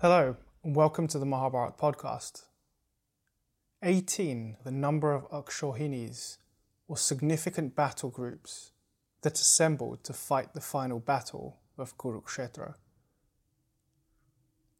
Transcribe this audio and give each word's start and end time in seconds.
Hello, 0.00 0.36
and 0.62 0.76
welcome 0.76 1.08
to 1.08 1.18
the 1.18 1.26
Mahabharat 1.26 1.76
podcast. 1.76 2.44
18, 3.82 4.58
the 4.62 4.70
number 4.70 5.12
of 5.12 5.28
Akshohinis, 5.32 6.36
or 6.86 6.96
significant 6.96 7.74
battle 7.74 8.08
groups, 8.08 8.70
that 9.22 9.40
assembled 9.40 10.04
to 10.04 10.12
fight 10.12 10.54
the 10.54 10.60
final 10.60 11.00
battle 11.00 11.58
of 11.76 11.98
Kurukshetra. 11.98 12.74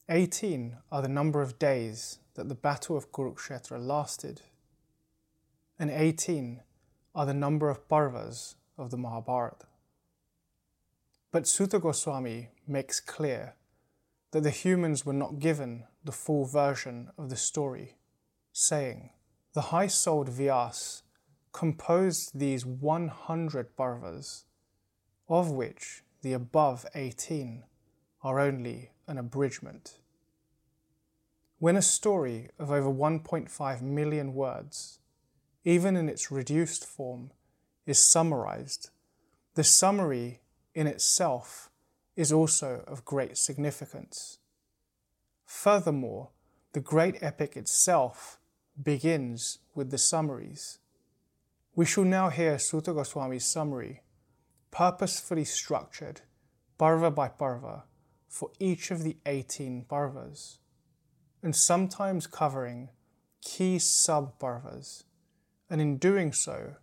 18 0.09 0.77
are 0.93 1.03
the 1.03 1.09
number 1.09 1.43
of 1.43 1.59
days 1.59 2.21
that 2.35 2.49
the 2.49 2.55
battle 2.55 2.97
of 2.97 3.11
Kurukshetra 3.11 3.85
lasted, 3.85 4.43
and 5.81 5.91
18 5.91 6.61
are 7.17 7.27
the 7.27 7.35
number 7.35 7.69
of 7.69 7.89
parvas 7.89 8.55
of 8.79 8.93
the 8.93 8.97
Mahabharata. 8.97 9.67
But 11.33 11.49
Suta 11.49 11.81
Goswami 11.81 12.51
makes 12.69 13.01
clear 13.01 13.57
that 14.31 14.43
the 14.43 14.51
humans 14.51 15.07
were 15.07 15.13
not 15.13 15.39
given 15.39 15.85
the 16.05 16.13
full 16.13 16.45
version 16.45 17.11
of 17.17 17.31
the 17.31 17.37
story, 17.37 17.97
saying, 18.53 19.11
The 19.55 19.73
high 19.73 19.87
souled 19.87 20.29
Vyas 20.29 21.03
composed 21.53 22.39
these 22.39 22.65
100 22.65 23.77
parvas, 23.77 24.45
of 25.29 25.51
which 25.51 26.03
the 26.23 26.33
above 26.33 26.87
18 26.95 27.65
are 28.23 28.41
only 28.41 28.91
an 29.07 29.19
abridgment. 29.19 29.99
When 31.59 31.77
a 31.77 31.83
story 31.83 32.51
of 32.59 32.71
over 32.71 32.91
1.5 32.91 33.83
million 33.83 34.35
words, 34.35 35.01
even 35.65 35.97
in 35.97 36.09
its 36.09 36.31
reduced 36.31 36.85
form, 36.85 37.33
is 37.87 37.99
summarized, 37.99 38.91
the 39.55 39.65
summary 39.65 40.41
in 40.75 40.87
itself 40.87 41.68
is 42.19 42.33
also 42.33 42.83
of 42.89 43.05
great 43.05 43.39
significance. 43.39 44.39
Furthermore, 45.47 46.31
the 46.73 46.81
great 46.81 47.23
epic 47.23 47.57
itself 47.57 48.41
begins 48.83 49.61
with 49.73 49.93
the 49.93 49.99
summaries. 49.99 50.81
We 51.77 51.87
shall 51.87 52.03
now 52.03 52.29
hear 52.29 52.59
Suta 52.59 52.93
Goswami's 52.93 53.47
summary, 53.47 54.03
purposefully 54.73 55.45
structured, 55.45 56.23
parva 56.77 57.13
by 57.13 57.29
parva, 57.29 57.85
for 58.29 58.51
each 58.59 58.91
of 58.91 59.05
the 59.05 59.17
18 59.25 59.85
parvas, 59.89 60.59
and 61.41 61.55
sometimes 61.55 62.27
covering 62.27 62.89
key 63.45 63.79
sub 63.79 64.41
parvas, 64.41 65.05
and 65.71 65.81
in 65.81 65.99
doing 65.99 66.33
so, 66.33 66.75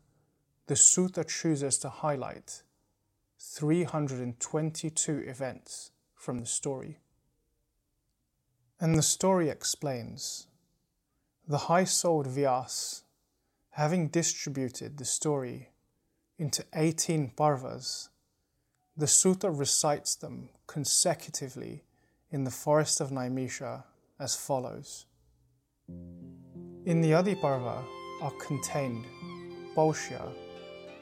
the 0.68 0.78
Suta 0.78 1.26
chooses 1.26 1.78
to 1.80 1.90
highlight 1.90 2.64
322 3.54 5.18
events 5.20 5.92
from 6.16 6.40
the 6.40 6.46
story. 6.46 7.00
And 8.80 8.96
the 8.96 9.02
story 9.02 9.50
explains 9.50 10.48
the 11.48 11.70
high 11.70 11.84
souled 11.84 12.28
Vyas, 12.28 13.04
having 13.72 14.08
distributed 14.08 14.98
the 14.98 15.06
story 15.06 15.70
into 16.40 16.66
18 16.74 17.34
parvas, 17.38 18.10
the 18.98 19.08
Suta 19.08 19.52
recites 19.52 20.16
them 20.16 20.50
consecutively 20.66 21.84
in 22.32 22.46
the 22.46 22.52
forest 22.52 23.00
of 23.00 23.12
Naimisha 23.12 23.84
as 24.20 24.36
follows. 24.36 25.06
In 25.88 27.02
the 27.02 27.14
Adi 27.14 27.36
Parva 27.36 27.84
are 28.22 28.34
contained 28.40 29.06
Paushya, 29.76 30.34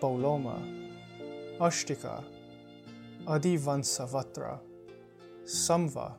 Pauloma, 0.01 0.82
Ashtika, 1.59 2.23
Adivansavatra, 3.25 4.59
Samva, 5.45 6.13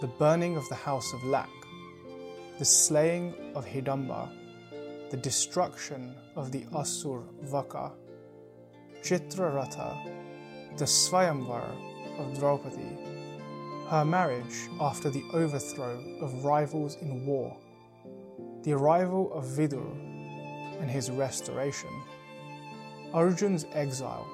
the 0.00 0.06
burning 0.06 0.56
of 0.56 0.68
the 0.68 0.76
house 0.76 1.12
of 1.12 1.24
Lak, 1.24 1.48
the 2.58 2.64
slaying 2.64 3.34
of 3.56 3.66
Hidamba, 3.66 4.30
the 5.10 5.16
destruction 5.16 6.14
of 6.36 6.52
the 6.52 6.60
Asur 6.66 7.24
Vaka, 7.42 7.90
Chitraratha, 9.02 10.76
the 10.76 10.84
Swayamvar 10.84 12.20
of 12.20 12.38
Draupadi, 12.38 12.96
her 13.88 14.04
marriage 14.04 14.68
after 14.80 15.10
the 15.10 15.24
overthrow 15.32 15.98
of 16.20 16.44
rivals 16.44 16.94
in 17.00 17.26
war, 17.26 17.56
the 18.62 18.72
arrival 18.72 19.32
of 19.32 19.44
Vidur 19.46 19.90
and 20.80 20.88
his 20.88 21.10
restoration, 21.10 21.90
Arjun's 23.14 23.64
exile, 23.72 24.26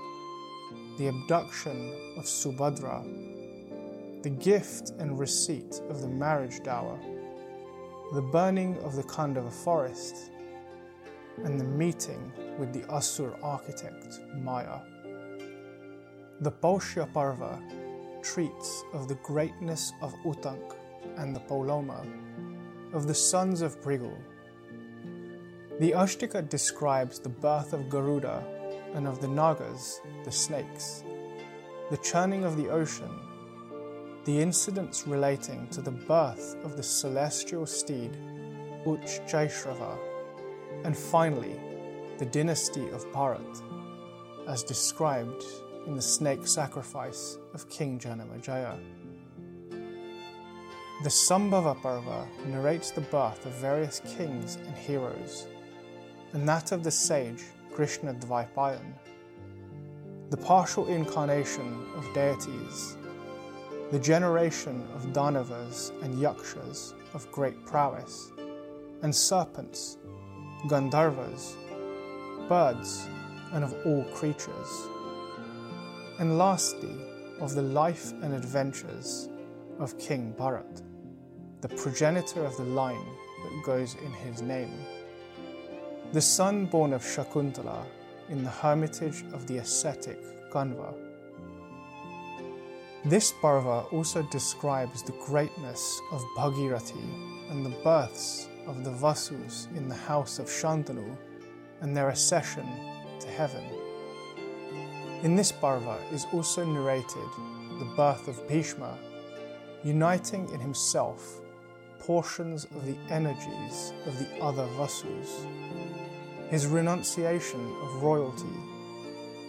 the 0.99 1.07
abduction 1.07 1.93
of 2.17 2.25
Subhadra, 2.25 3.05
the 4.25 4.31
gift 4.31 4.91
and 4.99 5.17
receipt 5.17 5.81
of 5.89 6.01
the 6.01 6.09
marriage 6.09 6.61
dower, 6.65 6.99
the 8.15 8.21
burning 8.21 8.77
of 8.79 8.97
the 8.97 9.05
Khandava 9.05 9.53
forest, 9.53 10.33
and 11.45 11.59
the 11.59 11.65
meeting 11.65 12.33
with 12.59 12.73
the 12.73 12.81
Asur 12.93 13.37
architect 13.45 14.19
Maya. 14.35 14.81
The 16.41 16.51
Paushya 16.51 17.13
Parva 17.13 17.63
treats 18.23 18.83
of 18.93 19.07
the 19.07 19.17
greatness 19.17 19.93
of 20.03 20.13
Utank 20.25 20.75
and 21.17 21.35
the 21.35 21.41
Pauloma, 21.41 22.05
of 22.93 23.07
the 23.07 23.15
sons 23.15 23.63
of 23.63 23.81
Bhrigu. 23.83 24.17
The 25.79 25.93
Ashtika 25.93 26.49
describes 26.49 27.21
the 27.21 27.29
birth 27.29 27.73
of 27.73 27.89
Garuda 27.89 28.54
and 28.95 29.07
of 29.07 29.21
the 29.21 29.29
Nagas, 29.29 30.01
the 30.25 30.33
snakes, 30.33 31.05
the 31.91 31.97
churning 31.99 32.45
of 32.45 32.57
the 32.57 32.71
ocean, 32.71 33.11
the 34.25 34.41
incidents 34.41 35.07
relating 35.07 35.69
to 35.69 35.83
the 35.83 35.91
birth 35.91 36.57
of 36.65 36.77
the 36.77 36.83
celestial 36.83 37.67
steed 37.67 38.17
Uch 38.87 39.21
Jaishrava, 39.29 39.99
and 40.85 40.97
finally 40.97 41.61
the 42.19 42.27
dynasty 42.27 42.89
of 42.91 43.05
Bharat, 43.13 43.63
as 44.49 44.63
described 44.63 45.45
in 45.87 45.95
the 45.95 46.03
snake 46.03 46.47
sacrifice 46.47 47.39
of 47.53 47.69
King 47.69 47.99
Janamejaya. 47.99 48.79
The 51.03 51.11
Sambhava 51.11 51.75
Parva 51.83 52.27
narrates 52.47 52.91
the 52.91 53.01
birth 53.03 53.45
of 53.45 53.53
various 53.53 54.01
kings 54.17 54.57
and 54.57 54.75
heroes, 54.77 55.47
and 56.33 56.49
that 56.49 56.73
of 56.73 56.85
the 56.85 56.91
sage 56.91 57.45
Krishna 57.75 58.15
Dvaipayan, 58.15 58.95
the 60.31 60.37
partial 60.37 60.87
incarnation 60.87 61.85
of 61.97 62.15
deities, 62.15 62.97
the 63.91 63.99
generation 63.99 64.87
of 64.95 65.13
Danavas 65.13 65.91
and 66.03 66.21
Yakshas 66.21 66.95
of 67.15 67.31
great 67.33 67.67
prowess, 67.67 68.31
and 69.03 69.13
serpents, 69.13 69.99
Gandharvas, 70.69 71.57
birds, 72.49 73.09
and 73.53 73.65
of 73.65 73.75
all 73.85 74.05
creatures, 74.15 74.89
and 76.21 76.39
lastly, 76.39 76.95
of 77.41 77.57
the 77.57 77.63
life 77.63 78.13
and 78.23 78.35
adventures 78.35 79.29
of 79.81 79.99
King 79.99 80.33
Bharat, 80.39 80.83
the 81.61 81.69
progenitor 81.71 82.45
of 82.45 82.57
the 82.57 82.65
line 82.65 83.09
that 83.43 83.63
goes 83.65 83.97
in 83.97 84.13
his 84.13 84.43
name 84.43 84.71
the 86.15 86.21
son 86.21 86.65
born 86.65 86.93
of 86.93 87.03
Shakuntala 87.03 87.85
in 88.29 88.45
the 88.45 88.51
hermitage 88.51 89.25
of 89.33 89.49
the 89.49 89.59
ascetic 89.59 90.17
Kanva. 90.49 90.95
This 93.05 93.33
parva 93.43 93.81
also 93.91 94.23
describes 94.31 95.03
the 95.03 95.19
greatness 95.27 96.01
of 96.13 96.23
Bhagirathi 96.39 97.51
and 97.51 97.67
the 97.67 97.77
births 97.83 98.49
of 98.69 98.85
the 98.85 98.93
Vasus 98.93 99.67
in 99.77 99.89
the 99.89 99.97
house 99.97 100.39
of 100.39 100.47
Shantanu 100.47 101.17
and 101.81 101.97
their 101.97 102.11
accession 102.11 102.69
to 103.19 103.27
heaven. 103.27 103.65
In 105.25 105.35
this 105.35 105.51
parva 105.51 105.99
is 106.13 106.29
also 106.33 106.65
narrated 106.65 107.31
the 107.81 107.93
birth 107.97 108.29
of 108.29 108.47
Bhishma, 108.47 108.97
uniting 109.83 110.49
in 110.51 110.61
himself 110.61 111.41
portions 111.99 112.67
of 112.67 112.87
the 112.87 112.97
energies 113.11 113.93
of 114.07 114.17
the 114.21 114.29
other 114.41 114.67
Vasus 114.77 115.45
his 116.51 116.67
renunciation 116.67 117.61
of 117.83 118.03
royalty 118.03 118.57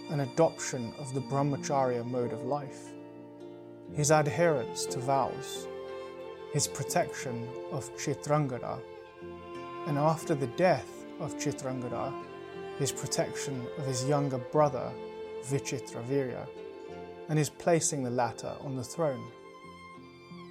and 0.09 0.21
adoption 0.21 0.93
of 0.97 1.13
the 1.13 1.21
brahmacharya 1.21 2.05
mode 2.05 2.31
of 2.31 2.45
life, 2.45 2.91
his 3.93 4.11
adherence 4.11 4.85
to 4.85 4.99
vows, 4.99 5.67
his 6.53 6.67
protection 6.67 7.47
of 7.71 7.89
Chitrangada, 7.97 8.79
and 9.87 9.97
after 9.97 10.35
the 10.35 10.47
death 10.47 11.05
of 11.19 11.37
Chitrangada, 11.37 12.13
his 12.79 12.91
protection 12.91 13.65
of 13.77 13.85
his 13.85 14.05
younger 14.05 14.37
brother 14.37 14.91
Vichitravirya, 15.43 16.47
and 17.29 17.37
his 17.37 17.49
placing 17.49 18.03
the 18.03 18.09
latter 18.09 18.53
on 18.61 18.75
the 18.75 18.83
throne. 18.83 19.31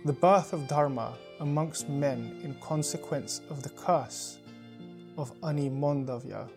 The 0.04 0.12
birth 0.12 0.52
of 0.52 0.68
Dharma 0.68 1.16
amongst 1.40 1.88
men 1.88 2.40
in 2.44 2.54
consequence 2.60 3.40
of 3.50 3.62
the 3.62 3.70
curse 3.70 4.38
of 5.16 5.38
Animandavya. 5.40 6.48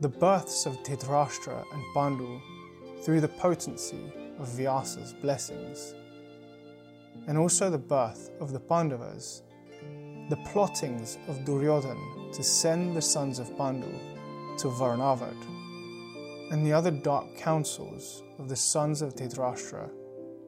The 0.00 0.08
births 0.08 0.66
of 0.66 0.76
Dhritarashtra 0.82 1.64
and 1.72 1.82
Pandu 1.94 2.40
through 3.02 3.20
the 3.20 3.28
potency 3.28 4.12
of 4.38 4.48
Vyasa's 4.48 5.14
blessings. 5.14 5.94
and 7.26 7.36
also 7.36 7.70
the 7.70 7.78
birth 7.78 8.30
of 8.40 8.52
the 8.52 8.60
Pandavas, 8.60 9.42
the 10.28 10.36
plottings 10.48 11.18
of 11.28 11.44
Duryodhan 11.44 12.32
to 12.32 12.42
send 12.42 12.96
the 12.96 13.02
sons 13.02 13.38
of 13.38 13.56
Pandu 13.56 13.92
to 14.58 14.68
Varnavad, 14.68 15.36
and 16.52 16.64
the 16.64 16.72
other 16.72 16.90
dark 16.90 17.36
counsels 17.36 18.22
of 18.38 18.48
the 18.48 18.56
sons 18.56 19.02
of 19.02 19.14
Dhritarashtra 19.14 19.90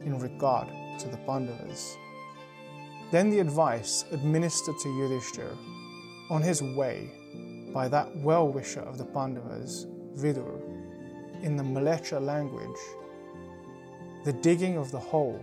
in 0.03 0.19
regard 0.19 0.69
to 1.01 1.09
the 1.09 1.17
Pandavas. 1.19 1.97
Then 3.11 3.31
the 3.31 3.41
advice 3.41 4.05
administered 4.13 4.79
to 4.79 4.89
Yudhishthir 4.89 5.57
on 6.31 6.43
his 6.43 6.63
way 6.63 7.11
by 7.73 7.89
that 7.89 8.15
well 8.17 8.49
wisher 8.49 8.81
of 8.81 8.99
the 8.99 9.05
Pandavas, 9.05 9.87
Vidur, 10.15 10.61
in 11.43 11.57
the 11.57 11.63
Mlecha 11.63 12.21
language, 12.21 12.81
the 14.25 14.33
digging 14.33 14.77
of 14.77 14.91
the 14.91 14.99
hole, 14.99 15.43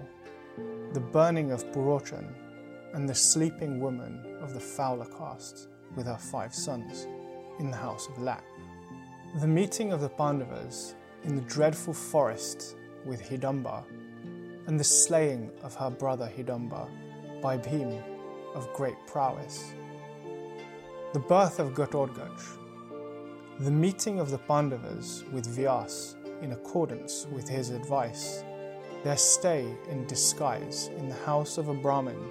the 0.93 0.99
burning 0.99 1.51
of 1.51 1.63
Purochan, 1.71 2.33
and 2.93 3.07
the 3.07 3.15
sleeping 3.15 3.79
woman 3.79 4.37
of 4.41 4.53
the 4.53 4.59
fowler 4.59 5.05
caste 5.05 5.67
with 5.95 6.05
her 6.05 6.17
five 6.17 6.53
sons 6.53 7.07
in 7.59 7.71
the 7.71 7.77
house 7.77 8.07
of 8.07 8.21
Lak. 8.21 8.43
The 9.39 9.47
meeting 9.47 9.91
of 9.91 10.01
the 10.01 10.09
Pandavas 10.09 10.95
in 11.23 11.35
the 11.35 11.41
dreadful 11.43 11.93
forest 11.93 12.75
with 13.05 13.21
Hidamba, 13.21 13.83
and 14.67 14.79
the 14.79 14.83
slaying 14.83 15.51
of 15.61 15.75
her 15.75 15.89
brother 15.89 16.31
Hidamba 16.35 16.87
by 17.41 17.57
Bhim 17.57 18.01
of 18.53 18.71
great 18.73 18.95
prowess. 19.07 19.73
The 21.15 21.21
birth 21.21 21.59
of 21.59 21.73
Ghatotkacha, 21.73 22.57
the 23.61 23.71
meeting 23.71 24.19
of 24.19 24.31
the 24.31 24.37
Pandavas 24.37 25.23
with 25.31 25.47
Vyas 25.47 26.15
in 26.43 26.51
accordance 26.51 27.25
with 27.31 27.47
his 27.47 27.69
advice, 27.69 28.43
their 29.05 29.15
stay 29.15 29.65
in 29.89 30.05
disguise 30.07 30.89
in 30.97 31.07
the 31.07 31.15
house 31.15 31.57
of 31.57 31.69
a 31.69 31.73
Brahmin 31.73 32.21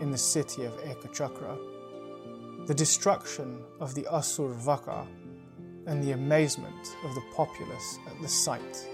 in 0.00 0.10
the 0.10 0.16
city 0.16 0.64
of 0.64 0.72
Ekachakra, 0.78 2.66
the 2.66 2.72
destruction 2.72 3.62
of 3.80 3.94
the 3.94 4.04
Asur 4.10 4.54
Vaka, 4.54 5.06
and 5.84 6.02
the 6.02 6.12
amazement 6.12 6.96
of 7.04 7.14
the 7.14 7.24
populace 7.34 7.98
at 8.06 8.18
the 8.22 8.28
sight. 8.28 8.88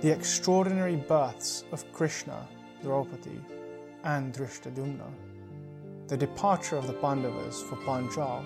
The 0.00 0.12
extraordinary 0.12 0.94
births 0.94 1.64
of 1.72 1.92
Krishna, 1.92 2.46
Draupadi, 2.84 3.40
and 4.04 4.32
Drishtadyumna, 4.32 5.10
the 6.06 6.16
departure 6.16 6.76
of 6.76 6.86
the 6.86 6.92
Pandavas 6.92 7.62
for 7.62 7.76
Panchal 7.76 8.44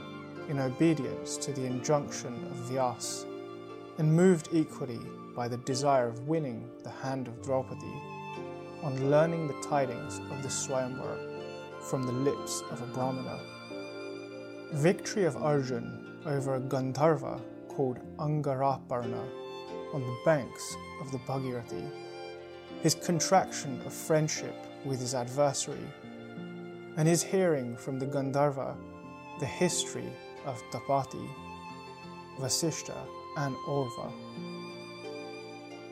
in 0.48 0.60
obedience 0.60 1.36
to 1.38 1.52
the 1.52 1.64
injunction 1.64 2.32
of 2.50 2.70
Vyas, 2.70 3.26
and 3.98 4.14
moved 4.14 4.48
equally 4.52 5.00
by 5.34 5.48
the 5.48 5.56
desire 5.58 6.06
of 6.06 6.28
winning 6.28 6.70
the 6.84 6.90
hand 6.90 7.26
of 7.26 7.42
Draupadi 7.42 8.00
on 8.82 9.10
learning 9.10 9.48
the 9.48 9.60
tidings 9.60 10.18
of 10.30 10.42
the 10.42 10.48
Swayamvar 10.48 11.82
from 11.82 12.04
the 12.04 12.12
lips 12.12 12.62
of 12.70 12.80
a 12.80 12.86
Brahmana. 12.86 13.40
Victory 14.74 15.24
of 15.24 15.36
Arjun 15.36 16.20
over 16.26 16.54
a 16.54 16.60
Gandharva 16.60 17.40
called 17.68 17.98
Angaraparna 18.18 19.24
on 19.92 20.02
the 20.02 20.18
banks 20.24 20.76
of 21.00 21.10
the 21.10 21.18
Bhagirathi, 21.18 21.90
his 22.82 22.94
contraction 22.94 23.80
of 23.84 23.92
friendship 23.92 24.54
with 24.84 25.00
his 25.00 25.14
adversary, 25.14 25.88
and 26.98 27.08
is 27.08 27.22
hearing 27.22 27.76
from 27.76 28.00
the 28.00 28.06
Gandharva 28.06 28.76
the 29.38 29.46
history 29.46 30.12
of 30.44 30.60
Tapati, 30.72 31.30
Vasishta, 32.40 32.96
and 33.36 33.54
Orva. 33.68 34.12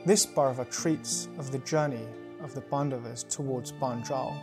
This 0.04 0.26
Parva 0.26 0.64
treats 0.64 1.28
of 1.38 1.52
the 1.52 1.60
journey 1.60 2.04
of 2.42 2.56
the 2.56 2.60
Pandavas 2.60 3.22
towards 3.22 3.70
Panchal, 3.70 4.34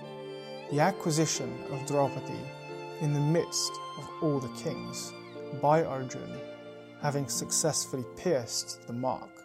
the 0.71 0.79
acquisition 0.79 1.53
of 1.69 1.85
Draupadi 1.85 2.39
in 3.01 3.13
the 3.13 3.19
midst 3.19 3.73
of 3.97 4.09
all 4.21 4.39
the 4.39 4.61
kings 4.63 5.11
by 5.61 5.83
Arjun, 5.83 6.39
having 7.01 7.27
successfully 7.27 8.05
pierced 8.15 8.87
the 8.87 8.93
mark, 8.93 9.43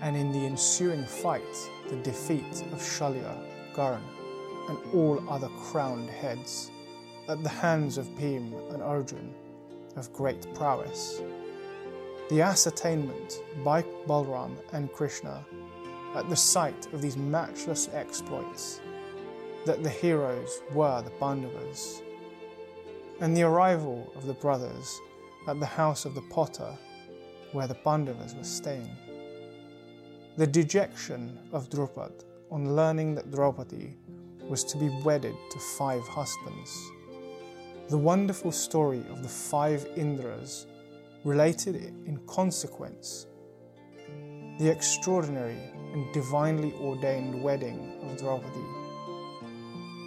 and 0.00 0.16
in 0.16 0.30
the 0.30 0.46
ensuing 0.46 1.04
fight, 1.04 1.42
the 1.90 1.96
defeat 1.96 2.62
of 2.72 2.78
Shalya, 2.78 3.36
Karn, 3.74 4.02
and 4.68 4.78
all 4.94 5.22
other 5.28 5.48
crowned 5.58 6.10
heads 6.10 6.70
at 7.28 7.42
the 7.42 7.48
hands 7.48 7.98
of 7.98 8.06
Bhim 8.16 8.52
and 8.72 8.82
Arjun 8.82 9.34
of 9.96 10.12
great 10.12 10.54
prowess. 10.54 11.22
The 12.28 12.42
ascertainment 12.42 13.40
by 13.64 13.82
Balram 14.06 14.56
and 14.72 14.92
Krishna 14.92 15.44
at 16.14 16.28
the 16.28 16.36
sight 16.36 16.92
of 16.92 17.02
these 17.02 17.16
matchless 17.16 17.88
exploits 17.92 18.80
that 19.64 19.82
the 19.82 19.90
heroes 19.90 20.62
were 20.72 21.02
the 21.02 21.10
Pandavas, 21.10 22.02
and 23.20 23.36
the 23.36 23.42
arrival 23.42 24.12
of 24.14 24.26
the 24.26 24.34
brothers 24.34 25.00
at 25.48 25.58
the 25.60 25.66
house 25.66 26.04
of 26.04 26.14
the 26.14 26.22
potter 26.22 26.76
where 27.52 27.66
the 27.66 27.74
Pandavas 27.74 28.34
were 28.34 28.44
staying. 28.44 28.90
The 30.36 30.46
dejection 30.46 31.38
of 31.52 31.68
Drupad 31.70 32.24
on 32.50 32.76
learning 32.76 33.14
that 33.16 33.30
Draupadi 33.30 33.96
was 34.48 34.64
to 34.64 34.76
be 34.76 34.88
wedded 35.04 35.36
to 35.50 35.58
five 35.58 36.06
husbands. 36.06 36.90
The 37.88 37.98
wonderful 37.98 38.52
story 38.52 39.02
of 39.10 39.22
the 39.22 39.28
five 39.28 39.86
Indras 39.96 40.66
related 41.24 41.76
in 41.76 42.20
consequence, 42.26 43.26
the 44.58 44.70
extraordinary 44.70 45.58
and 45.92 46.12
divinely 46.12 46.72
ordained 46.80 47.42
wedding 47.42 48.00
of 48.02 48.18
Draupadi, 48.18 48.66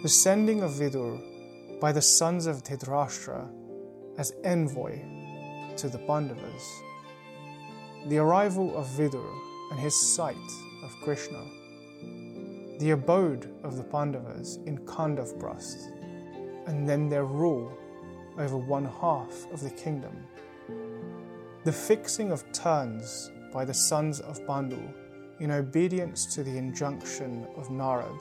the 0.02 0.08
sending 0.08 0.62
of 0.62 0.72
Vidur 0.72 1.80
by 1.80 1.92
the 1.92 2.02
sons 2.02 2.46
of 2.46 2.62
Dhritarashtra 2.62 3.48
as 4.18 4.32
envoy 4.44 4.98
to 5.76 5.88
the 5.88 5.98
Pandavas, 5.98 6.82
the 8.08 8.18
arrival 8.18 8.76
of 8.76 8.86
Vidur 8.88 9.30
and 9.70 9.80
his 9.80 9.94
sight 9.94 10.36
of 10.82 10.90
Krishna, 11.02 11.59
the 12.80 12.92
abode 12.92 13.52
of 13.62 13.76
the 13.76 13.84
Pandavas 13.84 14.56
in 14.64 14.78
Khandavprasth, 14.86 15.92
and 16.66 16.88
then 16.88 17.10
their 17.10 17.26
rule 17.26 17.70
over 18.38 18.56
one 18.56 18.86
half 18.86 19.46
of 19.52 19.60
the 19.60 19.68
kingdom. 19.68 20.16
The 21.64 21.72
fixing 21.72 22.32
of 22.32 22.50
turns 22.52 23.30
by 23.52 23.66
the 23.66 23.74
sons 23.74 24.20
of 24.20 24.40
Pandu 24.46 24.82
in 25.40 25.50
obedience 25.50 26.24
to 26.34 26.42
the 26.42 26.56
injunction 26.56 27.46
of 27.58 27.68
Narad 27.68 28.18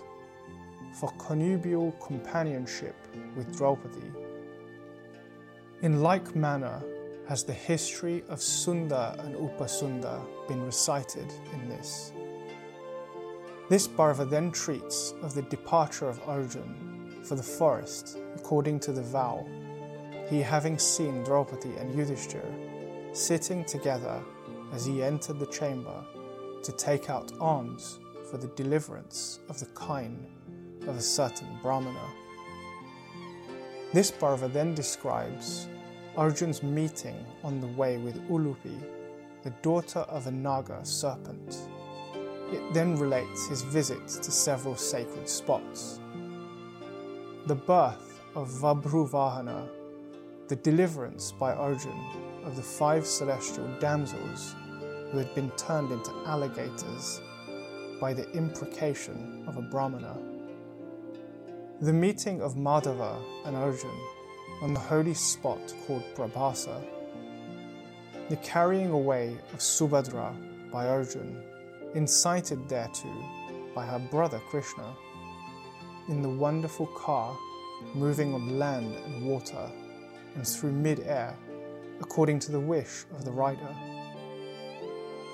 for 0.99 1.09
connubial 1.13 1.93
companionship 2.05 2.95
with 3.37 3.55
Draupadi. 3.55 4.11
In 5.83 6.03
like 6.03 6.35
manner 6.35 6.83
has 7.29 7.45
the 7.45 7.53
history 7.53 8.25
of 8.27 8.41
Sunda 8.41 9.15
and 9.19 9.35
Upasunda 9.35 10.21
been 10.49 10.61
recited 10.65 11.31
in 11.53 11.69
this. 11.69 12.11
This 13.69 13.87
Parva 13.87 14.25
then 14.25 14.51
treats 14.51 15.13
of 15.21 15.35
the 15.35 15.43
departure 15.43 16.09
of 16.09 16.19
Arjun 16.27 17.21
for 17.23 17.35
the 17.35 17.43
forest 17.43 18.17
according 18.35 18.79
to 18.79 18.91
the 18.91 19.03
vow, 19.03 19.47
he 20.27 20.41
having 20.41 20.79
seen 20.79 21.23
Draupadi 21.23 21.75
and 21.77 21.93
Yudhishthir 21.93 23.15
sitting 23.15 23.63
together 23.65 24.23
as 24.73 24.87
he 24.87 25.03
entered 25.03 25.37
the 25.37 25.45
chamber 25.45 26.03
to 26.63 26.71
take 26.71 27.11
out 27.11 27.31
arms 27.39 27.99
for 28.31 28.37
the 28.37 28.47
deliverance 28.55 29.39
of 29.49 29.59
the 29.59 29.67
kine 29.67 30.25
of 30.87 30.97
a 30.97 31.01
certain 31.01 31.47
Brahmana. 31.61 32.09
This 33.93 34.09
Parva 34.09 34.47
then 34.47 34.73
describes 34.73 35.67
Arjun's 36.17 36.63
meeting 36.63 37.23
on 37.43 37.61
the 37.61 37.67
way 37.67 37.99
with 37.99 38.15
Ulupi, 38.29 38.81
the 39.43 39.51
daughter 39.61 39.99
of 39.99 40.25
a 40.25 40.31
Naga 40.31 40.83
serpent. 40.83 41.69
It 42.51 42.73
then 42.73 42.97
relates 42.97 43.47
his 43.47 43.61
visits 43.61 44.17
to 44.17 44.31
several 44.31 44.75
sacred 44.75 45.29
spots. 45.29 45.99
The 47.45 47.55
birth 47.55 48.21
of 48.35 48.49
Vabruvahana, 48.49 49.67
the 50.47 50.55
deliverance 50.55 51.31
by 51.31 51.53
Arjun 51.53 51.99
of 52.43 52.55
the 52.55 52.61
five 52.61 53.05
celestial 53.05 53.67
damsels 53.79 54.55
who 55.11 55.17
had 55.17 55.33
been 55.35 55.51
turned 55.51 55.91
into 55.91 56.11
alligators 56.25 57.21
by 58.01 58.13
the 58.13 58.29
imprecation 58.31 59.43
of 59.47 59.57
a 59.57 59.61
Brahmana, 59.61 60.17
the 61.81 61.93
meeting 61.93 62.41
of 62.41 62.55
Madhava 62.55 63.21
and 63.45 63.55
Arjun 63.55 63.97
on 64.61 64.73
the 64.73 64.79
holy 64.79 65.13
spot 65.13 65.73
called 65.85 66.03
Prabhasa, 66.15 66.83
the 68.29 68.35
carrying 68.37 68.91
away 68.91 69.37
of 69.53 69.59
Subhadra 69.59 70.35
by 70.71 70.87
Arjun, 70.87 71.43
incited 71.95 72.67
thereto 72.69 73.09
by 73.73 73.85
her 73.85 73.99
brother 73.99 74.39
Krishna 74.49 74.95
in 76.07 76.21
the 76.21 76.29
wonderful 76.29 76.87
car 76.87 77.37
moving 77.93 78.33
on 78.33 78.59
land 78.59 78.93
and 78.93 79.25
water 79.25 79.69
and 80.35 80.47
through 80.47 80.71
mid 80.71 80.99
air 81.01 81.35
according 82.01 82.39
to 82.39 82.51
the 82.51 82.59
wish 82.59 83.05
of 83.11 83.25
the 83.25 83.31
rider. 83.31 83.75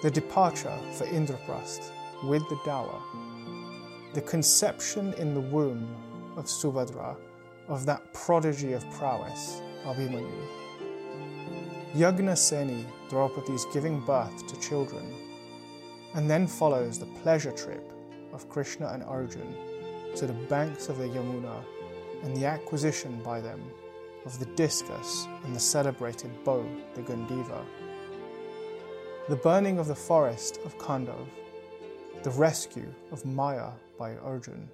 The 0.01 0.11
departure 0.11 0.77
for 0.93 1.05
Indraprasth 1.05 1.91
with 2.23 2.47
the 2.49 2.59
dower, 2.65 3.01
the 4.13 4.21
conception 4.21 5.13
in 5.13 5.33
the 5.33 5.41
womb 5.41 5.87
of 6.37 6.45
Subhadra 6.45 7.15
of 7.67 7.85
that 7.85 8.13
prodigy 8.13 8.73
of 8.73 8.89
prowess, 8.91 9.61
Abhimanyu. 9.85 10.47
Yagnaseni, 11.95 12.85
Draupadi's 13.09 13.65
giving 13.73 13.99
birth 14.01 14.45
to 14.47 14.59
children, 14.59 15.24
and 16.15 16.29
then 16.29 16.47
follows 16.47 16.97
the 16.97 17.05
pleasure 17.21 17.51
trip 17.51 17.91
of 18.33 18.49
Krishna 18.49 18.87
and 18.87 19.03
Arjun 19.03 19.53
to 20.15 20.25
the 20.25 20.33
banks 20.33 20.87
of 20.87 20.97
the 20.97 21.09
Yamuna 21.09 21.61
and 22.23 22.35
the 22.35 22.45
acquisition 22.45 23.21
by 23.21 23.41
them 23.41 23.61
of 24.25 24.39
the 24.39 24.45
discus 24.55 25.27
and 25.43 25.53
the 25.53 25.59
celebrated 25.59 26.31
bow, 26.45 26.65
the 26.95 27.01
Gandiva. 27.01 27.63
The 29.27 29.35
burning 29.35 29.77
of 29.77 29.87
the 29.87 29.95
forest 29.95 30.59
of 30.63 30.77
Khandav, 30.77 31.27
the 32.23 32.31
rescue 32.31 32.91
of 33.11 33.25
Maya 33.25 33.71
by 33.99 34.15
Arjun, 34.15 34.69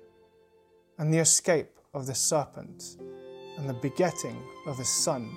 and 0.99 1.11
the 1.11 1.17
escape 1.17 1.79
of 1.95 2.05
the 2.05 2.15
serpent, 2.15 2.97
and 3.57 3.67
the 3.67 3.73
begetting 3.73 4.37
of 4.67 4.77
his 4.77 4.89
son 4.89 5.29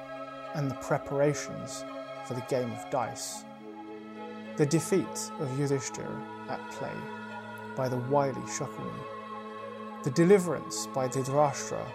and 0.55 0.71
the 0.71 0.75
preparations 0.75 1.83
for 2.25 2.33
the 2.33 2.45
game 2.49 2.71
of 2.71 2.89
dice. 2.89 3.43
The 4.55 4.65
defeat 4.65 5.31
of 5.39 5.49
Yudhishthir 5.57 6.09
at 6.49 6.71
play 6.71 6.95
by 7.75 7.89
the 7.89 7.97
wily 7.97 8.33
Shakuni. 8.57 9.03
The 10.03 10.11
deliverance 10.11 10.87
by 10.87 11.09
Dhritarashtra 11.09 11.85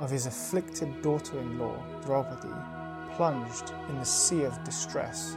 of 0.00 0.10
his 0.10 0.26
afflicted 0.26 1.02
daughter 1.02 1.38
in 1.38 1.58
law, 1.58 1.76
Draupadi, 2.04 2.54
plunged 3.16 3.72
in 3.90 3.98
the 3.98 4.04
sea 4.04 4.44
of 4.44 4.64
distress 4.64 5.36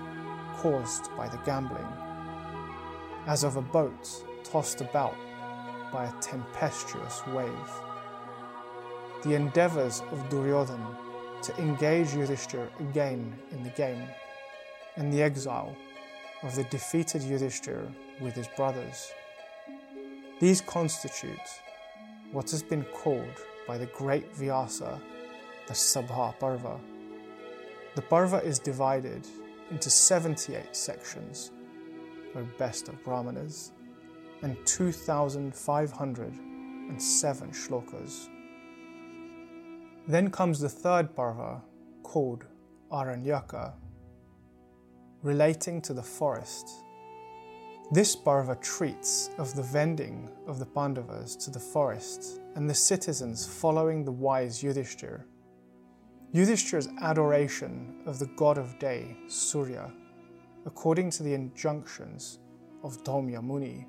caused 0.55 1.15
by 1.15 1.27
the 1.27 1.37
gambling. 1.45 1.85
As 3.27 3.43
of 3.43 3.57
a 3.57 3.61
boat 3.61 4.25
tossed 4.43 4.81
about 4.81 5.15
by 5.91 6.05
a 6.05 6.21
tempestuous 6.21 7.21
wave. 7.27 7.71
The 9.23 9.35
endeavours 9.35 10.01
of 10.11 10.29
Duryodhan 10.29 10.83
to 11.43 11.57
engage 11.57 12.07
Yudhishthir 12.07 12.67
again 12.79 13.37
in 13.51 13.63
the 13.63 13.69
game, 13.71 14.07
and 14.95 15.13
the 15.13 15.21
exile 15.21 15.75
of 16.41 16.55
the 16.55 16.63
defeated 16.65 17.21
Yudhishthir 17.21 17.93
with 18.21 18.33
his 18.33 18.47
brothers. 18.55 19.11
These 20.39 20.61
constitute 20.61 21.49
what 22.31 22.49
has 22.51 22.63
been 22.63 22.85
called 22.85 23.37
by 23.67 23.77
the 23.77 23.87
great 23.87 24.33
Vyasa 24.35 24.99
the 25.67 25.73
Sabha 25.73 26.33
Parva. 26.39 26.79
The 27.95 28.01
Parva 28.01 28.37
is 28.37 28.57
divided 28.57 29.27
into 29.69 29.89
78 29.89 30.73
sections, 30.73 31.51
best 32.43 32.89
of 32.89 33.03
Brahmanas 33.03 33.71
and 34.41 34.57
2,507 34.65 37.51
shlokas. 37.51 38.29
Then 40.07 40.31
comes 40.31 40.59
the 40.59 40.69
third 40.69 41.15
parva 41.15 41.61
called 42.03 42.45
Aranyaka, 42.91 43.73
relating 45.23 45.81
to 45.81 45.93
the 45.93 46.03
forest. 46.03 46.69
This 47.91 48.15
parva 48.15 48.55
treats 48.55 49.29
of 49.37 49.53
the 49.55 49.63
vending 49.63 50.29
of 50.45 50.59
the 50.59 50.65
Pandavas 50.65 51.35
to 51.37 51.51
the 51.51 51.59
forest 51.59 52.41
and 52.55 52.69
the 52.69 52.73
citizens 52.73 53.45
following 53.45 54.03
the 54.03 54.11
wise 54.11 54.61
Yudhishthir. 54.61 55.23
Yudhishthir's 56.33 56.89
adoration 57.01 58.01
of 58.05 58.19
the 58.19 58.29
god 58.37 58.57
of 58.57 58.77
day, 58.79 59.17
Surya, 59.27 59.91
according 60.67 61.09
to 61.09 61.23
the 61.23 61.33
injunctions 61.33 62.39
of 62.83 63.01
Dhaumya 63.05 63.41
Muni 63.41 63.87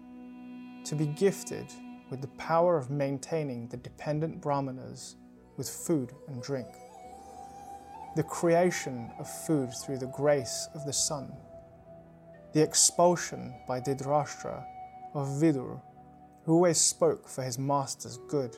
to 0.85 0.95
be 0.95 1.07
gifted 1.07 1.67
with 2.09 2.21
the 2.21 2.35
power 2.39 2.79
of 2.79 2.89
maintaining 2.89 3.67
the 3.69 3.77
dependent 3.77 4.41
brahmanas 4.41 5.17
with 5.57 5.69
food 5.69 6.13
and 6.29 6.41
drink, 6.41 6.69
the 8.15 8.23
creation 8.23 9.11
of 9.19 9.29
food 9.29 9.71
through 9.85 9.99
the 9.99 10.13
grace 10.17 10.69
of 10.73 10.87
the 10.87 10.93
sun, 10.93 11.33
the 12.53 12.63
expulsion 12.63 13.53
by 13.67 13.81
Dhritarashtra 13.81 14.65
of 15.15 15.27
Vidur, 15.27 15.83
who 16.45 16.55
always 16.55 16.81
spoke 16.81 17.29
for 17.29 17.43
his 17.43 17.59
master's 17.59 18.19
good, 18.29 18.57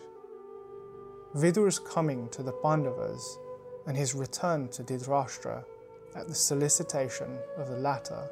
Vidur's 1.34 1.78
coming 1.78 2.28
to 2.30 2.42
the 2.42 2.52
Pandavas 2.52 3.38
and 3.86 3.96
his 3.96 4.14
return 4.14 4.68
to 4.68 4.84
Dhritarashtra 4.84 5.64
at 6.14 6.28
the 6.28 6.34
solicitation 6.34 7.38
of 7.56 7.68
the 7.68 7.76
latter 7.76 8.28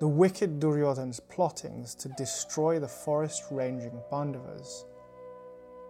the 0.00 0.08
wicked 0.08 0.58
Duryodhan's 0.58 1.20
plottings 1.20 1.94
to 1.94 2.08
destroy 2.10 2.80
the 2.80 2.88
forest 2.88 3.44
ranging 3.50 4.02
Pandavas, 4.10 4.84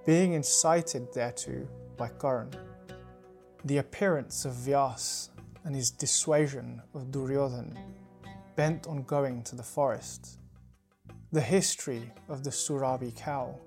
being 0.05 0.35
incited 0.35 1.13
thereto 1.13 1.67
by 1.97 2.09
Karn, 2.09 2.51
the 3.65 3.79
appearance 3.79 4.45
of 4.45 4.53
Vyas 4.53 5.31
and 5.65 5.75
his 5.75 5.91
dissuasion 5.91 6.83
of 6.95 7.11
Duryodhan, 7.11 7.77
bent 8.57 8.87
on 8.87 9.05
going 9.05 9.43
to 9.45 9.57
the 9.57 9.63
forest, 9.63 10.39
the 11.33 11.41
history 11.41 12.13
of 12.29 12.45
the 12.45 12.51
Surabhi 12.51 13.17
cow, 13.17 13.59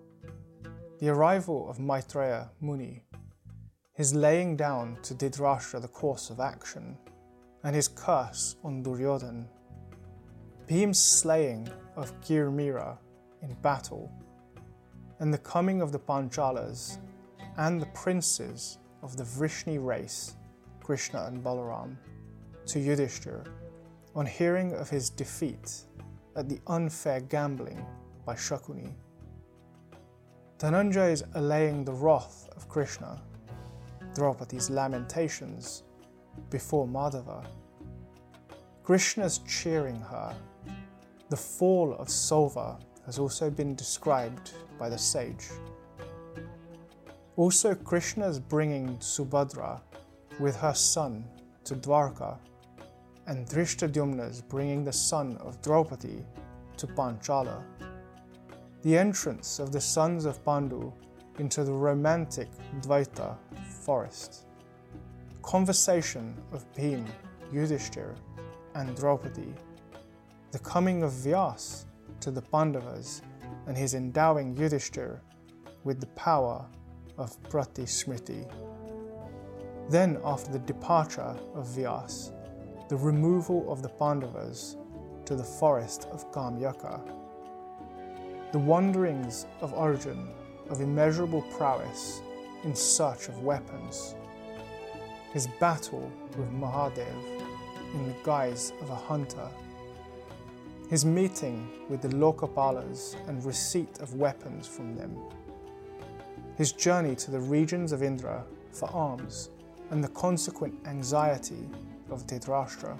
the 0.99 1.09
arrival 1.09 1.67
of 1.67 1.79
Maitreya 1.79 2.51
Muni, 2.61 3.03
his 3.97 4.13
laying 4.13 4.55
down 4.55 4.95
to 5.01 5.15
Dhritarashtra 5.15 5.81
the 5.81 5.87
course 5.87 6.29
of 6.29 6.39
action, 6.39 6.95
and 7.63 7.75
his 7.75 7.87
curse 7.87 8.55
on 8.63 8.83
Duryodhan 8.83 9.47
Bhim's 10.67 11.01
slaying 11.01 11.67
of 11.95 12.13
Kirmira 12.21 12.97
in 13.41 13.53
battle, 13.63 14.11
and 15.19 15.33
the 15.33 15.39
coming 15.39 15.81
of 15.81 15.91
the 15.91 15.99
Panchalas 15.99 16.99
and 17.57 17.81
the 17.81 17.87
princes 17.87 18.77
of 19.01 19.17
the 19.17 19.23
Vrishni 19.23 19.83
race, 19.83 20.35
Krishna 20.83 21.25
and 21.25 21.43
Balaram, 21.43 21.95
to 22.67 22.79
Yudhishthir 22.79 23.47
on 24.13 24.27
hearing 24.27 24.73
of 24.73 24.89
his 24.91 25.09
defeat 25.09 25.85
at 26.35 26.47
the 26.47 26.59
unfair 26.67 27.21
gambling 27.21 27.83
by 28.25 28.35
Shakuni. 28.35 28.93
Dhananjay 30.59 31.13
is 31.13 31.23
allaying 31.33 31.83
the 31.83 31.93
wrath 31.93 32.49
of 32.55 32.69
Krishna, 32.69 33.21
Draupadi's 34.17 34.71
lamentations 34.71 35.83
before 36.49 36.87
Madhava. 36.87 37.45
Krishna's 38.81 39.41
cheering 39.47 40.01
her. 40.01 40.35
The 41.29 41.37
fall 41.37 41.93
of 41.93 42.07
Saubha 42.07 42.79
has 43.05 43.19
also 43.19 43.51
been 43.51 43.75
described 43.75 44.53
by 44.79 44.89
the 44.89 44.97
sage. 44.97 45.49
Also, 47.35 47.75
Krishna's 47.75 48.39
bringing 48.39 48.97
Subhadra 48.97 49.81
with 50.39 50.55
her 50.55 50.73
son 50.73 51.23
to 51.65 51.75
Dwarka, 51.75 52.39
and 53.27 53.47
Drishtadyumna's 53.47 54.41
bringing 54.41 54.83
the 54.83 54.93
son 54.93 55.37
of 55.41 55.61
Draupadi 55.61 56.25
to 56.77 56.87
Panchala. 56.87 57.61
The 58.81 58.97
entrance 58.97 59.59
of 59.59 59.71
the 59.71 59.81
sons 59.81 60.25
of 60.25 60.43
Pandu 60.43 60.91
into 61.37 61.63
the 61.63 61.71
romantic 61.71 62.49
Dvaita 62.81 63.37
forest. 63.87 64.43
Conversation 65.43 66.35
of 66.51 66.65
Bhim, 66.73 67.05
Yudhishthir, 67.53 68.17
and 68.75 68.93
Draupadi. 68.97 69.53
The 70.51 70.59
coming 70.59 71.03
of 71.03 71.11
Vyas 71.13 71.85
to 72.19 72.29
the 72.29 72.41
Pandavas 72.41 73.21
and 73.65 73.77
his 73.77 73.93
endowing 73.93 74.57
Yudhishthir 74.57 75.21
with 75.85 76.01
the 76.01 76.13
power 76.27 76.65
of 77.17 77.41
Prati. 77.43 77.85
Then, 79.89 80.19
after 80.25 80.51
the 80.51 80.59
departure 80.73 81.33
of 81.55 81.65
Vyas, 81.67 82.33
the 82.89 82.97
removal 82.97 83.71
of 83.71 83.81
the 83.81 83.93
Pandavas 84.03 84.75
to 85.23 85.33
the 85.33 85.49
forest 85.61 86.09
of 86.11 86.29
Kamyaka. 86.33 86.99
The 88.51 88.59
wanderings 88.59 89.45
of 89.61 89.73
Arjun 89.73 90.27
of 90.69 90.81
immeasurable 90.81 91.43
prowess 91.43 92.21
in 92.63 92.75
search 92.75 93.27
of 93.27 93.43
weapons. 93.43 94.15
His 95.33 95.47
battle 95.59 96.11
with 96.37 96.51
Mahadev 96.51 97.43
in 97.93 98.07
the 98.07 98.15
guise 98.23 98.73
of 98.81 98.89
a 98.89 98.95
hunter. 98.95 99.47
His 100.89 101.05
meeting 101.05 101.69
with 101.89 102.01
the 102.01 102.09
Lokapalas 102.09 103.15
and 103.27 103.43
receipt 103.43 103.99
of 103.99 104.15
weapons 104.15 104.67
from 104.67 104.95
them. 104.95 105.17
His 106.57 106.71
journey 106.71 107.15
to 107.15 107.31
the 107.31 107.39
regions 107.39 107.91
of 107.91 108.01
Indra 108.01 108.43
for 108.71 108.89
arms 108.89 109.49
and 109.91 110.03
the 110.03 110.09
consequent 110.09 110.75
anxiety 110.85 111.69
of 112.09 112.25
Dhritarashtra. 112.25 112.97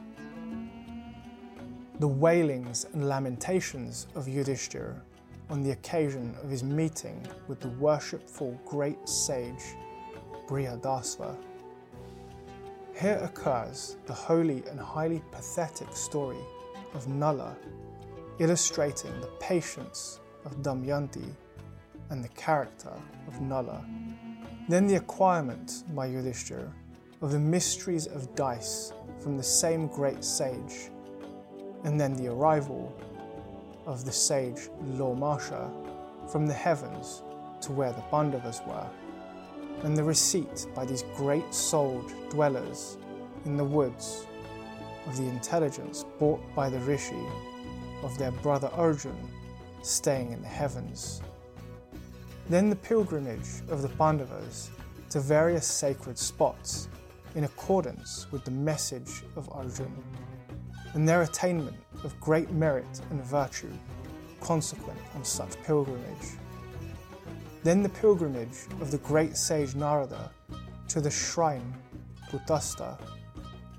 The 2.00 2.08
wailings 2.08 2.86
and 2.94 3.10
lamentations 3.10 4.08
of 4.16 4.28
Yudhishthira 4.28 5.02
on 5.50 5.64
the 5.64 5.72
occasion 5.72 6.36
of 6.44 6.50
his 6.50 6.64
meeting 6.64 7.26
with 7.48 7.60
the 7.60 7.70
worshipful 7.70 8.60
great 8.66 9.08
sage 9.08 9.76
Brihadasva. 10.48 11.38
Here 13.00 13.20
occurs 13.22 13.98
the 14.06 14.14
holy 14.14 14.64
and 14.70 14.80
highly 14.80 15.22
pathetic 15.32 15.96
story 15.96 16.40
of 16.94 17.08
Nala, 17.08 17.56
illustrating 18.40 19.20
the 19.22 19.30
patience 19.40 20.20
of 20.46 20.62
Damyanti 20.64 21.30
and 22.10 22.24
the 22.24 22.30
character 22.30 22.94
of 23.28 23.42
Nala. 23.42 23.86
Then 24.70 24.88
the 24.88 24.96
acquirement 24.96 25.84
by 25.94 26.08
Yudhishthira 26.08 26.74
of 27.22 27.32
the 27.32 27.40
mysteries 27.40 28.08
of 28.08 28.34
dice 28.36 28.94
from 29.20 29.38
the 29.38 29.44
same 29.44 29.88
great 29.88 30.24
sage, 30.24 30.92
and 31.84 32.00
then 32.00 32.14
the 32.14 32.28
arrival 32.28 32.94
of 33.88 34.04
the 34.04 34.12
sage 34.12 34.70
Lomasha 34.84 35.72
from 36.30 36.46
the 36.46 36.54
heavens 36.54 37.24
to 37.62 37.72
where 37.72 37.94
the 37.94 38.02
Pandavas 38.12 38.62
were, 38.68 38.88
and 39.84 39.98
the 39.98 40.04
receipt 40.04 40.68
by 40.76 40.86
these 40.86 41.04
great 41.16 41.54
souled 41.54 42.12
dwellers 42.30 42.98
in 43.46 43.56
the 43.56 43.64
woods 43.64 44.28
of 45.08 45.16
the 45.18 45.24
intelligence 45.24 46.06
brought 46.20 46.42
by 46.54 46.70
the 46.70 46.80
Rishi 46.80 47.26
of 48.04 48.18
their 48.18 48.32
brother 48.32 48.70
Arjun 48.74 49.18
staying 49.82 50.34
in 50.34 50.42
the 50.42 50.48
heavens. 50.48 51.22
Then 52.50 52.70
the 52.70 52.76
pilgrimage 52.76 53.62
of 53.70 53.82
the 53.82 53.90
Pandavas 53.90 54.70
to 55.12 55.22
various 55.22 55.66
sacred 55.66 56.18
spots 56.18 56.90
in 57.36 57.46
accordance 57.46 58.28
with 58.32 58.44
the 58.44 58.52
message 58.52 59.24
of 59.38 59.50
Arjun, 59.52 59.92
and 60.94 61.08
their 61.08 61.24
attainment 61.24 61.78
of 62.04 62.20
great 62.20 62.52
merit 62.52 63.02
and 63.10 63.24
virtue 63.24 63.72
consequent 64.40 65.00
on 65.16 65.24
such 65.24 65.62
pilgrimage. 65.64 66.38
Then 67.64 67.84
the 67.84 67.90
pilgrimage 67.90 68.66
of 68.82 68.92
the 68.92 69.00
great 69.00 69.36
sage 69.36 69.76
Narada 69.76 70.32
to 70.90 71.02
the 71.02 71.12
shrine 71.12 71.74
Kutastha, 72.30 73.00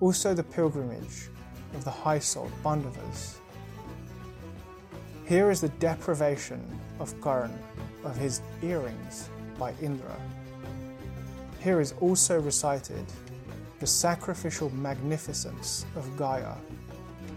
also 0.00 0.34
the 0.34 0.42
pilgrimage 0.42 1.28
of 1.74 1.84
the 1.84 1.90
high 1.90 2.18
souled 2.18 2.52
Pandavas. 2.62 3.38
Here 5.26 5.50
is 5.50 5.60
the 5.60 5.68
deprivation 5.68 6.64
of 7.00 7.18
Karn 7.20 7.56
of 8.04 8.16
his 8.16 8.40
earrings 8.62 9.28
by 9.58 9.74
Indra. 9.82 10.16
Here 11.60 11.80
is 11.80 11.92
also 12.00 12.40
recited 12.40 13.04
the 13.80 13.86
sacrificial 13.86 14.70
magnificence 14.70 15.84
of 15.96 16.16
Gaya 16.16 16.56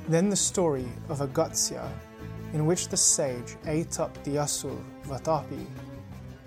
then 0.07 0.29
the 0.29 0.35
story 0.35 0.87
of 1.09 1.21
Agastya, 1.21 1.89
in 2.53 2.65
which 2.65 2.87
the 2.87 2.97
sage 2.97 3.55
ate 3.65 3.99
up 3.99 4.21
the 4.23 4.35
Asur 4.35 4.77
Vatapi 5.05 5.65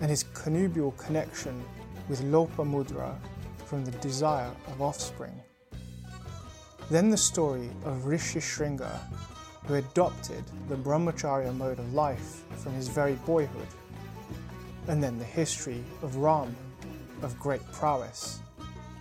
and 0.01 0.11
his 0.11 0.25
connubial 0.35 0.93
connection 0.93 1.65
with 2.09 2.23
Lopamudra 2.23 3.17
from 3.65 3.85
the 3.85 3.93
desire 3.93 4.51
of 4.69 4.83
offspring. 4.83 5.41
Then 6.91 7.11
the 7.11 7.17
story 7.17 7.71
of 7.85 8.07
Rishi 8.07 8.41
Shringa, 8.41 8.99
who 9.67 9.75
adopted 9.75 10.45
the 10.69 10.77
brahmacharya 10.77 11.57
mode 11.57 11.79
of 11.79 11.95
life 11.95 12.45
from 12.57 12.75
his 12.75 12.89
very 12.89 13.15
boyhood. 13.25 13.69
And 14.89 15.03
then 15.03 15.19
the 15.19 15.25
history 15.25 15.83
of 16.03 16.17
Ram, 16.17 16.55
of 17.23 17.39
great 17.41 17.63
prowess, 17.73 18.41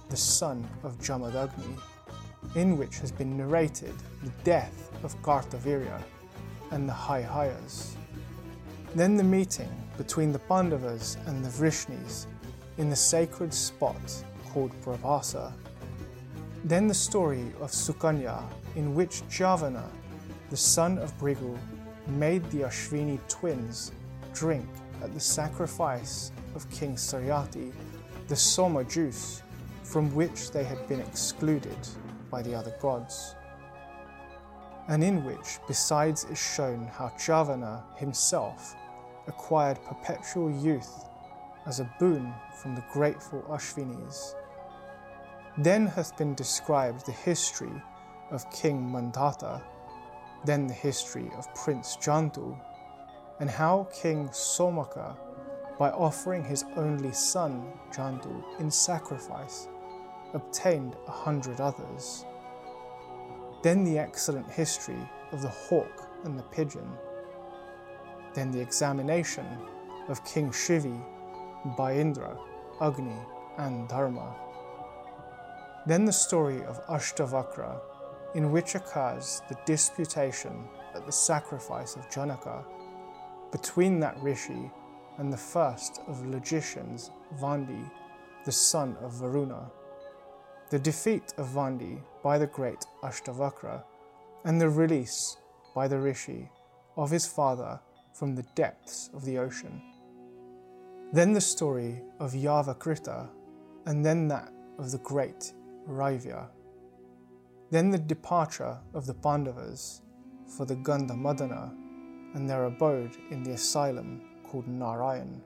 the 0.10 0.16
son 0.16 0.66
of 0.84 0.98
Jamadagni 1.00 1.78
in 2.56 2.78
which 2.78 3.00
has 3.00 3.12
been 3.12 3.38
narrated 3.38 3.94
the 4.24 4.32
death 4.44 4.92
of 5.04 5.20
Kartavirya 5.22 6.02
and 6.72 6.88
the 6.88 6.94
Haihayas. 6.94 7.96
Then 8.96 9.16
the 9.18 9.24
meeting 9.24 9.70
between 9.98 10.32
the 10.32 10.40
Pandavas 10.40 11.18
and 11.26 11.44
the 11.44 11.50
Vrishnis 11.50 12.28
in 12.78 12.90
the 12.90 12.96
sacred 12.96 13.54
spot 13.54 14.24
called 14.50 14.72
Prabhasa. 14.84 15.52
Then 16.64 16.88
the 16.88 16.94
story 16.94 17.52
of 17.60 17.72
Sukanya, 17.72 18.44
in 18.76 18.96
which 18.96 19.24
Chyavana, 19.30 19.90
the 20.50 20.58
son 20.58 20.98
of 20.98 21.18
Bhrigu, 21.20 21.58
made 22.08 22.44
the 22.52 22.62
Ashvini 22.62 23.20
twins 23.28 23.92
drink 24.34 24.68
at 25.02 25.14
the 25.14 25.20
sacrifice 25.20 26.32
of 26.56 26.70
King 26.72 26.96
Saryati 26.96 27.72
the 28.28 28.36
Soma 28.36 28.84
juice 28.86 29.42
from 29.84 30.14
which 30.16 30.52
they 30.52 30.64
had 30.64 30.88
been 30.88 31.02
excluded 31.02 31.78
by 32.34 32.42
the 32.42 32.56
other 32.56 32.76
gods, 32.82 33.36
and 34.88 35.04
in 35.04 35.24
which, 35.24 35.60
besides, 35.68 36.24
is 36.32 36.40
shown 36.56 36.88
how 36.88 37.08
Chyavana 37.10 37.84
himself 37.96 38.76
acquired 39.28 39.78
perpetual 39.84 40.50
youth 40.50 41.06
as 41.68 41.80
a 41.80 41.94
boon 42.00 42.34
from 42.60 42.74
the 42.74 42.84
grateful 42.92 43.44
Ashvinis. 43.50 44.34
Then 45.60 45.86
hath 45.86 46.18
been 46.18 46.34
described 46.34 47.06
the 47.06 47.12
history 47.12 47.78
of 48.32 48.50
King 48.50 48.90
Mandata, 48.92 49.62
then 50.44 50.66
the 50.66 50.74
history 50.74 51.30
of 51.38 51.54
Prince 51.54 51.98
Jantu, 51.98 52.60
and 53.42 53.48
how 53.48 53.88
King 53.94 54.28
Somaka, 54.30 55.16
by 55.78 55.92
offering 55.92 56.44
his 56.44 56.66
only 56.78 57.12
son 57.12 57.74
Jantu 57.92 58.44
in 58.60 58.72
sacrifice, 58.72 59.68
obtained 60.34 60.96
a 61.08 61.12
hundred 61.12 61.60
others. 61.62 62.26
Then 63.62 63.84
the 63.84 63.98
excellent 63.98 64.50
history 64.50 65.10
of 65.32 65.42
the 65.42 65.50
hawk 65.50 66.10
and 66.24 66.38
the 66.38 66.44
pigeon. 66.44 66.90
Then 68.34 68.52
the 68.52 68.62
examination 68.62 69.46
of 70.10 70.26
King 70.26 70.52
Shivi 70.52 71.02
Indra, 71.80 72.38
Agni, 72.82 73.16
and 73.58 73.88
Dharma. 73.88 74.36
Then 75.86 76.06
the 76.06 76.12
story 76.12 76.64
of 76.64 76.86
Ashtavakra, 76.88 77.80
in 78.36 78.52
which 78.52 78.76
occurs 78.76 79.42
the 79.48 79.58
disputation 79.66 80.68
at 80.96 81.06
the 81.06 81.12
sacrifice 81.12 81.96
of 81.96 82.10
Janaka 82.10 82.66
between 83.52 84.00
that 84.00 84.20
rishi 84.22 84.72
and 85.20 85.32
the 85.32 85.38
first 85.38 86.02
of 86.08 86.26
logicians, 86.26 87.12
Vandi, 87.40 87.90
the 88.46 88.52
son 88.52 88.98
of 89.02 89.14
Varuna 89.14 89.72
the 90.70 90.80
defeat 90.80 91.34
of 91.38 91.50
Vandi 91.50 92.02
by 92.24 92.38
the 92.38 92.48
great 92.48 92.86
Ashtavakra, 93.04 93.84
and 94.46 94.60
the 94.60 94.70
release 94.70 95.38
by 95.76 95.88
the 95.88 96.00
Rishi 96.00 96.50
of 96.98 97.10
his 97.10 97.26
father 97.26 97.80
from 98.14 98.36
the 98.36 98.46
depths 98.56 99.10
of 99.14 99.26
the 99.26 99.38
ocean. 99.38 99.82
Then 101.12 101.34
the 101.34 101.42
story 101.42 102.02
of 102.20 102.34
Yavakrita, 102.34 103.30
and 103.86 104.06
then 104.06 104.28
that 104.28 104.52
of 104.78 104.92
the 104.92 104.98
great 105.00 105.54
Raivya. 105.88 106.48
Then 107.72 107.90
the 107.90 107.98
departure 107.98 108.78
of 108.94 109.06
the 109.06 109.14
Pandavas 109.14 110.02
for 110.58 110.66
the 110.66 110.76
Gandhamadana 110.76 111.74
and 112.36 112.50
their 112.50 112.66
abode 112.66 113.16
in 113.32 113.44
the 113.44 113.52
asylum 113.52 114.22
called 114.44 114.68
Narayan. 114.68 115.42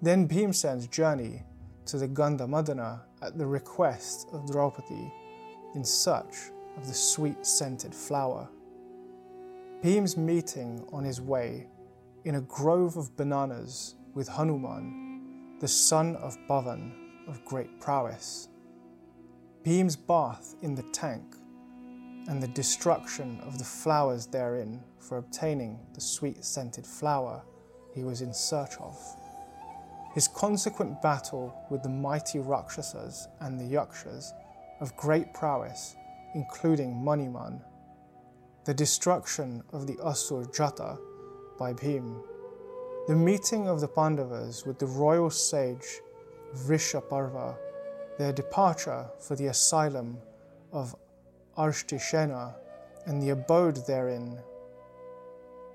Then 0.00 0.26
Bhimsen's 0.26 0.86
journey 0.86 1.42
to 1.86 1.98
the 1.98 2.08
Gandhamadana 2.08 3.00
at 3.22 3.38
the 3.38 3.46
request 3.46 4.28
of 4.32 4.50
Draupadi 4.50 5.12
in 5.74 5.84
search 5.84 6.50
of 6.76 6.86
the 6.86 6.94
sweet 6.94 7.46
scented 7.46 7.94
flower. 7.94 8.48
Bhim's 9.82 10.16
meeting 10.16 10.86
on 10.92 11.04
his 11.04 11.20
way 11.20 11.66
in 12.24 12.36
a 12.36 12.40
grove 12.42 12.96
of 12.96 13.16
bananas 13.16 13.96
with 14.14 14.28
Hanuman, 14.28 15.58
the 15.60 15.68
son 15.68 16.16
of 16.16 16.36
Pavan 16.48 16.92
of 17.28 17.44
great 17.44 17.80
prowess. 17.80 18.48
Bhim's 19.64 19.96
bath 19.96 20.54
in 20.62 20.74
the 20.74 20.84
tank 20.92 21.22
and 22.28 22.42
the 22.42 22.48
destruction 22.48 23.40
of 23.40 23.58
the 23.58 23.64
flowers 23.64 24.26
therein 24.26 24.80
for 24.98 25.18
obtaining 25.18 25.78
the 25.94 26.00
sweet 26.00 26.44
scented 26.44 26.86
flower 26.86 27.42
he 27.94 28.04
was 28.04 28.22
in 28.22 28.32
search 28.32 28.74
of. 28.78 28.96
His 30.14 30.28
consequent 30.28 31.00
battle 31.00 31.54
with 31.70 31.82
the 31.82 31.88
mighty 31.88 32.38
Rakshasas 32.38 33.28
and 33.40 33.58
the 33.58 33.64
Yakshas 33.64 34.34
of 34.80 34.94
great 34.96 35.32
prowess, 35.32 35.96
including 36.34 36.94
Maniman, 36.94 37.62
the 38.64 38.74
destruction 38.74 39.62
of 39.72 39.86
the 39.86 39.94
Asur 39.94 40.46
Jata 40.54 40.98
by 41.58 41.72
Bhim, 41.72 42.22
the 43.08 43.16
meeting 43.16 43.68
of 43.68 43.80
the 43.80 43.88
Pandavas 43.88 44.66
with 44.66 44.78
the 44.78 44.86
royal 44.86 45.30
sage 45.30 46.00
Vrishaparva, 46.54 47.56
their 48.18 48.32
departure 48.32 49.06
for 49.18 49.34
the 49.34 49.46
asylum 49.46 50.18
of 50.72 50.94
Arshtisena 51.56 52.54
and 53.06 53.22
the 53.22 53.30
abode 53.30 53.86
therein, 53.86 54.38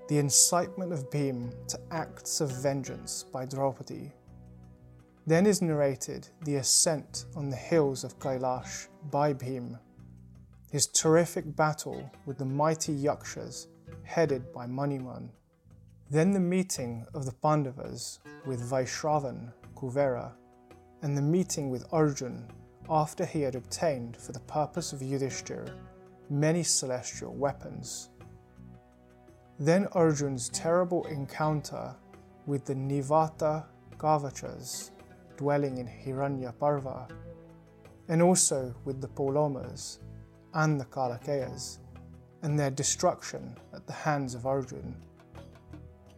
the 0.08 0.18
incitement 0.18 0.92
of 0.92 1.10
Bhim 1.10 1.52
to 1.66 1.78
acts 1.90 2.40
of 2.40 2.50
vengeance 2.50 3.24
by 3.24 3.44
Draupadi. 3.44 4.12
Then 5.28 5.44
is 5.44 5.60
narrated 5.60 6.26
the 6.44 6.54
ascent 6.56 7.26
on 7.36 7.50
the 7.50 7.56
hills 7.56 8.02
of 8.02 8.18
Kailash 8.18 8.88
by 9.10 9.34
Bhim, 9.34 9.78
his 10.72 10.86
terrific 10.86 11.54
battle 11.54 12.10
with 12.24 12.38
the 12.38 12.46
mighty 12.46 12.94
Yakshas 12.94 13.68
headed 14.04 14.50
by 14.54 14.66
Maniman. 14.66 15.28
Then 16.08 16.30
the 16.30 16.40
meeting 16.40 17.04
of 17.12 17.26
the 17.26 17.32
Pandavas 17.32 18.20
with 18.46 18.70
Vaishravan, 18.70 19.52
Kuvera, 19.76 20.32
and 21.02 21.14
the 21.14 21.20
meeting 21.20 21.68
with 21.68 21.84
Arjun 21.92 22.50
after 22.88 23.26
he 23.26 23.42
had 23.42 23.54
obtained 23.54 24.16
for 24.16 24.32
the 24.32 24.40
purpose 24.40 24.94
of 24.94 25.00
Yudhishthir 25.00 25.74
many 26.30 26.62
celestial 26.62 27.34
weapons. 27.34 28.08
Then 29.58 29.88
Arjun's 29.92 30.48
terrible 30.48 31.04
encounter 31.08 31.94
with 32.46 32.64
the 32.64 32.74
Nivata 32.74 33.66
Kavachas 33.98 34.92
dwelling 35.38 35.78
in 35.78 35.86
Hiranyaparva, 35.86 37.08
and 38.08 38.20
also 38.20 38.74
with 38.84 39.00
the 39.00 39.08
Polomas 39.08 40.00
and 40.52 40.78
the 40.78 40.84
Kalakeyas, 40.84 41.78
and 42.42 42.58
their 42.58 42.70
destruction 42.70 43.56
at 43.72 43.86
the 43.86 43.92
hands 43.92 44.34
of 44.34 44.44
Arjun. 44.44 44.94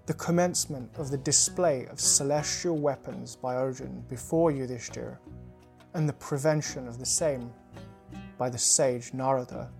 The 0.06 0.14
commencement 0.14 0.90
of 0.96 1.10
the 1.10 1.18
display 1.18 1.86
of 1.86 2.00
celestial 2.00 2.76
weapons 2.76 3.36
by 3.36 3.54
Arjun 3.54 4.04
before 4.08 4.50
Yudhishthir 4.50 5.18
and 5.94 6.08
the 6.08 6.14
prevention 6.14 6.88
of 6.88 6.98
the 6.98 7.06
same 7.06 7.52
by 8.38 8.50
the 8.50 8.58
sage 8.58 9.12
Narada. 9.12 9.70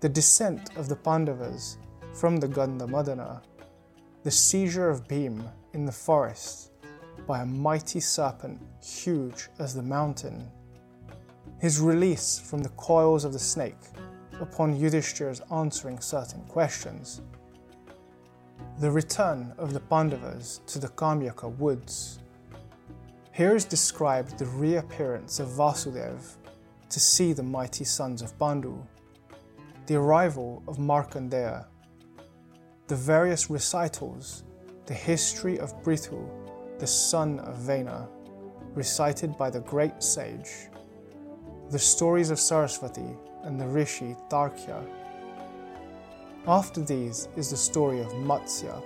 The 0.00 0.08
descent 0.08 0.76
of 0.76 0.88
the 0.88 0.96
Pandavas 0.96 1.78
from 2.12 2.36
the 2.36 2.48
Gandhamadana, 2.48 3.42
the 4.22 4.30
seizure 4.30 4.90
of 4.90 5.06
Bhim 5.06 5.42
in 5.72 5.86
the 5.86 5.92
forest 5.92 6.72
by 7.26 7.40
a 7.40 7.46
mighty 7.46 8.00
serpent 8.00 8.60
huge 8.82 9.48
as 9.58 9.74
the 9.74 9.82
mountain, 9.82 10.50
his 11.58 11.80
release 11.80 12.38
from 12.38 12.62
the 12.62 12.68
coils 12.70 13.24
of 13.24 13.32
the 13.32 13.38
snake 13.38 13.82
upon 14.40 14.78
Yudhishthir's 14.78 15.40
answering 15.50 15.98
certain 16.00 16.42
questions, 16.44 17.22
the 18.78 18.90
return 18.90 19.52
of 19.58 19.72
the 19.72 19.80
Pandavas 19.80 20.60
to 20.66 20.78
the 20.78 20.88
Kamyaka 20.88 21.56
woods, 21.56 22.20
here 23.32 23.54
is 23.54 23.64
described 23.64 24.38
the 24.38 24.46
reappearance 24.46 25.40
of 25.40 25.48
Vasudev 25.48 26.36
to 26.88 27.00
see 27.00 27.32
the 27.32 27.42
mighty 27.42 27.84
sons 27.84 28.22
of 28.22 28.38
Pandu, 28.38 28.78
the 29.86 29.96
arrival 29.96 30.62
of 30.68 30.78
Markandeya, 30.78 31.66
the 32.86 32.96
various 32.96 33.50
recitals, 33.50 34.44
the 34.86 34.94
history 34.94 35.58
of 35.58 35.82
Prithu, 35.82 36.45
the 36.78 36.86
son 36.86 37.40
of 37.40 37.56
Vena, 37.56 38.08
recited 38.74 39.36
by 39.38 39.48
the 39.50 39.60
great 39.60 40.02
sage, 40.02 40.68
the 41.70 41.78
stories 41.78 42.30
of 42.30 42.38
Sarasvati 42.38 43.16
and 43.44 43.60
the 43.60 43.66
rishi 43.66 44.14
Tarkya. 44.28 44.84
After 46.46 46.80
these 46.80 47.28
is 47.36 47.50
the 47.50 47.56
story 47.56 48.00
of 48.00 48.08
Matsya. 48.08 48.82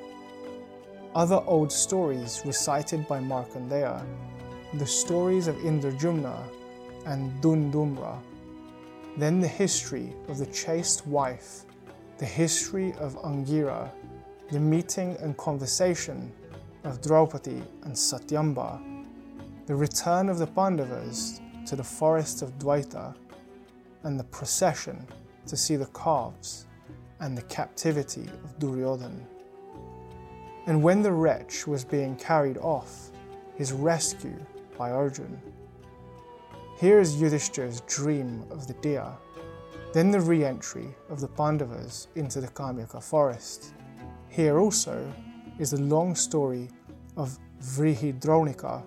Other 1.14 1.42
old 1.46 1.72
stories 1.72 2.42
recited 2.44 3.06
by 3.08 3.18
Markandeya 3.18 4.06
the 4.74 4.86
stories 4.86 5.48
of 5.48 5.56
Indradyumna 5.56 6.44
and 7.06 7.32
Dundumra, 7.42 8.20
then 9.16 9.40
the 9.40 9.48
history 9.48 10.14
of 10.28 10.38
the 10.38 10.46
chaste 10.46 11.04
wife, 11.08 11.64
the 12.18 12.24
history 12.24 12.92
of 13.00 13.16
Angira, 13.22 13.90
the 14.52 14.60
meeting 14.60 15.16
and 15.20 15.36
conversation 15.36 16.32
of 16.84 17.02
Draupadi 17.02 17.62
and 17.82 17.94
Satyabhama, 17.94 19.04
the 19.66 19.74
return 19.74 20.28
of 20.28 20.38
the 20.38 20.46
Pandavas 20.46 21.40
to 21.66 21.76
the 21.76 21.84
forest 21.84 22.42
of 22.42 22.58
Dwaita, 22.58 23.14
and 24.02 24.18
the 24.18 24.24
procession 24.24 25.06
to 25.46 25.56
see 25.56 25.76
the 25.76 25.86
calves 25.86 26.66
and 27.20 27.36
the 27.36 27.42
captivity 27.42 28.26
of 28.44 28.58
Duryodhan. 28.58 29.26
And 30.66 30.82
when 30.82 31.02
the 31.02 31.12
wretch 31.12 31.66
was 31.66 31.84
being 31.84 32.16
carried 32.16 32.58
off, 32.58 33.10
his 33.56 33.72
rescue 33.72 34.38
by 34.78 34.90
Arjun. 34.90 35.40
Here 36.78 36.98
is 36.98 37.20
Yudhishthir's 37.20 37.82
dream 37.82 38.42
of 38.50 38.66
the 38.66 38.72
deer, 38.74 39.06
then 39.92 40.10
the 40.10 40.20
re 40.20 40.44
entry 40.44 40.94
of 41.10 41.20
the 41.20 41.28
Pandavas 41.28 42.08
into 42.14 42.40
the 42.40 42.48
Kamyaka 42.48 43.02
forest. 43.02 43.74
Here 44.28 44.58
also 44.58 45.12
is 45.60 45.72
the 45.72 45.80
long 45.82 46.14
story 46.14 46.70
of 47.18 47.38
Vrihidronika. 47.62 48.82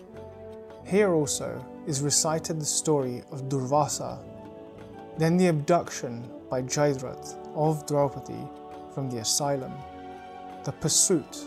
Here 0.86 1.14
also 1.14 1.64
is 1.86 2.02
recited 2.02 2.60
the 2.60 2.66
story 2.66 3.22
of 3.32 3.48
Durvasa, 3.48 4.18
then 5.20 5.38
the 5.38 5.48
abduction 5.48 6.28
by 6.50 6.64
Jayadratha 6.64 7.38
of 7.56 7.86
Draupadi 7.86 8.50
from 8.92 9.08
the 9.12 9.20
asylum, 9.20 9.72
the 10.64 10.72
pursuit 10.72 11.46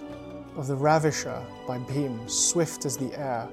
of 0.57 0.69
the 0.69 0.77
ravisher 0.77 1.43
by 1.67 1.79
Bhim 1.79 2.31
swift 2.31 2.87
as 2.87 2.97
the 2.97 3.13
air 3.19 3.49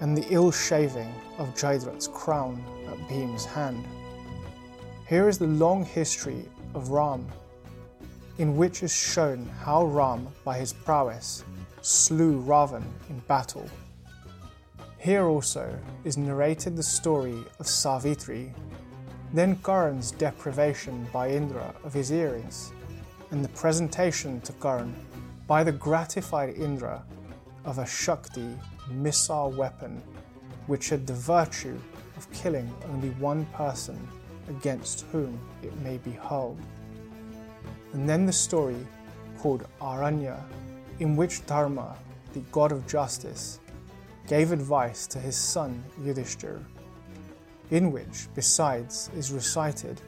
and 0.00 0.16
the 0.16 0.26
ill 0.30 0.52
shaving 0.52 1.12
of 1.38 1.52
Jayadratha's 1.54 2.08
crown 2.08 2.62
at 2.86 2.96
Bhim's 3.08 3.44
hand. 3.44 3.84
Here 5.08 5.28
is 5.28 5.36
the 5.36 5.48
long 5.48 5.84
history 5.84 6.44
of 6.74 6.90
Ram, 6.90 7.26
in 8.42 8.56
which 8.56 8.82
is 8.82 8.92
shown 8.92 9.48
how 9.60 9.84
Ram, 9.84 10.26
by 10.42 10.58
his 10.58 10.72
prowess, 10.72 11.44
slew 11.80 12.42
Ravan 12.42 12.82
in 13.08 13.20
battle. 13.28 13.70
Here 14.98 15.26
also 15.26 15.78
is 16.02 16.16
narrated 16.16 16.76
the 16.76 16.82
story 16.82 17.38
of 17.60 17.68
Savitri, 17.68 18.52
then 19.32 19.54
Karan's 19.62 20.10
deprivation 20.10 21.06
by 21.12 21.30
Indra 21.30 21.72
of 21.84 21.94
his 21.94 22.10
earrings, 22.10 22.72
and 23.30 23.44
the 23.44 23.48
presentation 23.50 24.40
to 24.40 24.52
Karan 24.54 24.92
by 25.46 25.62
the 25.62 25.70
gratified 25.70 26.56
Indra 26.56 27.04
of 27.64 27.78
a 27.78 27.86
Shakti 27.86 28.58
missile 28.90 29.52
weapon 29.52 30.02
which 30.66 30.88
had 30.88 31.06
the 31.06 31.14
virtue 31.14 31.78
of 32.16 32.28
killing 32.32 32.68
only 32.92 33.10
one 33.20 33.46
person 33.54 33.96
against 34.48 35.06
whom 35.12 35.38
it 35.62 35.76
may 35.82 35.98
be 35.98 36.10
hurled. 36.10 36.58
And 37.92 38.08
then 38.08 38.26
the 38.26 38.32
story 38.32 38.86
called 39.38 39.66
Aranya, 39.80 40.40
in 40.98 41.16
which 41.16 41.44
Dharma, 41.46 41.96
the 42.32 42.40
god 42.52 42.72
of 42.72 42.86
justice, 42.86 43.60
gave 44.26 44.52
advice 44.52 45.06
to 45.08 45.18
his 45.18 45.36
son 45.36 45.82
Yudhishthir, 46.00 46.62
in 47.70 47.92
which, 47.92 48.28
besides, 48.34 49.10
is 49.16 49.32
recited 49.32 50.00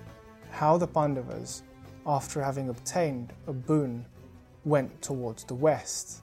how 0.50 0.78
the 0.78 0.86
Pandavas, 0.86 1.62
after 2.06 2.42
having 2.42 2.68
obtained 2.68 3.32
a 3.46 3.52
boon, 3.52 4.06
went 4.64 5.02
towards 5.02 5.44
the 5.44 5.54
west 5.54 6.22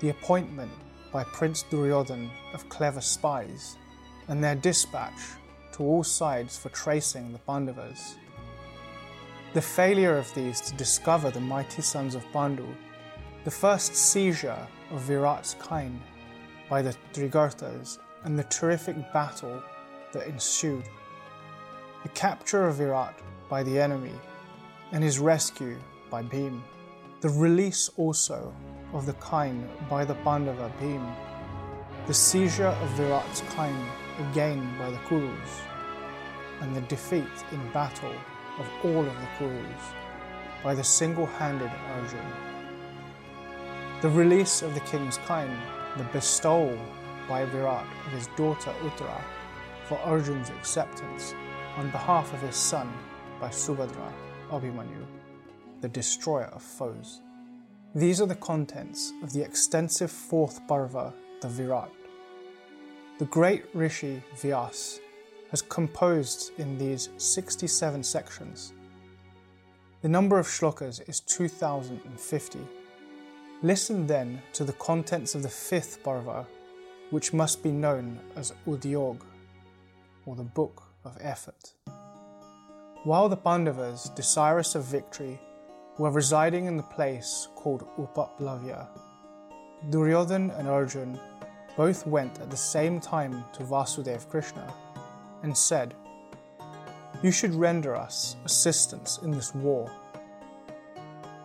the 0.00 0.10
appointment 0.10 0.70
by 1.12 1.24
Prince 1.24 1.64
Duryodhan 1.70 2.30
of 2.52 2.68
clever 2.68 3.00
spies, 3.00 3.76
and 4.28 4.44
their 4.44 4.54
dispatch 4.54 5.18
to 5.72 5.82
all 5.82 6.04
sides 6.04 6.58
for 6.58 6.68
tracing 6.68 7.32
the 7.32 7.38
Pandavas. 7.38 8.16
The 9.54 9.62
failure 9.62 10.18
of 10.18 10.32
these 10.34 10.60
to 10.60 10.74
discover 10.74 11.30
the 11.30 11.40
mighty 11.40 11.80
sons 11.80 12.14
of 12.14 12.24
Pandu, 12.32 12.66
the 13.44 13.50
first 13.50 13.94
seizure 13.94 14.68
of 14.90 15.00
Virat's 15.00 15.54
kind 15.54 15.98
by 16.68 16.82
the 16.82 16.94
Trigartas, 17.14 17.98
and 18.24 18.38
the 18.38 18.44
terrific 18.44 18.96
battle 19.12 19.62
that 20.12 20.26
ensued. 20.26 20.84
The 22.04 22.08
capture 22.10 22.68
of 22.68 22.76
Virat 22.76 23.18
by 23.48 23.64
the 23.64 23.80
enemy 23.80 24.14
and 24.92 25.02
his 25.02 25.18
rescue 25.18 25.76
by 26.10 26.22
Bhim. 26.22 26.62
The 27.22 27.28
release 27.30 27.90
also 27.96 28.54
of 28.92 29.04
the 29.04 29.14
kine 29.14 29.68
by 29.90 30.04
the 30.04 30.14
Pandava 30.14 30.72
Bhim. 30.80 31.04
The 32.06 32.14
seizure 32.14 32.66
of 32.68 32.88
Virat's 32.90 33.42
kine 33.54 33.84
again 34.30 34.78
by 34.78 34.92
the 34.92 34.96
Kurus. 35.08 35.62
And 36.60 36.74
the 36.74 36.82
defeat 36.82 37.44
in 37.50 37.72
battle 37.72 38.14
of 38.60 38.66
all 38.84 39.00
of 39.00 39.14
the 39.20 39.28
Kurus 39.36 39.94
by 40.62 40.76
the 40.76 40.84
single-handed 40.84 41.70
Arjun. 41.94 42.32
The 44.02 44.10
release 44.10 44.62
of 44.62 44.74
the 44.74 44.80
king's 44.80 45.18
kine, 45.18 45.58
the 45.96 46.04
bestowal 46.04 46.78
by 47.28 47.44
Virat 47.46 47.86
of 48.06 48.12
his 48.12 48.28
daughter 48.36 48.72
Uttara 48.84 49.20
for 49.88 49.98
Arjun's 49.98 50.50
acceptance 50.50 51.34
on 51.78 51.88
behalf 51.90 52.34
of 52.34 52.40
his 52.40 52.56
son 52.56 52.92
by 53.40 53.48
Subhadra, 53.48 54.12
Abhimanyu, 54.50 55.06
the 55.80 55.88
destroyer 55.88 56.46
of 56.46 56.60
foes. 56.60 57.20
These 57.94 58.20
are 58.20 58.26
the 58.26 58.34
contents 58.34 59.12
of 59.22 59.32
the 59.32 59.42
extensive 59.42 60.10
fourth 60.10 60.66
parva, 60.66 61.14
the 61.40 61.46
Virat. 61.46 61.92
The 63.20 63.26
great 63.26 63.64
Rishi 63.74 64.20
Vyas 64.42 64.98
has 65.52 65.62
composed 65.62 66.50
in 66.58 66.78
these 66.78 67.10
67 67.16 68.02
sections. 68.02 68.72
The 70.02 70.08
number 70.08 70.40
of 70.40 70.48
shlokas 70.48 71.08
is 71.08 71.20
2050. 71.20 72.58
Listen 73.62 74.04
then 74.04 74.42
to 74.52 74.64
the 74.64 74.72
contents 74.72 75.36
of 75.36 75.44
the 75.44 75.48
fifth 75.48 76.02
parva, 76.02 76.44
which 77.10 77.32
must 77.32 77.62
be 77.62 77.70
known 77.70 78.18
as 78.34 78.52
Udyog, 78.66 79.20
or 80.26 80.34
the 80.34 80.42
Book 80.42 80.87
of 81.08 81.16
Effort. 81.20 81.72
While 83.04 83.28
the 83.28 83.36
Pandavas, 83.36 84.10
desirous 84.10 84.74
of 84.74 84.84
victory, 84.84 85.40
were 85.98 86.10
residing 86.10 86.66
in 86.66 86.76
the 86.76 86.82
place 86.82 87.48
called 87.56 87.88
Upaplavya, 87.96 88.86
Duryodhan 89.90 90.50
and 90.58 90.68
Arjun 90.68 91.18
both 91.76 92.06
went 92.06 92.40
at 92.40 92.50
the 92.50 92.56
same 92.56 93.00
time 93.00 93.44
to 93.54 93.62
Vasudev 93.62 94.28
Krishna 94.28 94.74
and 95.42 95.56
said, 95.56 95.94
You 97.22 97.30
should 97.30 97.54
render 97.54 97.96
us 97.96 98.36
assistance 98.44 99.18
in 99.22 99.30
this 99.30 99.54
war. 99.54 99.90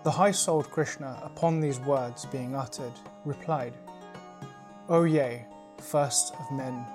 The 0.04 0.12
high 0.12 0.32
souled 0.32 0.69
Krishna, 0.71 1.21
upon 1.23 1.62
these 1.62 1.80
words 1.80 2.26
being 2.26 2.56
uttered, 2.56 2.93
replied, 3.23 3.73
O 4.89 5.04
ye, 5.04 5.45
first 5.80 6.34
of 6.34 6.52
men, 6.52 6.86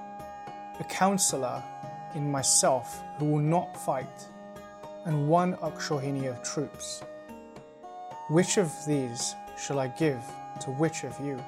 a 0.81 0.85
counselor 0.91 1.63
in 2.15 2.31
myself 2.31 3.03
who 3.19 3.27
will 3.27 3.39
not 3.39 3.77
fight, 3.77 4.27
and 5.05 5.29
one 5.29 5.55
Akshohini 5.57 6.29
of 6.29 6.43
troops. 6.43 7.03
Which 8.31 8.59
of 8.59 8.73
these 8.87 9.35
shall 9.59 9.79
I 9.79 9.89
give 9.89 10.23
to 10.61 10.71
which 10.73 11.05
of 11.05 11.19
you? 11.25 11.43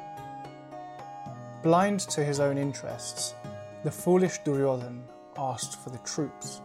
Blind 1.63 2.01
to 2.01 2.25
his 2.25 2.41
own 2.41 2.57
interests, 2.57 3.35
the 3.85 3.91
foolish 3.91 4.39
Duryodhan 4.45 5.03
asked 5.37 5.77
for 5.77 5.91
the 5.91 5.99
troops, 5.99 6.63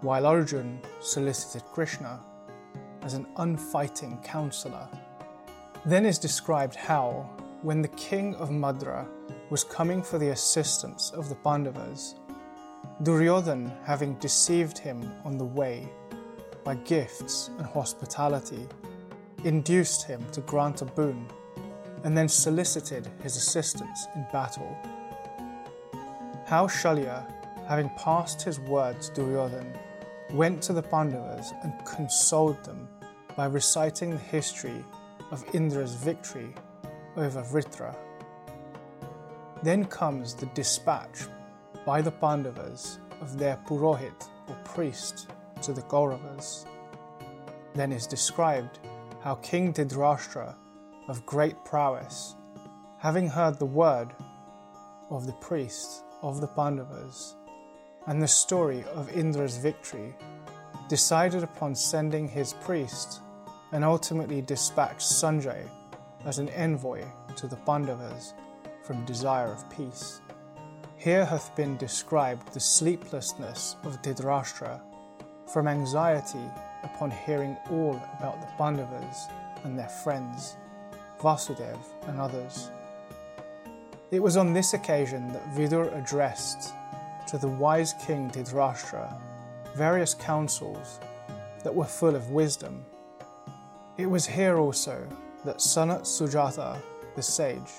while 0.00 0.26
Arjun 0.26 0.80
solicited 1.00 1.64
Krishna 1.72 2.20
as 3.02 3.14
an 3.14 3.26
unfighting 3.36 4.18
counselor. 4.22 4.88
Then 5.86 6.04
is 6.04 6.18
described 6.18 6.74
how, 6.74 7.30
when 7.62 7.80
the 7.80 7.88
king 7.88 8.34
of 8.36 8.50
Madra 8.50 9.06
was 9.50 9.62
coming 9.64 10.02
for 10.02 10.18
the 10.18 10.30
assistance 10.30 11.10
of 11.10 11.28
the 11.28 11.34
Pandavas, 11.36 12.16
Duryodhan, 13.04 13.70
having 13.84 14.14
deceived 14.14 14.78
him 14.78 15.12
on 15.26 15.36
the 15.36 15.44
way 15.44 15.86
by 16.64 16.74
gifts 16.74 17.50
and 17.58 17.66
hospitality, 17.66 18.66
induced 19.44 20.04
him 20.04 20.24
to 20.32 20.40
grant 20.40 20.80
a 20.80 20.86
boon 20.86 21.26
and 22.04 22.16
then 22.16 22.30
solicited 22.30 23.06
his 23.22 23.36
assistance 23.36 24.06
in 24.14 24.26
battle. 24.32 24.74
How 26.46 26.66
Shalya, 26.66 27.30
having 27.68 27.90
passed 27.90 28.40
his 28.40 28.58
word 28.58 29.02
to 29.02 29.12
Duryodhan, 29.12 29.78
went 30.32 30.62
to 30.62 30.72
the 30.72 30.82
Pandavas 30.82 31.52
and 31.62 31.74
consoled 31.84 32.64
them 32.64 32.88
by 33.36 33.44
reciting 33.44 34.12
the 34.12 34.16
history 34.16 34.82
of 35.30 35.44
Indra's 35.54 35.94
victory 35.94 36.54
over 37.18 37.42
Vritra. 37.42 37.94
Then 39.62 39.84
comes 39.84 40.32
the 40.32 40.46
dispatch 40.46 41.26
by 41.84 42.00
the 42.00 42.10
Pandavas 42.10 42.98
of 43.20 43.38
their 43.38 43.58
Purohit 43.66 44.28
or 44.48 44.56
priest 44.64 45.28
to 45.62 45.72
the 45.72 45.82
Kauravas. 45.82 46.66
Then 47.74 47.92
is 47.92 48.06
described 48.06 48.78
how 49.20 49.36
King 49.36 49.72
Dhritarashtra 49.72 50.54
of 51.08 51.26
great 51.26 51.62
prowess, 51.64 52.36
having 52.98 53.28
heard 53.28 53.58
the 53.58 53.66
word 53.66 54.08
of 55.10 55.26
the 55.26 55.32
priest 55.34 56.04
of 56.22 56.40
the 56.40 56.46
Pandavas 56.46 57.36
and 58.06 58.22
the 58.22 58.28
story 58.28 58.84
of 58.94 59.14
Indra's 59.16 59.56
victory, 59.58 60.14
decided 60.88 61.42
upon 61.42 61.74
sending 61.74 62.28
his 62.28 62.54
priest 62.54 63.20
and 63.72 63.84
ultimately 63.84 64.40
dispatched 64.40 65.00
Sanjay 65.00 65.68
as 66.24 66.38
an 66.38 66.48
envoy 66.50 67.04
to 67.36 67.46
the 67.46 67.56
Pandavas 67.56 68.34
from 68.82 69.04
desire 69.04 69.52
of 69.52 69.68
peace. 69.70 70.20
Here 71.04 71.26
hath 71.26 71.54
been 71.54 71.76
described 71.76 72.54
the 72.54 72.60
sleeplessness 72.60 73.76
of 73.84 74.00
Dhritarashtra 74.00 74.80
from 75.52 75.68
anxiety 75.68 76.50
upon 76.82 77.10
hearing 77.10 77.58
all 77.70 78.00
about 78.18 78.40
the 78.40 78.46
Pandavas 78.56 79.26
and 79.64 79.78
their 79.78 79.90
friends, 79.90 80.56
Vasudev 81.20 81.78
and 82.06 82.18
others. 82.18 82.70
It 84.12 84.22
was 84.22 84.38
on 84.38 84.54
this 84.54 84.72
occasion 84.72 85.30
that 85.34 85.46
Vidur 85.54 85.94
addressed 85.94 86.72
to 87.26 87.36
the 87.36 87.48
wise 87.48 87.92
king 88.06 88.30
Dhritarashtra 88.30 89.20
various 89.74 90.14
counsels 90.14 91.00
that 91.64 91.74
were 91.74 91.84
full 91.84 92.16
of 92.16 92.30
wisdom. 92.30 92.82
It 93.98 94.06
was 94.06 94.24
here 94.24 94.56
also 94.56 95.06
that 95.44 95.58
Sanat 95.58 96.04
Sujata, 96.06 96.80
the 97.14 97.22
sage, 97.22 97.72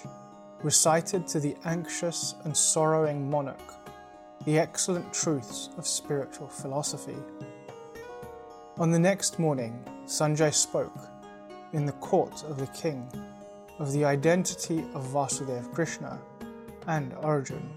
recited 0.66 1.28
to 1.28 1.40
the 1.40 1.56
anxious 1.66 2.34
and 2.44 2.58
sorrowing 2.58 3.30
monarch 3.30 3.76
the 4.46 4.58
excellent 4.58 5.14
truths 5.14 5.70
of 5.78 5.86
spiritual 5.86 6.48
philosophy. 6.48 7.16
On 8.80 8.90
the 8.90 8.98
next 8.98 9.38
morning, 9.38 9.80
Sanjay 10.08 10.52
spoke 10.52 10.98
in 11.74 11.86
the 11.86 12.00
court 12.10 12.44
of 12.46 12.58
the 12.58 12.66
king 12.68 13.08
of 13.78 13.92
the 13.92 14.04
identity 14.04 14.80
of 14.96 15.06
Vasudev 15.06 15.72
Krishna 15.72 16.20
and 16.88 17.14
Arjun. 17.22 17.70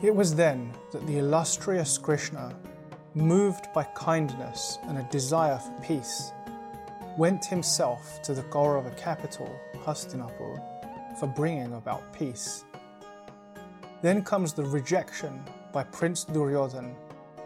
It 0.00 0.14
was 0.14 0.36
then 0.36 0.72
that 0.92 1.04
the 1.08 1.18
illustrious 1.18 1.98
Krishna, 1.98 2.54
moved 3.14 3.66
by 3.74 3.82
kindness 3.96 4.78
and 4.84 4.98
a 4.98 5.08
desire 5.10 5.58
for 5.58 5.82
peace, 5.82 6.30
went 7.16 7.44
himself 7.44 8.22
to 8.22 8.34
the 8.34 8.42
Kaurava 8.44 8.96
capital, 8.96 9.50
Hastinapur, 9.84 10.77
for 11.18 11.26
bringing 11.26 11.72
about 11.74 12.12
peace. 12.12 12.64
Then 14.02 14.22
comes 14.22 14.52
the 14.52 14.64
rejection 14.64 15.42
by 15.72 15.82
Prince 15.84 16.24
Duryodhan 16.24 16.94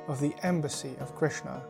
of 0.08 0.20
the 0.20 0.34
embassy 0.42 0.94
of 1.00 1.14
Krishna, 1.14 1.62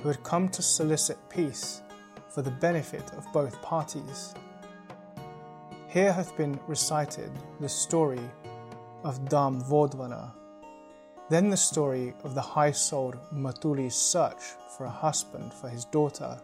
who 0.00 0.08
had 0.08 0.22
come 0.22 0.48
to 0.50 0.62
solicit 0.62 1.18
peace 1.28 1.82
for 2.28 2.42
the 2.42 2.50
benefit 2.50 3.12
of 3.14 3.32
both 3.32 3.60
parties. 3.62 4.34
Here 5.88 6.12
hath 6.12 6.36
been 6.36 6.58
recited 6.66 7.30
the 7.60 7.68
story 7.68 8.20
of 9.02 9.24
Dambhodbhava, 9.28 10.32
then 11.30 11.48
the 11.50 11.56
story 11.56 12.14
of 12.22 12.34
the 12.34 12.40
high 12.40 12.72
souled 12.72 13.18
Matali's 13.32 13.94
search 13.94 14.42
for 14.76 14.84
a 14.84 14.90
husband 14.90 15.52
for 15.54 15.68
his 15.68 15.84
daughter, 15.86 16.40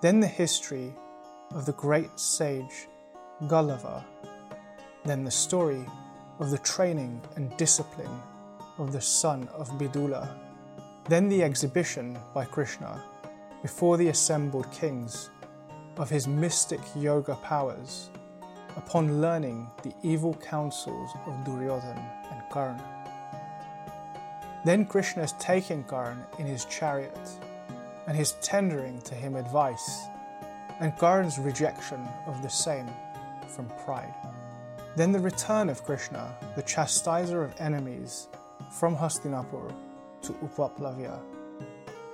then 0.00 0.20
the 0.20 0.26
history 0.26 0.94
of 1.52 1.66
the 1.66 1.72
great 1.72 2.18
sage 2.18 2.88
Galava, 3.48 4.04
then 5.04 5.24
the 5.24 5.30
story 5.30 5.84
of 6.38 6.50
the 6.50 6.58
training 6.58 7.20
and 7.34 7.56
discipline 7.56 8.22
of 8.78 8.92
the 8.92 9.00
son 9.00 9.48
of 9.52 9.68
Vidula, 9.78 10.38
then 11.08 11.28
the 11.28 11.42
exhibition 11.42 12.16
by 12.32 12.44
Krishna 12.44 13.02
before 13.60 13.96
the 13.96 14.08
assembled 14.08 14.70
kings 14.70 15.30
of 15.96 16.08
his 16.08 16.28
mystic 16.28 16.80
yoga 16.94 17.34
powers 17.36 18.10
upon 18.76 19.20
learning 19.20 19.68
the 19.82 19.92
evil 20.04 20.34
counsels 20.34 21.10
of 21.26 21.44
Duryodhan 21.44 21.98
and 22.30 22.42
Karn. 22.50 22.80
Then 24.64 24.86
Krishna 24.86 25.24
is 25.24 25.32
taking 25.40 25.82
Karn 25.82 26.24
in 26.38 26.46
his 26.46 26.64
chariot 26.66 27.18
and 28.06 28.16
his 28.16 28.32
tendering 28.40 29.00
to 29.02 29.16
him 29.16 29.34
advice, 29.34 30.02
and 30.78 30.96
Karn's 30.96 31.38
rejection 31.38 32.08
of 32.26 32.40
the 32.42 32.48
same 32.48 32.88
from 33.54 33.68
pride. 33.84 34.14
Then 34.96 35.12
the 35.12 35.18
return 35.20 35.68
of 35.68 35.84
Krishna, 35.84 36.34
the 36.56 36.62
chastiser 36.62 37.42
of 37.44 37.54
enemies, 37.58 38.28
from 38.78 38.96
Hastinapur 38.96 39.72
to 40.22 40.32
Upaplavya, 40.32 41.20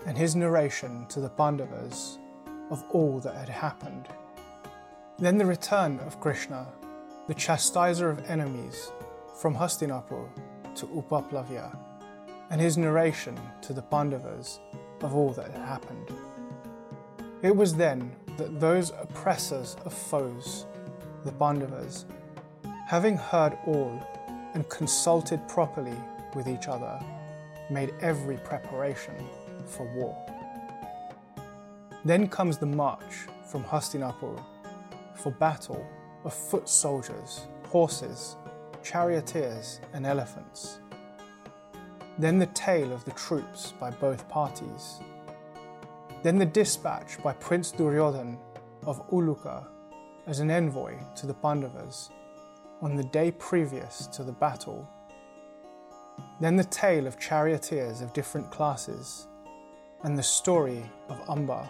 and 0.06 0.16
his 0.16 0.36
narration 0.36 1.06
to 1.08 1.20
the 1.20 1.28
Pandavas 1.28 2.18
of 2.70 2.84
all 2.90 3.20
that 3.20 3.34
had 3.34 3.48
happened. 3.48 4.08
Then 5.18 5.38
the 5.38 5.46
return 5.46 5.98
of 6.00 6.20
Krishna, 6.20 6.66
the 7.26 7.34
chastiser 7.34 8.10
of 8.10 8.24
enemies, 8.30 8.92
from 9.40 9.54
Hastinapur 9.54 10.28
to 10.76 10.86
Upaplavya, 10.86 11.76
and 12.50 12.60
his 12.60 12.78
narration 12.78 13.38
to 13.62 13.72
the 13.72 13.82
Pandavas 13.82 14.60
of 15.02 15.14
all 15.14 15.32
that 15.32 15.50
had 15.50 15.62
happened. 15.62 16.10
It 17.42 17.54
was 17.54 17.74
then 17.74 18.14
that 18.36 18.60
those 18.60 18.90
oppressors 18.90 19.76
of 19.84 19.92
foes, 19.92 20.66
the 21.24 21.32
Pandavas, 21.32 22.04
having 22.86 23.16
heard 23.16 23.56
all 23.66 24.00
and 24.54 24.68
consulted 24.68 25.46
properly 25.48 25.96
with 26.34 26.48
each 26.48 26.68
other, 26.68 27.00
made 27.70 27.92
every 28.00 28.36
preparation 28.38 29.14
for 29.66 29.86
war. 29.94 30.16
Then 32.04 32.28
comes 32.28 32.58
the 32.58 32.66
march 32.66 33.26
from 33.50 33.64
Hastinapur 33.64 34.42
for 35.14 35.32
battle 35.32 35.84
of 36.24 36.32
foot 36.32 36.68
soldiers, 36.68 37.46
horses, 37.64 38.36
charioteers, 38.82 39.80
and 39.92 40.06
elephants. 40.06 40.80
Then 42.18 42.38
the 42.38 42.46
tale 42.46 42.92
of 42.92 43.04
the 43.04 43.12
troops 43.12 43.72
by 43.78 43.90
both 43.90 44.28
parties. 44.28 45.00
Then 46.22 46.38
the 46.38 46.46
dispatch 46.46 47.22
by 47.22 47.32
Prince 47.34 47.72
Duryodhan 47.72 48.38
of 48.84 49.08
Uluka 49.10 49.66
as 50.28 50.40
an 50.40 50.50
envoy 50.50 50.94
to 51.16 51.26
the 51.26 51.32
Pandavas 51.32 52.10
on 52.82 52.96
the 52.96 53.04
day 53.04 53.30
previous 53.30 54.06
to 54.08 54.22
the 54.22 54.32
battle. 54.32 54.86
Then 56.38 56.54
the 56.54 56.64
tale 56.64 57.06
of 57.06 57.18
charioteers 57.18 58.02
of 58.02 58.12
different 58.12 58.50
classes 58.50 59.26
and 60.04 60.18
the 60.18 60.22
story 60.22 60.84
of 61.08 61.18
Amba. 61.30 61.68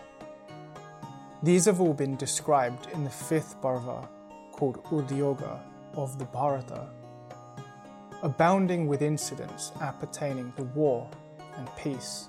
These 1.40 1.66
have 1.66 1.81
all 1.81 1.94
been 1.94 2.16
described 2.16 2.88
in 2.92 3.05
the 3.05 3.11
fifth 3.11 3.61
Parva 3.62 4.09
called 4.51 4.83
Udyoga 4.87 5.61
of 5.94 6.18
the 6.18 6.25
Bharata, 6.25 6.88
abounding 8.25 8.88
with 8.88 9.03
incidents 9.03 9.71
appertaining 9.81 10.53
to 10.57 10.64
war 10.64 11.09
and 11.57 11.68
peace. 11.77 12.29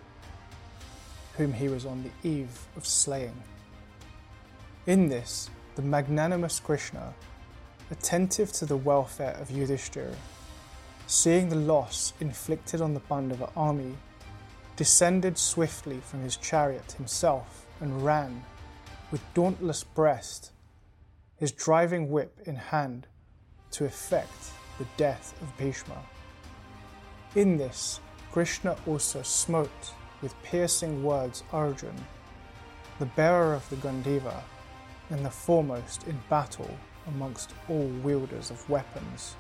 whom 1.39 1.53
he 1.53 1.69
was 1.69 1.87
on 1.87 2.03
the 2.03 2.29
eve 2.29 2.67
of 2.77 2.85
slaying. 2.85 3.43
In 4.87 5.09
this, 5.09 5.49
the 5.77 5.83
magnanimous 5.83 6.59
Krishna, 6.59 7.15
attentive 7.93 8.53
to 8.55 8.67
the 8.67 8.77
welfare 8.77 9.37
of 9.41 9.51
Yudhishthira, 9.51 10.17
seeing 11.07 11.49
the 11.49 11.57
loss 11.57 12.13
inflicted 12.21 12.81
on 12.81 12.93
the 12.93 13.01
Pandava 13.01 13.51
army, 13.57 13.95
descended 14.77 15.39
swiftly 15.39 16.01
from 16.01 16.23
his 16.23 16.37
chariot 16.37 16.93
himself 16.93 17.67
and 17.81 18.05
ran, 18.05 18.45
with 19.13 19.23
dauntless 19.33 19.85
breast, 19.85 20.51
his 21.37 21.53
driving 21.53 22.11
whip 22.11 22.37
in 22.47 22.57
hand, 22.57 23.07
to 23.71 23.85
effect 23.85 24.51
the 24.79 24.87
death 24.97 25.41
of 25.41 25.57
Bhishma. 25.57 26.03
In 27.37 27.57
this, 27.57 28.01
Krishna 28.33 28.77
also 28.87 29.23
smote 29.23 29.93
with 30.23 30.41
piercing 30.43 31.03
words 31.03 31.43
Arjun, 31.53 31.95
the 32.99 33.07
bearer 33.07 33.55
of 33.55 33.69
the 33.71 33.77
Gandiva, 33.77 34.43
and 35.11 35.25
the 35.25 35.31
foremost 35.31 36.07
in 36.07 36.19
battle 36.29 36.77
amongst 37.07 37.55
all 37.69 37.89
wielders 38.03 38.51
of 38.51 38.69
weapons. 38.69 39.37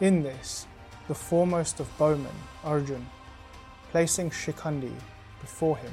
In 0.00 0.22
this, 0.22 0.66
the 1.08 1.14
foremost 1.14 1.80
of 1.80 1.98
bowmen, 1.98 2.34
Arjun, 2.64 3.06
placing 3.90 4.30
Shikhandi 4.30 4.94
before 5.40 5.76
him 5.76 5.92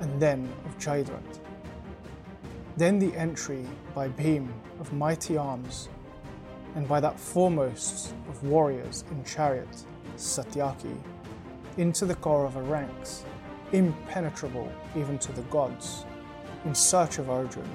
and 0.00 0.20
then 0.20 0.48
of 0.64 0.78
Jayadrat. 0.78 1.40
Then 2.76 2.98
the 2.98 3.14
entry 3.16 3.66
by 3.94 4.08
Bhim 4.08 4.48
of 4.80 4.92
mighty 4.92 5.36
arms, 5.36 5.88
and 6.76 6.86
by 6.86 7.00
that 7.00 7.18
foremost 7.18 8.14
of 8.28 8.42
warriors 8.44 9.04
in 9.10 9.24
chariot, 9.24 9.84
Satyaki, 10.16 10.96
into 11.76 12.06
the 12.06 12.14
Kaurava 12.14 12.68
ranks, 12.68 13.24
impenetrable 13.72 14.70
even 14.96 15.18
to 15.18 15.32
the 15.32 15.42
gods, 15.42 16.04
in 16.64 16.74
search 16.74 17.18
of 17.18 17.30
Arjun, 17.30 17.68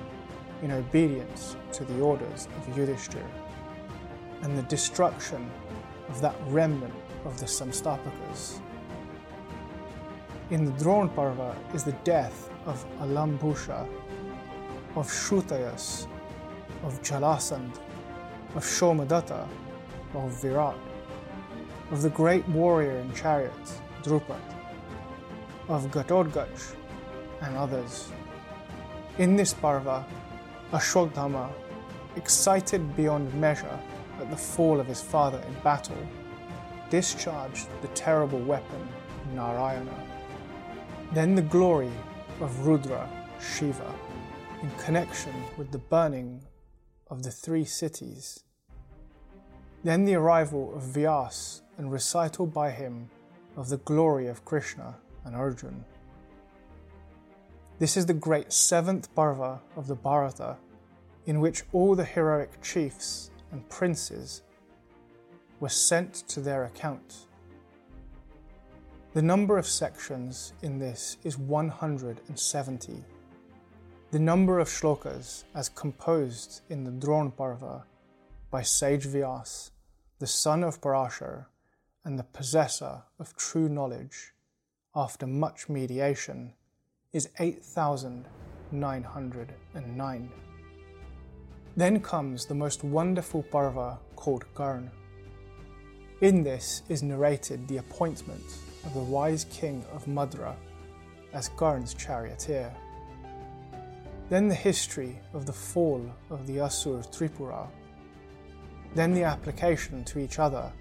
in 0.62 0.72
obedience 0.72 1.56
to 1.74 1.84
the 1.86 2.00
orders 2.00 2.48
of 2.58 2.76
Yudhishthir, 2.76 3.28
and 4.42 4.58
the 4.58 4.64
destruction 4.64 5.50
of 6.10 6.22
that 6.22 6.36
remnant 6.48 6.94
of 7.26 7.40
the 7.40 7.46
Samsaptakas. 7.46 8.60
In 10.50 10.66
the 10.66 10.72
Dron 10.72 11.14
Parva 11.16 11.56
is 11.74 11.86
the 11.86 11.94
death 12.04 12.50
of 12.66 12.86
Alambusha, 13.00 13.88
of 14.98 15.08
Shrutayas, 15.08 16.06
of 16.84 17.02
Jalasand, 17.02 17.80
of 18.54 18.64
Shomadatta, 18.64 19.48
of 20.14 20.42
Virat, 20.42 20.76
of 21.92 22.02
the 22.02 22.10
great 22.10 22.48
warrior 22.50 22.98
in 22.98 23.14
chariots, 23.14 23.80
Drupad, 24.04 24.42
of 25.70 25.90
Ghatotkacha, 25.90 26.76
and 27.42 27.56
others. 27.56 28.12
In 29.20 29.38
this 29.38 29.54
Parva, 29.54 30.06
Ashwatthama, 30.74 31.50
excited 32.18 32.98
beyond 32.98 33.34
measure 33.36 33.80
at 34.20 34.30
the 34.30 34.38
fall 34.38 34.82
of 34.82 34.88
his 34.88 35.02
father 35.02 35.42
in 35.48 35.54
battle, 35.64 36.06
discharged 36.90 37.70
the 37.82 37.88
terrible 37.90 38.40
weapon 38.40 38.90
Narayana. 39.34 40.13
Then 41.14 41.36
the 41.36 41.44
glory 41.44 41.92
of 42.42 42.66
Rudra, 42.66 43.08
Shiva, 43.40 43.94
in 44.64 44.72
connection 44.80 45.32
with 45.58 45.72
the 45.72 45.78
burning 45.78 46.42
of 47.12 47.22
the 47.22 47.30
three 47.30 47.66
cities. 47.66 48.44
Then 49.84 50.06
the 50.06 50.16
arrival 50.16 50.74
of 50.76 50.82
Vyas 50.82 51.62
and 51.78 51.92
recital 51.92 52.48
by 52.48 52.72
him 52.72 53.12
of 53.56 53.70
the 53.70 53.78
glory 53.78 54.26
of 54.26 54.44
Krishna 54.44 54.96
and 55.24 55.36
Arjun. 55.36 55.86
This 57.78 57.96
is 57.96 58.08
the 58.08 58.16
great 58.16 58.52
seventh 58.52 59.14
Parva 59.14 59.62
of 59.76 59.86
the 59.86 59.96
Bharata, 59.96 60.58
in 61.28 61.40
which 61.40 61.62
all 61.74 61.94
the 61.94 62.06
heroic 62.06 62.60
chiefs 62.64 63.30
and 63.52 63.70
princes 63.70 64.42
were 65.60 65.70
sent 65.70 66.28
to 66.30 66.40
their 66.40 66.64
account. 66.64 67.28
The 69.14 69.22
number 69.22 69.58
of 69.60 69.68
sections 69.68 70.54
in 70.64 70.80
this 70.80 71.18
is 71.24 71.38
170. 71.38 73.06
The 74.10 74.20
number 74.20 74.58
of 74.58 74.68
shlokas 74.68 75.44
as 75.54 75.70
composed 75.70 76.62
in 76.68 76.84
the 76.84 76.90
Dron 76.90 77.38
Parva 77.38 77.84
by 78.50 78.64
sage 78.64 79.06
Vyas, 79.06 79.70
the 80.18 80.26
son 80.26 80.64
of 80.64 80.82
Parashar 80.82 81.46
and 82.04 82.18
the 82.18 82.24
possessor 82.24 83.04
of 83.20 83.38
true 83.38 83.70
knowledge, 83.70 84.34
after 84.96 85.28
much 85.28 85.70
mediation, 85.70 86.56
is 87.12 87.30
8,909. 87.38 90.32
Then 91.78 92.00
comes 92.00 92.48
the 92.48 92.56
most 92.56 92.84
wonderful 92.84 93.44
Parva 93.44 94.00
called 94.16 94.52
Karn. 94.56 94.90
In 96.22 96.42
this 96.42 96.82
is 96.90 97.04
narrated 97.04 97.68
the 97.68 97.78
appointment 97.78 98.44
of 98.86 98.94
the 98.94 99.00
wise 99.00 99.46
king 99.46 99.84
of 99.94 100.06
Madra 100.06 100.56
as 101.34 101.50
Karn's 101.50 101.94
charioteer. 101.94 102.74
Then 104.30 104.48
the 104.48 104.56
history 104.56 105.20
of 105.34 105.46
the 105.46 105.54
fall 105.54 106.04
of 106.30 106.48
the 106.48 106.58
Asur 106.58 107.06
Tripura. 107.16 107.68
Then 108.96 109.14
the 109.14 109.24
application 109.24 110.04
to 110.06 110.20
each 110.20 110.40
other 110.40 110.72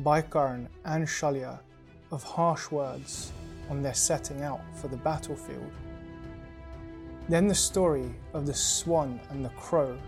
by 0.00 0.22
Karn 0.22 0.68
and 0.84 1.06
Shalya 1.06 1.58
of 2.10 2.22
harsh 2.22 2.70
words 2.70 3.32
on 3.68 3.82
their 3.82 3.94
setting 3.94 4.42
out 4.42 4.60
for 4.74 4.88
the 4.88 4.96
battlefield. 4.96 5.72
Then 7.28 7.46
the 7.46 7.54
story 7.54 8.14
of 8.32 8.46
the 8.46 8.54
swan 8.54 9.20
and 9.30 9.44
the 9.44 9.50
crow 9.50 9.98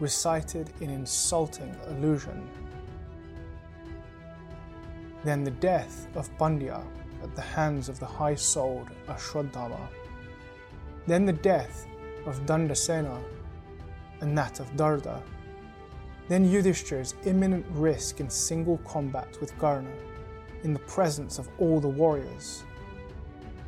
recited 0.00 0.72
in 0.80 0.90
insulting 0.90 1.74
allusion 1.86 2.48
then 5.24 5.44
the 5.44 5.50
death 5.50 6.06
of 6.14 6.36
Pandya 6.38 6.82
at 7.22 7.34
the 7.34 7.42
hands 7.42 7.88
of 7.88 7.98
the 7.98 8.06
high 8.06 8.34
souled 8.34 8.90
Ashwatthama. 9.08 9.88
Then 11.06 11.24
the 11.24 11.32
death 11.32 11.86
of 12.26 12.46
Dandasena 12.46 13.20
and 14.20 14.36
that 14.36 14.60
of 14.60 14.70
Danda. 14.76 15.22
Then 16.28 16.48
Yudhishthir's 16.48 17.14
imminent 17.24 17.64
risk 17.70 18.20
in 18.20 18.28
single 18.28 18.78
combat 18.78 19.36
with 19.40 19.56
Karna 19.58 19.90
in 20.62 20.72
the 20.72 20.80
presence 20.80 21.38
of 21.38 21.48
all 21.58 21.80
the 21.80 21.88
warriors, 21.88 22.64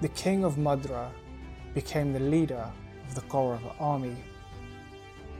the 0.00 0.08
king 0.08 0.44
of 0.44 0.56
Madra 0.56 1.10
became 1.74 2.12
the 2.12 2.20
leader 2.20 2.70
of 3.08 3.14
the 3.14 3.20
Kaurava 3.22 3.72
army. 3.80 4.16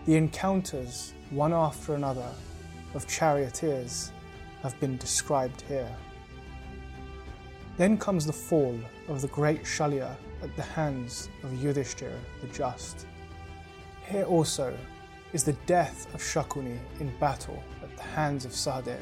The 0.07 0.17
encounters, 0.17 1.13
one 1.31 1.53
after 1.53 1.95
another, 1.95 2.31
of 2.95 3.07
charioteers 3.09 4.13
have 4.63 4.79
been 4.81 4.97
described 4.99 5.63
here. 5.63 5.91
Then 7.77 7.99
comes 7.99 8.27
the 8.27 8.33
fall 8.33 8.79
of 9.09 9.23
the 9.23 9.29
great 9.29 9.65
Shalya 9.65 10.15
at 10.43 10.55
the 10.57 10.63
hands 10.63 11.29
of 11.43 11.51
Yudhishthir 11.51 12.17
the 12.41 12.47
Just. 12.49 13.07
Here 14.09 14.25
also 14.25 14.77
is 15.33 15.45
the 15.45 15.55
death 15.67 16.13
of 16.15 16.21
Shakuni 16.21 16.79
in 17.01 17.17
battle 17.19 17.63
at 17.83 17.97
the 17.97 18.03
hands 18.03 18.45
of 18.45 18.53
Sahadev. 18.53 18.99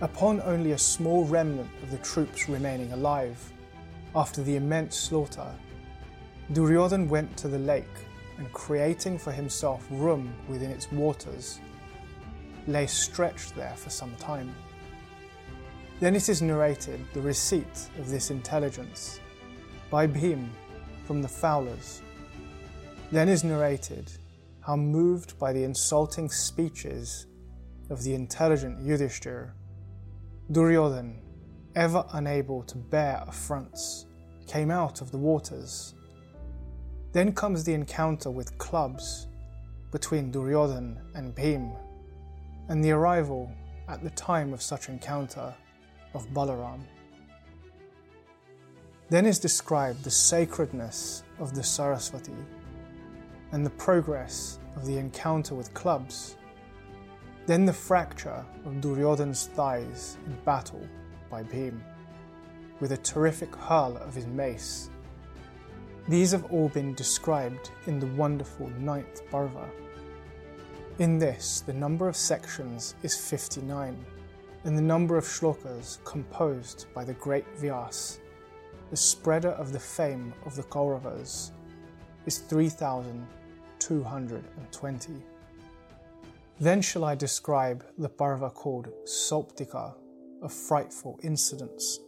Upon 0.00 0.40
only 0.42 0.72
a 0.72 0.78
small 0.78 1.24
remnant 1.24 1.70
of 1.82 1.90
the 1.90 1.98
troops 1.98 2.48
remaining 2.48 2.92
alive, 2.92 3.38
after 4.14 4.42
the 4.42 4.56
immense 4.56 4.96
slaughter, 4.96 5.54
Duryodhan 6.52 7.08
went 7.08 7.36
to 7.36 7.48
the 7.48 7.58
lake 7.58 7.84
and 8.38 8.52
creating 8.52 9.18
for 9.18 9.30
himself 9.30 9.86
room 9.90 10.34
within 10.48 10.70
its 10.70 10.90
waters, 10.90 11.60
lay 12.66 12.86
stretched 12.86 13.54
there 13.54 13.74
for 13.76 13.90
some 13.90 14.14
time. 14.16 14.52
Then 16.00 16.16
it 16.16 16.28
is 16.28 16.42
narrated 16.42 17.00
the 17.12 17.20
receipt 17.20 17.90
of 17.98 18.10
this 18.10 18.30
intelligence 18.30 19.20
by 19.90 20.06
Bhim 20.06 20.48
from 21.06 21.22
the 21.22 21.28
fowlers. 21.28 22.00
Then 23.12 23.28
is 23.28 23.44
narrated 23.44 24.10
how 24.60 24.76
moved 24.76 25.38
by 25.38 25.52
the 25.52 25.64
insulting 25.64 26.28
speeches 26.30 27.26
of 27.88 28.02
the 28.02 28.14
intelligent 28.14 28.78
Yudhishthir, 28.78 29.52
Duryodhan, 30.52 31.20
ever 31.74 32.04
unable 32.12 32.62
to 32.64 32.76
bear 32.76 33.24
affronts, 33.26 34.06
came 34.46 34.70
out 34.70 35.00
of 35.00 35.10
the 35.10 35.18
waters. 35.18 35.94
Then 37.12 37.32
comes 37.32 37.64
the 37.64 37.74
encounter 37.74 38.30
with 38.30 38.56
clubs 38.58 39.28
between 39.90 40.30
Duryodhan 40.30 40.98
and 41.14 41.34
Bhim, 41.34 41.76
and 42.68 42.84
the 42.84 42.92
arrival 42.92 43.50
at 43.88 44.02
the 44.02 44.10
time 44.10 44.52
of 44.52 44.62
such 44.62 44.88
encounter 44.88 45.54
of 46.14 46.28
Balaram. 46.28 46.82
Then 49.08 49.26
is 49.26 49.40
described 49.40 50.04
the 50.04 50.10
sacredness 50.10 51.24
of 51.40 51.54
the 51.54 51.64
Saraswati 51.64 52.36
and 53.52 53.64
the 53.64 53.70
progress 53.70 54.58
of 54.76 54.86
the 54.86 54.96
encounter 54.96 55.54
with 55.54 55.74
clubs. 55.74 56.36
Then 57.46 57.64
the 57.64 57.72
fracture 57.72 58.44
of 58.64 58.80
Duryodhan's 58.80 59.46
thighs 59.48 60.16
in 60.26 60.36
battle 60.44 60.86
by 61.28 61.42
Bhim, 61.42 61.80
with 62.78 62.92
a 62.92 62.96
terrific 62.98 63.54
hurl 63.56 63.96
of 63.98 64.14
his 64.14 64.26
mace. 64.26 64.90
These 66.08 66.32
have 66.32 66.44
all 66.52 66.68
been 66.68 66.94
described 66.94 67.70
in 67.86 67.98
the 67.98 68.06
wonderful 68.06 68.68
ninth 68.78 69.22
Parva. 69.30 69.68
In 70.98 71.18
this, 71.18 71.62
the 71.62 71.72
number 71.72 72.08
of 72.08 72.16
sections 72.16 72.94
is 73.02 73.16
59, 73.16 73.96
and 74.64 74.76
the 74.76 74.82
number 74.82 75.16
of 75.16 75.24
shlokas 75.24 75.98
composed 76.04 76.86
by 76.94 77.04
the 77.04 77.14
great 77.14 77.46
Vyas, 77.56 78.18
the 78.90 78.96
spreader 78.96 79.50
of 79.50 79.72
the 79.72 79.80
fame 79.80 80.34
of 80.44 80.56
the 80.56 80.64
Kauravas, 80.64 81.52
is 82.26 82.38
3,220. 83.80 85.12
Then 86.60 86.82
shall 86.82 87.04
I 87.04 87.14
describe 87.14 87.84
the 87.96 88.08
Parva 88.08 88.50
called 88.50 88.88
Sauptika 89.04 89.94
of 90.42 90.52
frightful 90.52 91.18
incidents. 91.22 92.00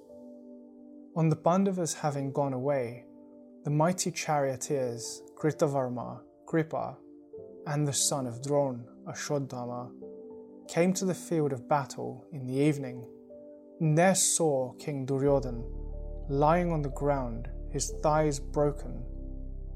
On 1.17 1.29
the 1.29 1.37
Pandavas 1.37 1.95
having 1.95 2.33
gone 2.33 2.53
away, 2.53 3.05
the 3.65 3.71
mighty 3.71 4.11
charioteers 4.11 5.23
Kritavarma, 5.37 6.21
Kripa, 6.47 6.97
and 7.67 7.87
the 7.87 7.93
son 7.93 8.27
of 8.27 8.43
Dron, 8.43 8.85
Ashwatthama, 9.07 9.91
came 10.69 10.93
to 10.95 11.05
the 11.05 11.15
field 11.15 11.53
of 11.53 11.69
battle 11.69 12.25
in 12.33 12.47
the 12.47 12.55
evening, 12.55 13.05
and 13.81 13.97
there 13.97 14.15
saw 14.15 14.73
King 14.75 15.07
Duryodhan 15.07 15.65
lying 16.29 16.73
on 16.73 16.83
the 16.83 16.91
ground, 16.91 17.49
his 17.71 17.93
thighs 18.03 18.39
broken, 18.39 19.03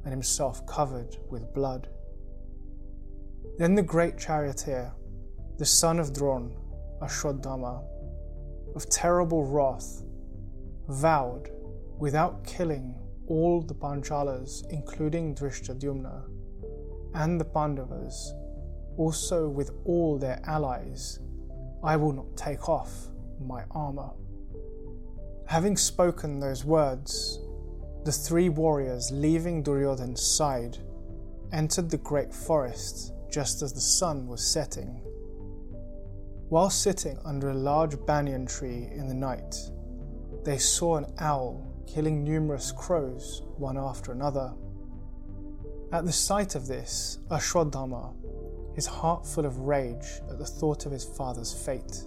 and 0.07 0.13
himself 0.13 0.65
covered 0.69 1.17
with 1.31 1.53
blood. 1.53 1.89
Then 3.59 3.75
the 3.75 3.83
great 3.83 4.17
charioteer, 4.17 4.93
the 5.59 5.65
son 5.67 5.99
of 5.99 6.13
Dron, 6.13 6.53
Ashwatthama, 7.03 7.83
of 8.77 8.89
terrible 8.89 9.45
wrath, 9.45 10.05
vowed, 10.89 11.51
without 11.99 12.45
killing 12.45 12.95
all 13.27 13.61
the 13.61 13.75
Panchalas, 13.75 14.63
including 14.71 15.35
Drishtadyumna, 15.35 16.23
and 17.15 17.41
the 17.41 17.45
Pandavas, 17.45 18.33
also 18.97 19.49
with 19.49 19.73
all 19.85 20.19
their 20.19 20.41
allies, 20.45 21.19
I 21.83 21.97
will 21.97 22.13
not 22.13 22.37
take 22.37 22.69
off 22.69 23.09
my 23.41 23.65
armour. 23.73 24.11
Having 25.47 25.79
spoken 25.79 26.39
those 26.39 26.65
words, 26.65 27.41
the 28.07 28.13
three 28.13 28.49
warriors, 28.49 29.11
leaving 29.11 29.65
Duryodhan's 29.65 30.23
side, 30.23 30.79
entered 31.53 31.91
the 31.91 31.99
great 31.99 32.33
forest 32.33 33.13
just 33.33 33.63
as 33.63 33.73
the 33.73 33.81
sun 33.81 34.29
was 34.29 34.47
setting. 34.47 35.01
While 36.49 36.71
sitting 36.71 37.19
under 37.25 37.51
a 37.51 37.55
large 37.55 37.97
banyan 38.07 38.47
tree 38.47 38.89
in 38.93 39.09
the 39.09 39.15
night, 39.15 39.57
they 40.45 40.57
saw 40.57 40.99
an 40.99 41.13
owl 41.19 41.67
killing 41.89 42.23
numerous 42.23 42.71
crows 42.71 43.43
one 43.57 43.77
after 43.77 44.13
another. 44.13 44.55
At 45.93 46.05
the 46.05 46.13
sight 46.13 46.55
of 46.55 46.69
this, 46.69 47.19
Ashwatthama, 47.29 48.15
his 48.77 48.87
heart 48.87 49.27
full 49.27 49.47
of 49.47 49.59
rage 49.59 50.21
at 50.31 50.39
the 50.39 50.47
thought 50.47 50.87
of 50.87 50.93
his 50.93 51.05
father's 51.05 51.53
fate, 51.53 52.05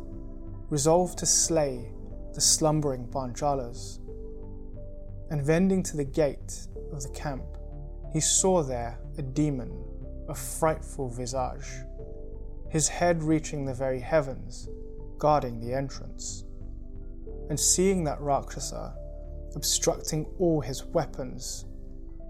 resolved 0.70 1.18
to 1.18 1.26
slay 1.26 1.91
the 2.34 2.39
slumbering 2.39 3.06
Panchalas. 3.08 4.00
And 5.30 5.43
vending 5.43 5.84
to 5.84 5.97
the 5.97 6.05
gate 6.05 6.67
of 6.91 7.03
the 7.03 7.09
camp, 7.09 7.43
he 8.11 8.19
saw 8.19 8.63
there 8.63 8.99
a 9.17 9.21
demon 9.21 9.71
of 10.27 10.38
frightful 10.38 11.09
visage 11.09 11.84
his 12.69 12.88
head 12.88 13.23
reaching 13.23 13.65
the 13.65 13.73
very 13.73 13.99
heavens, 13.99 14.69
guarding 15.17 15.59
the 15.59 15.73
entrance. 15.73 16.45
And 17.49 17.59
seeing 17.59 18.03
that 18.03 18.21
Rakshasa 18.21 18.95
obstructing 19.55 20.27
all 20.38 20.61
his 20.61 20.86
weapons, 20.86 21.65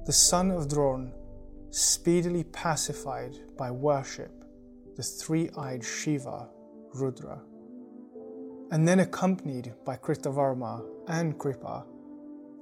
the 0.06 0.14
son 0.14 0.50
of 0.50 0.70
Dron 0.70 1.12
speedily 1.72 2.46
pacified 2.46 3.36
by 3.58 3.70
worship 3.70 4.32
the 4.96 5.04
three 5.04 5.50
eyed 5.58 5.84
Shiva, 5.84 6.50
Rudra. 6.94 7.42
And 8.72 8.88
then, 8.88 9.00
accompanied 9.00 9.74
by 9.86 9.98
Kritavarma 9.98 10.86
and 11.08 11.38
Kripa, 11.38 11.86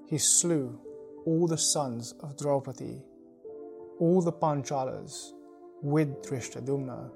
he 0.07 0.17
slew 0.17 0.79
all 1.25 1.47
the 1.47 1.57
sons 1.57 2.13
of 2.21 2.37
Draupadi, 2.37 3.03
all 3.99 4.21
the 4.21 4.31
Panchalas, 4.31 5.33
with 5.81 6.23
Drishtadyumna 6.23 7.11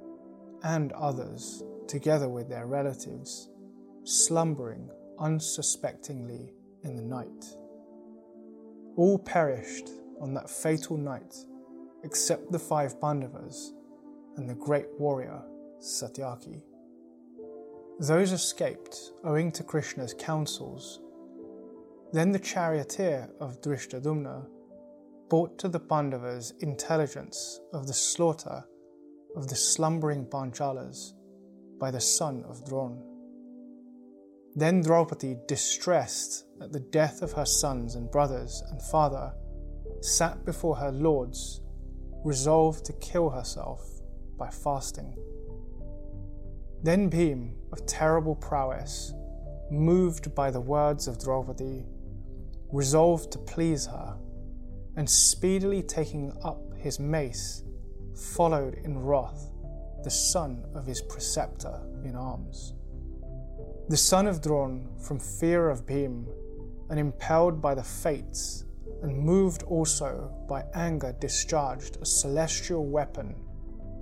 and 0.64 0.92
others, 0.92 1.64
together 1.88 2.28
with 2.28 2.50
their 2.50 2.68
relatives, 2.68 3.50
slumbering 4.04 4.90
unsuspectingly 5.20 6.54
in 6.84 6.96
the 6.96 7.02
night. 7.02 7.46
All 8.98 9.18
perished 9.18 9.90
on 10.20 10.34
that 10.34 10.50
fatal 10.50 10.98
night, 10.98 11.36
except 12.04 12.52
the 12.52 12.60
five 12.60 13.00
Pandavas 13.00 13.74
and 14.36 14.50
the 14.50 14.56
great 14.56 14.88
warrior 15.00 15.42
Satyaki. 15.80 16.62
Those 18.00 18.32
escaped 18.32 19.12
owing 19.24 19.52
to 19.54 19.64
Krishna's 19.64 20.14
counsels. 20.14 21.00
Then 22.14 22.34
the 22.34 22.40
charioteer 22.40 23.30
of 23.40 23.62
Drishtadyumna 23.62 24.46
brought 25.30 25.58
to 25.60 25.70
the 25.70 25.80
Pandavas 25.80 26.52
intelligence 26.60 27.62
of 27.72 27.88
the 27.88 27.94
slaughter 27.94 28.66
of 29.38 29.48
the 29.48 29.56
slumbering 29.56 30.26
Panchalas 30.26 31.14
by 31.80 31.90
the 31.90 32.02
son 32.02 32.44
of 32.50 32.66
Dron. 32.66 33.02
Then 34.56 34.82
Draupadi, 34.82 35.38
distressed 35.48 36.44
at 36.62 36.74
the 36.74 36.82
death 36.82 37.22
of 37.22 37.32
her 37.32 37.46
sons 37.46 37.96
and 37.96 38.12
brothers 38.12 38.62
and 38.70 38.82
father, 38.82 39.34
sat 40.02 40.44
before 40.44 40.76
her 40.76 40.92
lords, 40.92 41.62
resolved 42.26 42.84
to 42.86 42.94
kill 42.94 43.30
herself 43.30 43.82
by 44.38 44.50
fasting. 44.50 45.16
Then 46.84 47.10
Bhim, 47.10 47.54
of 47.72 47.86
terrible 47.86 48.36
prowess, 48.36 49.14
moved 49.72 50.36
by 50.36 50.52
the 50.52 50.60
words 50.60 51.08
of 51.08 51.18
Draupadi, 51.18 51.86
resolved 52.72 53.32
to 53.32 53.38
please 53.40 53.86
her, 53.86 54.18
and 54.96 55.10
speedily 55.10 55.82
taking 55.82 56.32
up 56.44 56.62
his 56.78 57.00
mace, 57.00 57.64
followed 58.16 58.76
in 58.84 59.00
wrath 59.00 59.50
the 60.04 60.10
son 60.10 60.66
of 60.74 60.86
his 60.86 61.02
preceptor 61.02 61.80
in 62.04 62.16
arms. 62.16 62.74
The 63.90 63.98
son 63.98 64.28
of 64.28 64.42
Dron, 64.42 65.02
from 65.06 65.20
fear 65.20 65.70
of 65.70 65.86
Bhim, 65.86 66.26
and 66.90 67.00
impelled 67.00 67.62
by 67.62 67.76
the 67.76 67.84
fates, 67.84 68.66
and 69.04 69.18
moved 69.18 69.64
also 69.64 70.34
by 70.48 70.64
anger, 70.74 71.16
discharged 71.20 71.98
a 72.02 72.06
celestial 72.06 72.86
weapon, 72.86 73.36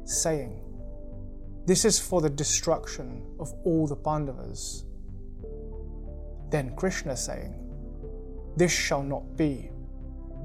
saying, 0.06 0.62
This 1.66 1.86
is 1.86 2.00
for 2.00 2.22
the 2.22 2.30
destruction 2.30 3.26
of 3.40 3.54
all 3.64 3.88
the 3.88 3.96
Pandavas. 3.96 4.86
Then 6.50 6.76
Krishna 6.76 7.16
saying, 7.16 7.69
This 8.60 8.74
shall 8.74 9.04
not 9.04 9.38
be, 9.38 9.72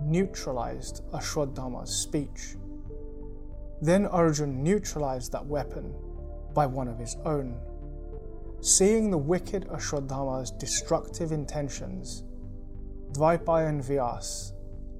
neutralized 0.02 1.02
Ashwatthama's 1.12 1.90
speech. 1.90 2.54
Then 3.82 4.06
Arjun 4.06 4.62
neutralized 4.62 5.32
that 5.32 5.44
weapon 5.44 5.92
by 6.54 6.64
one 6.64 6.86
of 6.86 6.96
his 6.96 7.16
own 7.24 7.58
Seeing 8.60 9.10
the 9.10 9.18
wicked 9.18 9.66
Ashwatthama's 9.66 10.52
destructive 10.52 11.32
intentions, 11.32 12.22
Dvaipayan 13.10 13.84
Vyas 13.84 14.52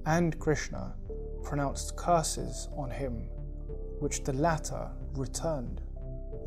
and 0.05 0.37
Krishna 0.37 0.93
pronounced 1.41 1.95
curses 1.95 2.67
on 2.75 2.91
him, 2.91 3.29
which 3.99 4.25
the 4.25 4.33
latter 4.33 4.91
returned. 5.13 5.81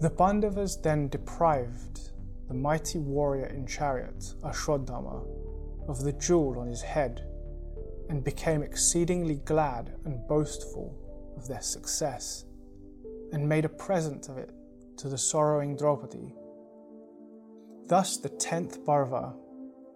The 0.00 0.10
Pandavas 0.10 0.76
then 0.76 1.08
deprived 1.08 2.10
the 2.46 2.54
mighty 2.54 2.98
warrior 2.98 3.46
in 3.46 3.66
chariot, 3.66 4.34
Ashwatthama, 4.44 5.26
of 5.88 6.04
the 6.04 6.12
jewel 6.12 6.58
on 6.60 6.68
his 6.68 6.82
head 6.82 7.24
and 8.08 8.22
became 8.22 8.62
exceedingly 8.62 9.36
glad 9.44 9.94
and 10.04 10.26
boastful 10.28 10.94
of 11.36 11.48
their 11.48 11.60
success, 11.60 12.44
and 13.32 13.48
made 13.48 13.64
a 13.64 13.68
present 13.68 14.28
of 14.28 14.38
it 14.38 14.50
to 14.96 15.08
the 15.08 15.18
sorrowing 15.18 15.76
Draupadi. 15.76 16.34
Thus, 17.86 18.18
the 18.18 18.28
tenth 18.28 18.84
Parva, 18.84 19.34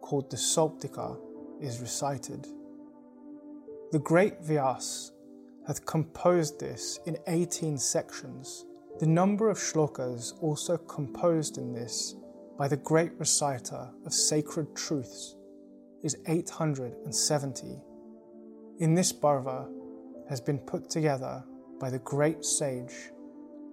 called 0.01 0.31
the 0.31 0.37
Sauptika, 0.37 1.19
is 1.61 1.81
recited. 1.81 2.47
The 3.93 3.99
great 3.99 4.43
Vyas 4.43 5.11
hath 5.67 5.85
composed 5.87 6.59
this 6.59 6.99
in 7.07 7.19
18 7.27 7.79
sections. 7.79 8.65
The 9.01 9.07
number 9.07 9.51
of 9.51 9.59
shlokas 9.59 10.33
also 10.41 10.77
composed 10.77 11.59
in 11.59 11.73
this 11.73 12.15
by 12.59 12.69
the 12.69 12.77
great 12.77 13.13
reciter 13.19 13.91
of 14.05 14.13
sacred 14.13 14.75
truths 14.75 15.37
is 16.03 16.17
870. 16.27 17.81
In 18.79 18.95
this 18.95 19.13
Parva 19.13 19.69
has 20.29 20.41
been 20.41 20.59
put 20.59 20.91
together 20.91 21.45
by 21.81 21.91
the 21.91 21.99
great 22.01 22.45
sage 22.45 23.11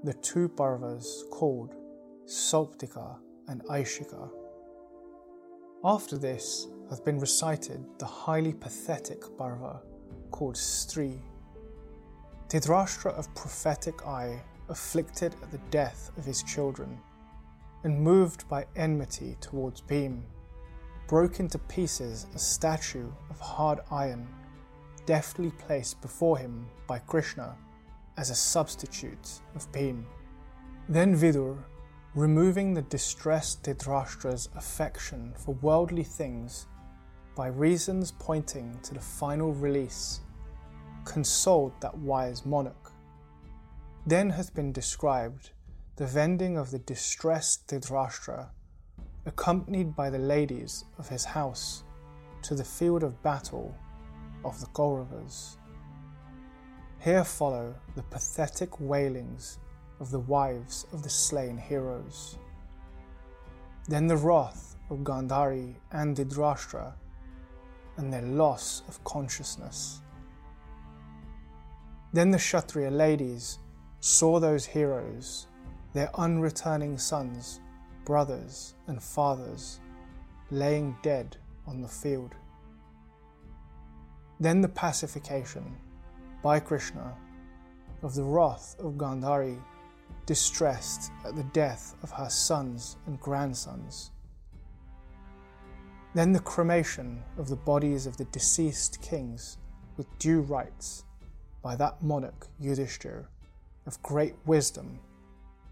the 0.03 0.13
two 0.13 0.47
Parvas 0.47 1.23
called 1.31 1.75
Sauptika 2.25 3.17
and 3.47 3.63
Aishika. 3.65 4.29
After 5.83 6.17
this 6.17 6.67
hath 6.89 7.03
been 7.03 7.19
recited 7.19 7.83
the 7.97 8.05
highly 8.05 8.53
pathetic 8.53 9.21
Parva 9.37 9.81
called 10.31 10.55
Stri. 10.55 11.19
Dhritarashtra 12.47 13.13
of 13.13 13.33
prophetic 13.35 14.05
eye 14.05 14.41
afflicted 14.69 15.35
at 15.41 15.51
the 15.51 15.61
death 15.69 16.11
of 16.17 16.25
his 16.25 16.43
children 16.43 16.99
and 17.83 17.99
moved 17.99 18.47
by 18.47 18.65
enmity 18.75 19.35
towards 19.41 19.81
Bhim, 19.81 20.23
broke 21.09 21.39
into 21.39 21.57
pieces 21.57 22.27
a 22.35 22.37
statue 22.37 23.09
of 23.31 23.39
hard 23.39 23.79
iron, 23.89 24.27
deftly 25.07 25.51
placed 25.57 25.99
before 26.01 26.37
him 26.37 26.67
by 26.85 26.99
Krishna 26.99 27.57
as 28.17 28.29
a 28.29 28.35
substitute 28.35 29.41
of 29.55 29.69
Bhim. 29.71 30.03
Then 30.87 31.15
Vidur, 31.15 31.57
removing 32.13 32.75
the 32.75 32.83
distressed 32.83 33.63
Dhritarashtra's 33.63 34.49
affection 34.55 35.33
for 35.35 35.55
worldly 35.63 36.03
things 36.03 36.67
by 37.35 37.47
reasons 37.47 38.13
pointing 38.19 38.77
to 38.83 38.93
the 38.93 38.99
final 38.99 39.51
release, 39.53 40.21
consoled 41.05 41.73
that 41.81 41.97
wise 41.97 42.45
monarch. 42.45 42.91
Then 44.05 44.29
hath 44.29 44.53
been 44.53 44.71
described 44.71 45.53
the 45.95 46.05
vending 46.05 46.55
of 46.55 46.69
the 46.69 46.79
distressed 46.79 47.67
Dhritarashtra, 47.67 48.49
accompanied 49.25 49.95
by 49.95 50.09
the 50.09 50.19
ladies 50.19 50.85
of 50.97 51.09
his 51.09 51.25
house, 51.25 51.83
to 52.41 52.55
the 52.55 52.63
field 52.63 53.03
of 53.03 53.21
battle 53.21 53.75
of 54.45 54.59
the 54.59 54.67
Kauravas. 54.67 55.57
Here 56.99 57.23
follow 57.23 57.75
the 57.95 58.03
pathetic 58.03 58.79
wailings 58.79 59.59
of 59.99 60.11
the 60.11 60.19
wives 60.19 60.85
of 60.93 61.03
the 61.03 61.09
slain 61.09 61.57
heroes. 61.57 62.37
Then 63.87 64.07
the 64.07 64.17
wrath 64.17 64.75
of 64.89 64.99
Gandhari 64.99 65.75
and 65.91 66.15
Dhritarashtra 66.15 66.93
and 67.97 68.11
their 68.13 68.21
loss 68.21 68.83
of 68.87 69.03
consciousness. 69.03 70.01
Then 72.13 72.31
the 72.31 72.37
Kshatriya 72.37 72.89
ladies 72.89 73.59
saw 73.99 74.39
those 74.39 74.65
heroes 74.65 75.47
their 75.93 76.09
unreturning 76.15 76.97
sons, 76.97 77.61
brothers, 78.09 78.73
and 78.87 79.03
fathers 79.03 79.79
laying 80.49 80.97
dead 81.03 81.37
on 81.67 81.79
the 81.79 81.87
field. 81.87 82.33
Then 84.39 84.61
the 84.61 84.67
pacification 84.67 85.77
by 86.41 86.59
Krishna 86.59 87.13
of 88.01 88.15
the 88.15 88.23
wrath 88.23 88.75
of 88.79 88.93
Gandhari, 88.93 89.61
distressed 90.25 91.11
at 91.23 91.35
the 91.35 91.43
death 91.53 91.93
of 92.01 92.09
her 92.09 92.31
sons 92.31 92.97
and 93.05 93.19
grandsons. 93.19 94.09
Then 96.15 96.33
the 96.33 96.39
cremation 96.39 97.21
of 97.37 97.47
the 97.47 97.57
bodies 97.57 98.07
of 98.07 98.17
the 98.17 98.25
deceased 98.25 98.99
kings 99.03 99.59
with 99.97 100.07
due 100.17 100.41
rites 100.41 101.03
by 101.61 101.75
that 101.75 102.01
monarch 102.01 102.47
Yudhishthir 102.59 103.27
of 103.85 104.01
great 104.01 104.33
wisdom 104.47 104.97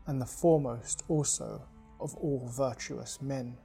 and 0.05 0.21
the 0.21 0.25
foremost 0.27 1.03
also 1.07 1.63
of 1.99 2.15
all 2.15 2.47
virtuous 2.47 3.21
men. 3.21 3.57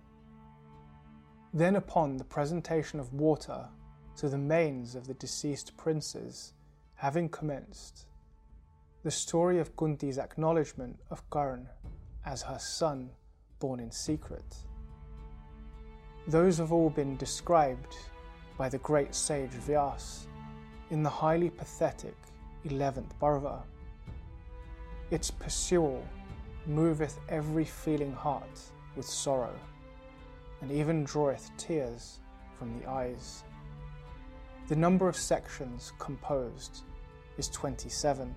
Then, 1.55 1.76
upon 1.76 2.16
the 2.16 2.24
presentation 2.24 2.99
of 2.99 3.12
water 3.12 3.68
to 4.16 4.28
the 4.28 4.39
manes 4.39 4.95
of 4.95 5.07
the 5.07 5.14
deceased 5.14 5.76
princes, 5.76 6.55
having 6.95 7.28
commenced, 7.28 8.07
the 9.03 9.11
story 9.11 9.59
of 9.59 9.74
Kunti's 9.76 10.18
acknowledgement 10.18 10.99
of 11.11 11.28
Karn 11.30 11.68
as 12.24 12.43
her 12.43 12.59
son 12.59 13.11
born 13.59 13.80
in 13.80 13.91
secret. 13.91 14.57
Those 16.28 16.59
have 16.59 16.72
all 16.72 16.91
been 16.91 17.16
described 17.16 17.97
by 18.57 18.68
the 18.68 18.78
great 18.78 19.14
sage 19.14 19.51
Vyas 19.51 20.26
in 20.91 21.03
the 21.03 21.11
highly 21.11 21.51
pathetic 21.51 22.14
11th 22.64 23.18
Parva. 23.18 23.64
Its 25.11 25.30
pursual 25.30 26.05
moveth 26.66 27.18
every 27.28 27.64
feeling 27.64 28.12
heart 28.12 28.60
with 28.96 29.06
sorrow, 29.06 29.54
and 30.60 30.70
even 30.70 31.04
draweth 31.04 31.50
tears 31.56 32.20
from 32.58 32.78
the 32.78 32.88
eyes. 32.88 33.44
The 34.68 34.76
number 34.76 35.08
of 35.08 35.16
sections 35.16 35.92
composed 35.98 36.82
is 37.36 37.48
27. 37.48 38.34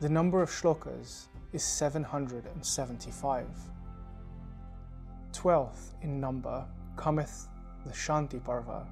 The 0.00 0.08
number 0.08 0.42
of 0.42 0.50
shlokas 0.50 1.28
is 1.52 1.62
775. 1.62 3.46
Twelfth 5.32 5.94
in 6.02 6.20
number 6.20 6.66
cometh 6.96 7.48
the 7.86 7.92
Shanti 7.92 8.42
Parva, 8.42 8.86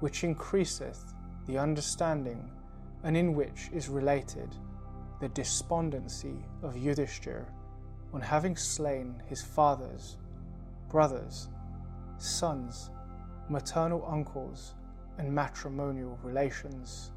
which 0.00 0.24
increaseth 0.24 1.14
the 1.46 1.58
understanding 1.58 2.50
and 3.04 3.16
in 3.16 3.34
which 3.34 3.70
is 3.72 3.88
related 3.88 4.48
the 5.20 5.28
despondency 5.28 6.44
of 6.62 6.74
Yudhishthir 6.74 7.44
on 8.12 8.20
having 8.20 8.56
slain 8.56 9.22
his 9.26 9.42
fathers, 9.42 10.16
brothers, 10.88 11.48
sons, 12.18 12.90
maternal 13.48 14.04
uncles, 14.08 14.74
and 15.18 15.32
matrimonial 15.32 16.18
relations. 16.22 17.12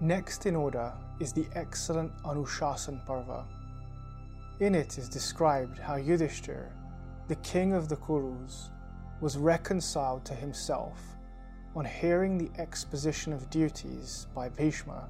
Next 0.00 0.46
in 0.46 0.54
order 0.54 0.92
is 1.18 1.32
the 1.32 1.48
excellent 1.54 2.12
Anushasan 2.22 3.04
Parva. 3.06 3.46
In 4.60 4.74
it 4.74 4.98
is 4.98 5.08
described 5.08 5.78
how 5.78 5.96
Yudhishthir, 5.96 6.68
the 7.28 7.36
king 7.36 7.72
of 7.72 7.88
the 7.88 7.96
Kurus, 7.96 8.68
was 9.22 9.38
reconciled 9.38 10.26
to 10.26 10.34
himself 10.34 11.00
on 11.74 11.86
hearing 11.86 12.36
the 12.36 12.50
exposition 12.60 13.32
of 13.32 13.48
duties 13.48 14.26
by 14.34 14.50
Bhishma, 14.50 15.08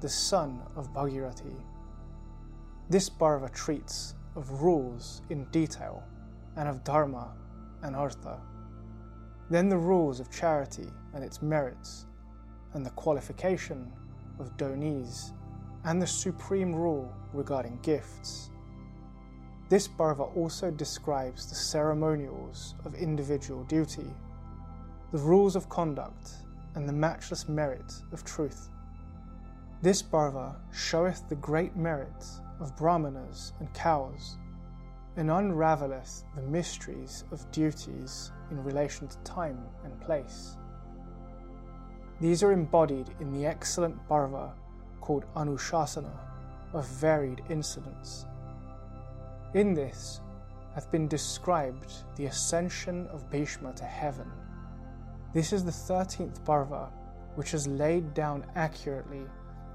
the 0.00 0.08
son 0.08 0.62
of 0.76 0.94
Bhagirathi. 0.94 1.60
This 2.88 3.08
Parva 3.08 3.48
treats 3.48 4.14
of 4.36 4.62
rules 4.62 5.22
in 5.30 5.46
detail 5.46 6.04
and 6.56 6.68
of 6.68 6.84
Dharma 6.84 7.34
and 7.82 7.96
Artha. 7.96 8.40
Then 9.50 9.68
the 9.68 9.78
rules 9.78 10.20
of 10.20 10.30
charity 10.30 10.88
and 11.14 11.24
its 11.24 11.42
merits, 11.42 12.06
and 12.74 12.84
the 12.84 12.90
qualification 12.90 13.92
of 14.38 14.56
donis, 14.56 15.32
and 15.84 16.00
the 16.00 16.06
supreme 16.06 16.74
rule 16.74 17.12
regarding 17.32 17.78
gifts. 17.82 18.50
This 19.68 19.86
Parva 19.86 20.24
also 20.24 20.70
describes 20.70 21.46
the 21.46 21.54
ceremonials 21.54 22.74
of 22.84 22.94
individual 22.94 23.64
duty, 23.64 24.10
the 25.12 25.18
rules 25.18 25.56
of 25.56 25.68
conduct, 25.68 26.30
and 26.74 26.88
the 26.88 26.92
matchless 26.92 27.48
merit 27.48 27.92
of 28.12 28.24
truth. 28.24 28.68
This 29.82 30.02
Parva 30.02 30.56
showeth 30.72 31.28
the 31.28 31.36
great 31.36 31.76
merit 31.76 32.24
of 32.60 32.76
brahmanas 32.76 33.52
and 33.58 33.72
cows, 33.72 34.36
and 35.20 35.30
unravelleth 35.30 36.24
the 36.34 36.40
mysteries 36.40 37.24
of 37.30 37.50
duties 37.52 38.32
in 38.50 38.64
relation 38.64 39.06
to 39.06 39.18
time 39.18 39.58
and 39.84 40.00
place. 40.00 40.56
These 42.22 42.42
are 42.42 42.52
embodied 42.52 43.10
in 43.20 43.30
the 43.30 43.44
excellent 43.44 43.96
Parva 44.08 44.54
called 45.02 45.26
Anushasana 45.36 46.18
of 46.72 46.88
varied 46.88 47.42
incidents. 47.50 48.24
In 49.52 49.74
this 49.74 50.22
hath 50.74 50.90
been 50.90 51.06
described 51.06 51.92
the 52.16 52.24
ascension 52.24 53.06
of 53.08 53.28
Bhishma 53.30 53.74
to 53.74 53.84
heaven. 53.84 54.30
This 55.34 55.52
is 55.52 55.66
the 55.66 55.72
thirteenth 55.72 56.42
Parva 56.46 56.90
which 57.34 57.50
has 57.50 57.68
laid 57.68 58.14
down 58.14 58.46
accurately 58.56 59.26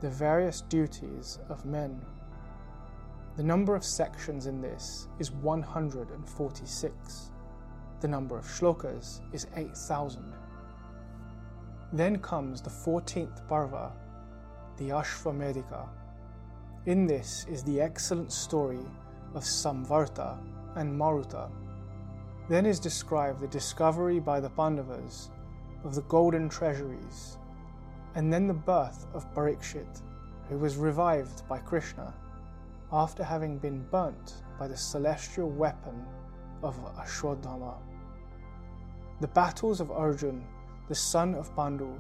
the 0.02 0.10
various 0.10 0.62
duties 0.62 1.38
of 1.50 1.66
men. 1.66 2.02
The 3.38 3.44
number 3.44 3.76
of 3.76 3.84
sections 3.84 4.46
in 4.46 4.62
this 4.62 5.10
is 5.20 5.32
146. 5.32 7.32
The 8.00 8.08
number 8.08 8.38
of 8.38 8.46
shlokas 8.46 9.20
is 9.34 9.48
8,000. 9.58 10.34
Then 11.92 12.20
comes 12.20 12.62
the 12.62 12.70
14th 12.70 13.46
Parva, 13.50 13.92
the 14.78 14.90
Ashvamedika. 14.90 15.90
In 16.86 17.06
this 17.06 17.46
is 17.50 17.62
the 17.64 17.82
excellent 17.82 18.32
story 18.32 18.86
of 19.34 19.44
Samvarta 19.44 20.38
and 20.78 20.98
Maruta. 20.98 21.52
Then 22.48 22.66
is 22.66 22.80
described 22.80 23.42
the 23.42 23.48
discovery 23.48 24.22
by 24.22 24.40
the 24.40 24.50
Pandavas 24.50 25.30
of 25.84 25.94
the 25.94 26.04
golden 26.04 26.48
treasuries 26.48 27.38
and 28.16 28.32
then 28.32 28.48
the 28.48 28.54
birth 28.54 29.08
of 29.14 29.30
Parikshit, 29.34 30.02
who 30.48 30.58
was 30.58 30.78
revived 30.78 31.46
by 31.50 31.58
Krishna 31.58 32.14
after 32.96 33.26
having 33.26 33.58
been 33.58 33.84
burnt 33.92 34.44
by 34.58 34.70
the 34.70 34.78
celestial 34.78 35.50
weapon 35.50 36.06
of 36.64 36.80
Ashwatthama. 36.96 37.76
The 39.20 39.28
battles 39.28 39.82
of 39.82 39.92
Arjun, 39.92 40.46
the 40.88 40.96
son 40.96 41.36
of 41.36 41.54
Pandu, 41.58 42.00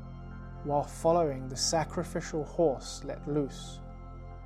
while 0.64 0.84
following 0.84 1.50
the 1.50 1.58
sacrificial 1.58 2.46
horse 2.46 3.02
let 3.04 3.28
loose, 3.28 3.82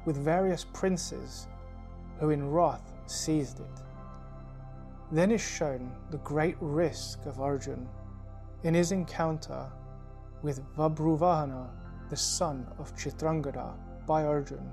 with 0.06 0.18
various 0.18 0.66
princes 0.74 1.48
who 2.20 2.32
in 2.32 2.50
wrath 2.50 2.94
seized 3.06 3.60
it. 3.60 3.82
Then 5.12 5.32
is 5.32 5.42
shown 5.42 5.92
the 6.10 6.18
great 6.18 6.58
risk 6.60 7.28
of 7.28 7.40
Arjun 7.40 7.88
in 8.64 8.74
his 8.74 8.92
encounter 8.92 9.72
with 10.42 10.66
Vabruvahana, 10.76 11.70
the 12.10 12.18
son 12.18 12.66
of 12.80 12.96
Chitrangada, 12.96 13.76
by 14.08 14.24
Arjun, 14.24 14.72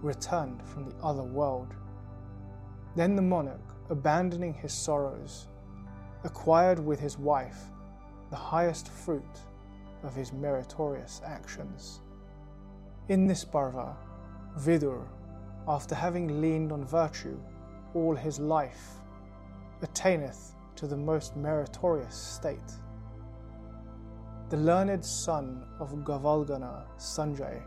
returned 0.00 0.62
from 0.62 0.84
the 0.84 0.94
other 1.02 1.22
world. 1.22 1.74
Then 2.96 3.14
the 3.16 3.22
monarch, 3.22 3.60
abandoning 3.90 4.54
his 4.54 4.72
sorrows, 4.72 5.46
acquired 6.24 6.78
with 6.78 7.00
his 7.00 7.18
wife 7.18 7.58
the 8.30 8.36
highest 8.36 8.88
fruit 8.88 9.22
of 10.02 10.14
his 10.14 10.32
meritorious 10.32 11.20
actions. 11.24 12.00
In 13.08 13.26
this 13.26 13.44
parva, 13.44 13.96
Vidur, 14.58 15.06
after 15.68 15.94
having 15.94 16.40
leaned 16.40 16.72
on 16.72 16.84
virtue 16.84 17.38
all 17.94 18.14
his 18.14 18.38
life, 18.38 19.01
attaineth 19.82 20.54
to 20.76 20.86
the 20.86 20.96
most 20.96 21.36
meritorious 21.36 22.14
state. 22.14 22.72
The 24.50 24.56
learned 24.56 25.04
son 25.04 25.64
of 25.80 25.90
Gavalgana, 26.04 26.84
Sanjay, 26.98 27.62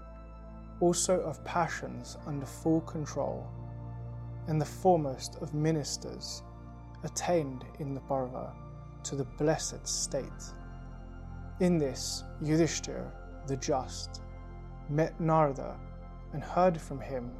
also 0.79 1.19
of 1.21 1.43
passions 1.43 2.17
under 2.27 2.45
full 2.45 2.81
control, 2.81 3.47
and 4.47 4.59
the 4.59 4.65
foremost 4.65 5.37
of 5.41 5.53
ministers, 5.53 6.43
attained 7.03 7.65
in 7.79 7.93
the 7.93 8.01
Parva 8.01 8.53
to 9.03 9.15
the 9.15 9.25
blessed 9.37 9.87
state. 9.87 10.53
In 11.59 11.77
this, 11.77 12.23
Yudhishthir, 12.43 13.09
the 13.47 13.55
just, 13.57 14.21
met 14.89 15.19
Narada 15.19 15.77
and 16.33 16.43
heard 16.43 16.79
from 16.79 16.99
him 16.99 17.31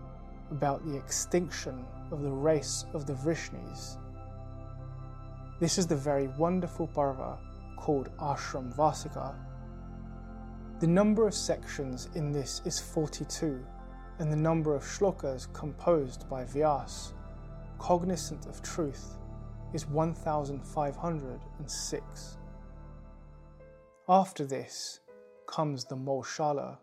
about 0.51 0.85
the 0.85 0.95
extinction 0.95 1.85
of 2.11 2.21
the 2.21 2.31
race 2.31 2.85
of 2.93 3.05
the 3.05 3.13
Vrishnis. 3.13 3.97
This 5.59 5.77
is 5.77 5.87
the 5.87 5.95
very 5.95 6.27
wonderful 6.27 6.87
parva 6.87 7.37
called 7.77 8.09
Ashram 8.17 8.75
Vasika. 8.75 9.33
The 10.79 10.87
number 10.87 11.25
of 11.25 11.33
sections 11.33 12.09
in 12.15 12.33
this 12.33 12.61
is 12.65 12.77
42, 12.79 13.65
and 14.19 14.31
the 14.31 14.35
number 14.35 14.75
of 14.75 14.83
shlokas 14.83 15.47
composed 15.53 16.29
by 16.29 16.43
Vyas, 16.43 17.13
cognizant 17.79 18.45
of 18.47 18.61
truth, 18.61 19.17
is 19.73 19.87
1506. 19.87 22.37
After 24.09 24.45
this 24.45 24.99
comes 25.47 25.85
the 25.85 25.95
Maushala, 25.95 26.77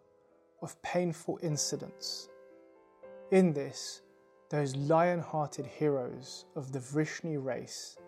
of 0.63 0.81
painful 0.83 1.39
incidents. 1.43 2.31
In 3.33 3.53
this, 3.53 4.01
those 4.49 4.75
lion 4.77 5.21
hearted 5.21 5.67
heroes 5.67 6.47
of 6.57 6.73
the 6.73 6.79
Vrishni 6.79 7.37
race, 7.37 7.99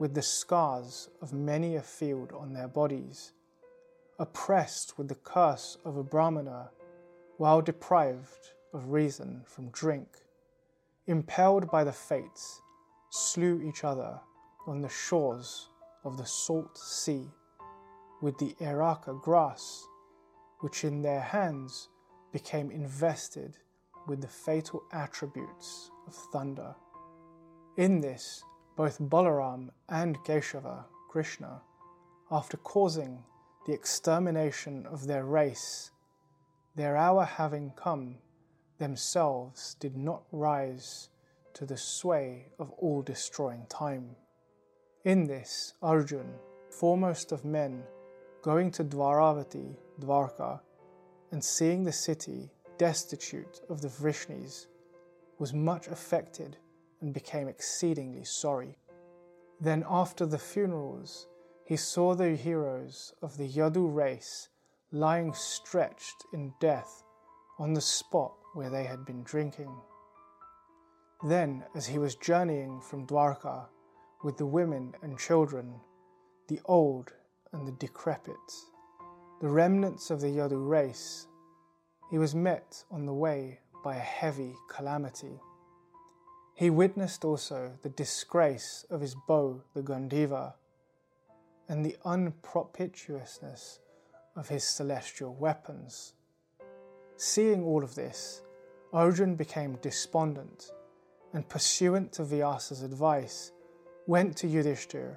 with 0.00 0.14
the 0.14 0.22
scars 0.22 1.10
of 1.20 1.34
many 1.34 1.76
a 1.76 1.82
field 1.82 2.32
on 2.32 2.54
their 2.54 2.66
bodies, 2.66 3.32
oppressed 4.18 4.96
with 4.96 5.08
the 5.08 5.14
curse 5.14 5.76
of 5.84 5.98
a 5.98 6.02
Brahmana, 6.02 6.70
while 7.36 7.60
deprived 7.60 8.54
of 8.72 8.90
reason 8.90 9.42
from 9.44 9.68
drink, 9.68 10.08
impelled 11.06 11.70
by 11.70 11.84
the 11.84 11.92
fates, 11.92 12.62
slew 13.10 13.60
each 13.62 13.84
other 13.84 14.18
on 14.66 14.80
the 14.80 14.88
shores 14.88 15.68
of 16.02 16.16
the 16.16 16.24
salt 16.24 16.78
sea 16.78 17.28
with 18.22 18.38
the 18.38 18.54
Eraka 18.58 19.20
grass 19.20 19.86
which 20.60 20.84
in 20.84 21.02
their 21.02 21.20
hands 21.20 21.88
became 22.32 22.70
invested 22.70 23.58
with 24.06 24.22
the 24.22 24.28
fatal 24.28 24.82
attributes 24.92 25.90
of 26.06 26.14
thunder. 26.32 26.74
In 27.76 28.00
this, 28.00 28.42
both 28.76 28.98
Balaram 28.98 29.70
and 29.88 30.16
Keshava, 30.24 30.84
Krishna, 31.08 31.62
after 32.30 32.56
causing 32.58 33.24
the 33.66 33.72
extermination 33.72 34.86
of 34.86 35.06
their 35.06 35.24
race, 35.24 35.90
their 36.76 36.96
hour 36.96 37.24
having 37.24 37.72
come, 37.76 38.16
themselves 38.78 39.76
did 39.80 39.96
not 39.96 40.22
rise 40.32 41.10
to 41.54 41.66
the 41.66 41.76
sway 41.76 42.46
of 42.58 42.70
all 42.78 43.02
destroying 43.02 43.66
time. 43.68 44.16
In 45.04 45.26
this, 45.26 45.74
Arjun, 45.82 46.34
foremost 46.70 47.32
of 47.32 47.44
men, 47.44 47.82
going 48.42 48.70
to 48.70 48.84
Dvaravati, 48.84 49.76
Dvarka, 50.00 50.60
and 51.32 51.44
seeing 51.44 51.84
the 51.84 51.92
city 51.92 52.50
destitute 52.78 53.60
of 53.68 53.82
the 53.82 53.88
Vrishnis, 53.88 54.66
was 55.38 55.52
much 55.52 55.88
affected 55.88 56.56
and 57.00 57.14
became 57.14 57.48
exceedingly 57.48 58.24
sorry. 58.24 58.76
Then, 59.60 59.84
after 59.88 60.26
the 60.26 60.38
funerals, 60.38 61.26
he 61.64 61.76
saw 61.76 62.14
the 62.14 62.34
heroes 62.34 63.12
of 63.22 63.36
the 63.36 63.48
Yadu 63.48 63.94
race 63.94 64.48
lying 64.92 65.32
stretched 65.32 66.24
in 66.32 66.52
death 66.60 67.04
on 67.58 67.74
the 67.74 67.80
spot 67.80 68.32
where 68.54 68.70
they 68.70 68.84
had 68.84 69.04
been 69.04 69.22
drinking. 69.22 69.72
Then, 71.22 71.64
as 71.74 71.86
he 71.86 71.98
was 71.98 72.14
journeying 72.16 72.80
from 72.80 73.06
Dwarka 73.06 73.66
with 74.24 74.38
the 74.38 74.46
women 74.46 74.94
and 75.02 75.18
children, 75.18 75.74
the 76.48 76.60
old 76.64 77.12
and 77.52 77.66
the 77.66 77.72
decrepit, 77.72 78.34
the 79.40 79.48
remnants 79.48 80.10
of 80.10 80.20
the 80.20 80.28
Yadu 80.28 80.68
race, 80.68 81.26
he 82.10 82.18
was 82.18 82.34
met 82.34 82.82
on 82.90 83.06
the 83.06 83.14
way 83.14 83.60
by 83.84 83.96
a 83.96 84.00
heavy 84.00 84.54
calamity. 84.68 85.38
He 86.60 86.68
witnessed 86.68 87.24
also 87.24 87.72
the 87.80 87.88
disgrace 87.88 88.84
of 88.90 89.00
his 89.00 89.14
bow, 89.14 89.62
the 89.72 89.80
Gandiva, 89.80 90.52
and 91.70 91.82
the 91.82 91.96
unpropitiousness 92.04 93.78
of 94.36 94.50
his 94.50 94.62
celestial 94.62 95.34
weapons. 95.36 96.12
Seeing 97.16 97.64
all 97.64 97.82
of 97.82 97.94
this, 97.94 98.42
Arjun 98.92 99.36
became 99.36 99.78
despondent 99.80 100.70
and, 101.32 101.48
pursuant 101.48 102.12
to 102.12 102.24
Vyasa's 102.24 102.82
advice, 102.82 103.52
went 104.06 104.36
to 104.36 104.46
Yudhishthir 104.46 105.16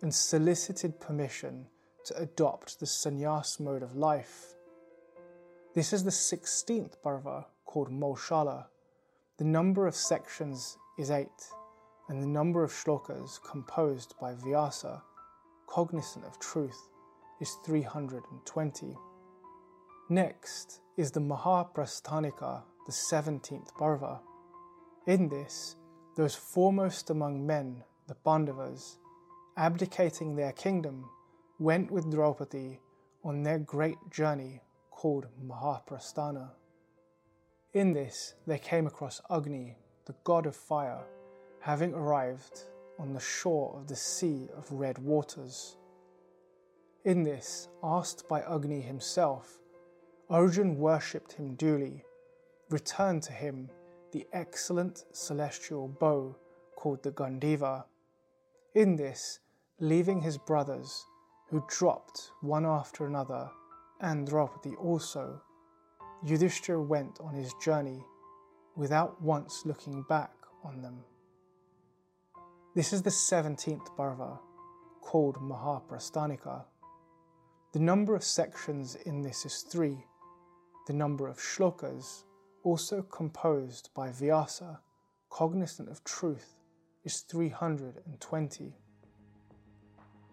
and 0.00 0.14
solicited 0.14 1.00
permission 1.00 1.66
to 2.04 2.16
adopt 2.18 2.78
the 2.78 2.86
sannyas 2.86 3.58
mode 3.58 3.82
of 3.82 3.96
life. 3.96 4.54
This 5.74 5.92
is 5.92 6.04
the 6.04 6.10
16th 6.12 7.02
parva 7.02 7.46
called 7.64 7.90
Maushala. 7.90 8.66
The 9.38 9.44
number 9.44 9.88
of 9.88 9.96
sections 9.96 10.78
is 10.96 11.10
8, 11.10 11.28
and 12.08 12.22
the 12.22 12.26
number 12.26 12.62
of 12.62 12.70
shlokas 12.70 13.42
composed 13.42 14.14
by 14.20 14.34
Vyasa, 14.34 15.02
cognizant 15.66 16.24
of 16.24 16.38
truth, 16.38 16.88
is 17.40 17.56
320. 17.64 18.96
Next 20.08 20.80
is 20.96 21.10
the 21.10 21.20
Mahaprasthanika, 21.20 22.62
the 22.86 22.92
17th 23.10 23.74
parva. 23.76 24.20
In 25.06 25.28
this, 25.28 25.76
those 26.16 26.34
foremost 26.34 27.10
among 27.10 27.46
men, 27.46 27.82
the 28.06 28.14
Pandavas, 28.14 28.98
abdicating 29.56 30.36
their 30.36 30.52
kingdom, 30.52 31.04
went 31.58 31.90
with 31.90 32.10
Draupadi 32.10 32.80
on 33.24 33.42
their 33.42 33.58
great 33.58 33.96
journey 34.10 34.60
called 34.90 35.26
Mahaprasthana. 35.44 36.50
In 37.72 37.92
this, 37.92 38.34
they 38.46 38.58
came 38.58 38.86
across 38.86 39.20
Agni, 39.30 39.76
the 40.06 40.14
god 40.24 40.46
of 40.46 40.54
fire, 40.54 41.04
having 41.60 41.94
arrived 41.94 42.64
on 42.98 43.12
the 43.12 43.20
shore 43.20 43.74
of 43.76 43.86
the 43.86 43.96
sea 43.96 44.48
of 44.56 44.70
red 44.70 44.98
waters. 44.98 45.76
In 47.04 47.22
this, 47.22 47.68
asked 47.82 48.28
by 48.28 48.42
Agni 48.42 48.80
himself, 48.80 49.60
Arjun 50.30 50.78
worshipped 50.78 51.32
him 51.32 51.54
duly, 51.54 52.04
returned 52.70 53.22
to 53.24 53.32
him 53.32 53.68
the 54.12 54.26
excellent 54.32 55.04
celestial 55.12 55.88
bow 55.88 56.36
called 56.76 57.02
the 57.02 57.12
Gandiva. 57.12 57.84
In 58.74 58.96
this, 58.96 59.40
leaving 59.80 60.20
his 60.20 60.38
brothers, 60.38 61.04
who 61.48 61.64
dropped 61.68 62.30
one 62.40 62.64
after 62.64 63.06
another, 63.06 63.50
and 64.00 64.26
Draupadi 64.26 64.76
also, 64.76 65.40
Yudhishthir 66.24 66.84
went 66.84 67.20
on 67.20 67.34
his 67.34 67.52
journey 67.62 68.04
without 68.76 69.20
once 69.22 69.62
looking 69.64 70.02
back 70.08 70.32
on 70.64 70.82
them. 70.82 71.04
This 72.74 72.92
is 72.92 73.02
the 73.02 73.10
17th 73.10 73.96
Parva, 73.96 74.38
called 75.00 75.36
Mahaprasthanika. 75.36 76.64
The 77.72 77.78
number 77.78 78.16
of 78.16 78.24
sections 78.24 78.96
in 79.06 79.22
this 79.22 79.46
is 79.46 79.62
three. 79.62 80.04
The 80.86 80.92
number 80.92 81.28
of 81.28 81.38
shlokas, 81.38 82.24
also 82.64 83.02
composed 83.02 83.90
by 83.94 84.10
Vyasa, 84.10 84.80
cognizant 85.30 85.88
of 85.88 86.02
truth, 86.02 86.56
is 87.04 87.20
320. 87.20 88.72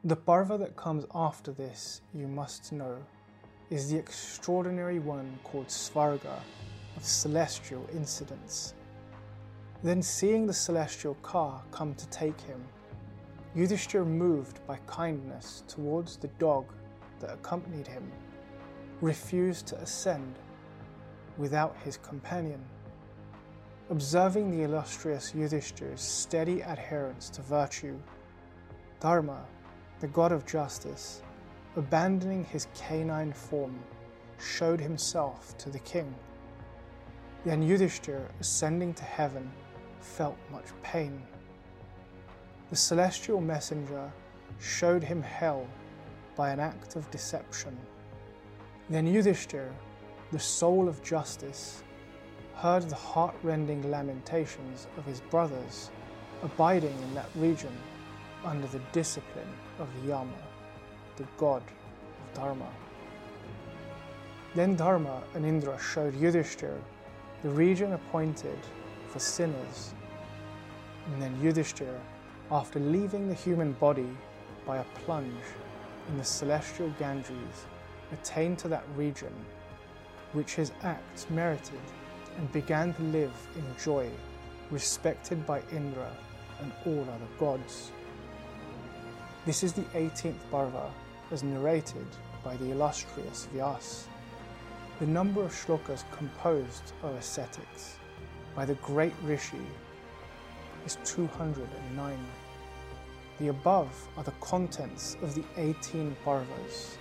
The 0.04 0.16
Parva 0.16 0.58
that 0.58 0.76
comes 0.76 1.06
after 1.14 1.52
this, 1.52 2.02
you 2.14 2.28
must 2.28 2.72
know, 2.72 2.98
is 3.70 3.92
the 3.92 3.98
extraordinary 3.98 5.00
one 5.00 5.38
called 5.44 5.68
Svarga, 5.68 6.39
of 6.96 7.06
celestial 7.06 7.86
incidents. 7.94 8.74
Then, 9.84 10.02
seeing 10.02 10.46
the 10.46 10.54
celestial 10.54 11.16
car 11.24 11.64
come 11.72 11.96
to 11.96 12.08
take 12.10 12.39
him, 12.42 12.64
Yudhishthir, 13.56 14.06
moved 14.06 14.66
by 14.66 14.78
kindness 14.88 15.64
towards 15.68 16.18
the 16.18 16.30
dog 16.39 16.72
that 17.20 17.34
accompanied 17.34 17.88
him, 17.88 18.10
refused 19.02 19.68
to 19.68 19.78
ascend 19.78 20.36
without 21.38 21.76
his 21.84 21.98
companion. 21.98 22.64
Observing 23.89 24.52
the 24.52 24.64
illustrious 24.64 25.34
Yudhishthir's 25.34 26.00
steady 26.00 26.62
adherence 26.62 27.30
to 27.30 27.42
virtue, 27.42 27.98
Dharma, 29.02 29.44
the 30.00 30.08
god 30.08 30.32
of 30.32 30.46
justice, 30.46 31.24
abandoning 31.76 32.46
his 32.46 32.68
canine 32.76 33.34
form, 33.34 33.78
showed 34.39 34.80
himself 34.80 35.58
to 35.58 35.70
the 35.70 35.80
king. 35.80 36.14
Then 37.44 37.64
Yudhishthir, 37.64 38.22
ascending 38.39 38.94
to 38.96 39.04
heaven, 39.04 39.52
felt 40.00 40.38
much 40.52 40.66
pain. 40.84 41.22
The 42.70 42.76
celestial 42.76 43.42
messenger 43.42 44.12
showed 44.60 45.04
him 45.04 45.24
hell 45.24 45.66
by 46.36 46.52
an 46.52 46.60
act 46.60 46.96
of 46.96 47.10
deception. 47.10 47.76
Then 48.89 49.08
Yudhishthir, 49.08 49.72
the 50.32 50.39
soul 50.39 50.88
of 50.88 51.02
justice, 51.02 51.84
heard 52.56 52.88
the 52.88 52.96
heart-rending 52.96 53.89
lamentations 53.89 54.88
of 54.98 55.06
his 55.06 55.22
brothers 55.22 55.89
abiding 56.44 56.96
in 57.02 57.16
that 57.16 57.30
region 57.36 57.76
under 58.46 58.68
the 58.68 58.82
discipline 58.92 59.52
of 59.80 59.88
Yama, 60.06 60.32
the 61.18 61.26
god 61.38 61.64
of 61.64 62.39
Dharma. 62.39 62.70
Then 64.54 64.76
Dharma 64.76 65.24
and 65.34 65.44
Indra 65.44 65.80
showed 65.80 66.14
Yudhishthir 66.14 66.78
the 67.44 67.50
region 67.50 67.94
appointed 67.94 68.60
for 69.08 69.20
sinners. 69.20 69.94
And 71.08 71.22
then 71.22 71.39
Yudhishthira, 71.42 72.00
after 72.52 72.80
leaving 72.80 73.28
the 73.28 73.34
human 73.34 73.74
body 73.74 74.10
by 74.66 74.78
a 74.78 74.84
plunge 75.06 75.44
in 76.10 76.18
the 76.18 76.24
celestial 76.24 76.94
Ganges, 77.00 77.66
attained 78.12 78.60
to 78.60 78.68
that 78.68 78.84
region 78.96 79.34
which 80.34 80.56
his 80.56 80.72
acts 80.84 81.30
merited 81.30 81.80
and 82.38 82.52
began 82.52 82.94
to 82.94 83.02
live 83.04 83.34
in 83.56 83.66
joy, 83.84 84.08
respected 84.70 85.46
by 85.46 85.62
Indra 85.72 86.10
and 86.62 86.72
all 86.86 87.02
other 87.02 87.28
gods. 87.39 87.92
This 89.46 89.64
is 89.64 89.74
the 89.74 89.82
18th 89.96 90.36
Parva 90.52 90.92
as 91.32 91.44
narrated 91.44 92.06
by 92.44 92.56
the 92.58 92.72
illustrious 92.72 93.48
Vyas. 93.54 94.06
The 95.02 95.08
number 95.08 95.41
of 95.41 95.52
shlokas 95.52 96.04
composed 96.12 96.93
of 97.02 97.16
ascetics 97.16 97.97
by 98.56 98.66
the 98.66 98.76
great 98.76 99.16
Rishi 99.24 99.66
is 100.86 100.99
209. 101.06 102.20
The 103.39 103.47
above 103.47 104.08
are 104.16 104.24
the 104.24 104.39
contents 104.41 105.18
of 105.24 105.34
the 105.34 105.43
18 105.58 106.16
parvas. 106.24 106.97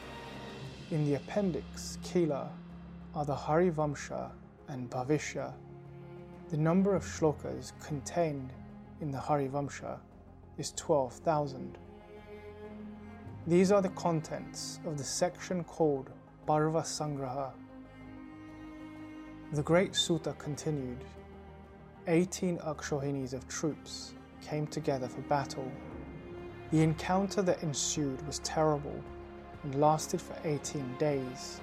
In 0.90 1.05
the 1.05 1.16
appendix, 1.16 1.98
Khila, 2.03 2.48
are 3.14 3.26
the 3.26 3.36
Harivamsha 3.36 4.30
and 4.68 4.88
Bhavishya. 4.88 5.53
The 6.48 6.57
number 6.57 6.94
of 6.94 7.05
shlokas 7.05 7.72
contained 7.84 8.55
in 9.03 9.11
the 9.11 9.18
Harivamsha 9.18 9.98
is 10.57 10.72
12,000. 10.74 11.76
These 13.46 13.70
are 13.70 13.82
the 13.82 13.90
contents 13.90 14.80
of 14.86 14.96
the 14.96 15.05
section 15.05 15.64
called 15.64 16.09
Parva 16.46 16.80
Sangraha 16.80 17.53
The 19.53 19.64
great 19.64 19.96
Suta 19.96 20.32
continued 20.38 21.03
18 22.07 22.59
Akshauhinis 22.59 23.32
of 23.32 23.48
troops 23.48 24.14
came 24.40 24.64
together 24.68 25.09
for 25.09 25.22
battle. 25.22 25.68
The 26.70 26.80
encounter 26.82 27.42
that 27.42 27.64
ensued 27.64 28.24
was 28.28 28.38
terrible 28.44 28.94
and 29.64 29.74
lasted 29.80 30.22
for 30.22 30.36
18 30.44 30.94
days. 30.98 31.61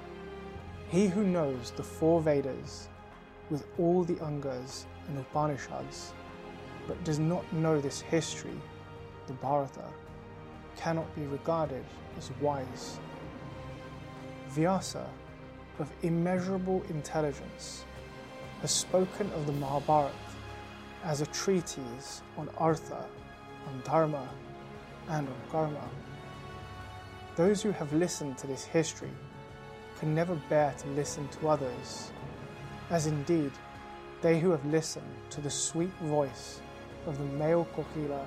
He 0.89 1.07
who 1.07 1.23
knows 1.23 1.71
the 1.71 1.83
four 1.83 2.19
Vedas 2.19 2.89
with 3.49 3.65
all 3.79 4.03
the 4.03 4.21
Angas 4.21 4.85
and 5.07 5.17
Upanishads, 5.17 6.11
but 6.88 7.01
does 7.05 7.19
not 7.19 7.49
know 7.53 7.79
this 7.79 8.01
history, 8.01 8.59
the 9.27 9.33
Bharata, 9.33 9.88
cannot 10.75 11.15
be 11.15 11.25
regarded 11.27 11.85
as 12.17 12.31
wise. 12.41 12.99
Vyasa, 14.49 15.07
of 15.80 15.91
immeasurable 16.03 16.84
intelligence, 16.89 17.86
has 18.61 18.71
spoken 18.71 19.32
of 19.32 19.45
the 19.45 19.53
Mahabharata 19.53 20.15
as 21.03 21.21
a 21.21 21.25
treatise 21.28 22.21
on 22.38 22.49
Artha, 22.57 23.05
on 23.67 23.82
Dharma, 23.86 24.28
and 25.09 25.28
on 25.28 25.36
Karma. 25.51 25.89
Those 27.36 27.61
who 27.61 27.71
have 27.71 27.93
listened 27.93 28.38
to 28.39 28.47
this 28.47 28.65
history 28.65 29.11
can 29.99 30.13
never 30.15 30.36
bear 30.49 30.73
to 30.80 30.88
listen 30.89 31.28
to 31.30 31.49
others, 31.49 32.11
as 32.89 33.07
indeed 33.07 33.51
they 34.21 34.39
who 34.39 34.49
have 34.51 34.65
listened 34.65 35.05
to 35.30 35.41
the 35.41 35.49
sweet 35.49 35.93
voice 36.01 36.61
of 37.05 37.17
the 37.17 37.38
male 37.38 37.67
kokila 37.75 38.25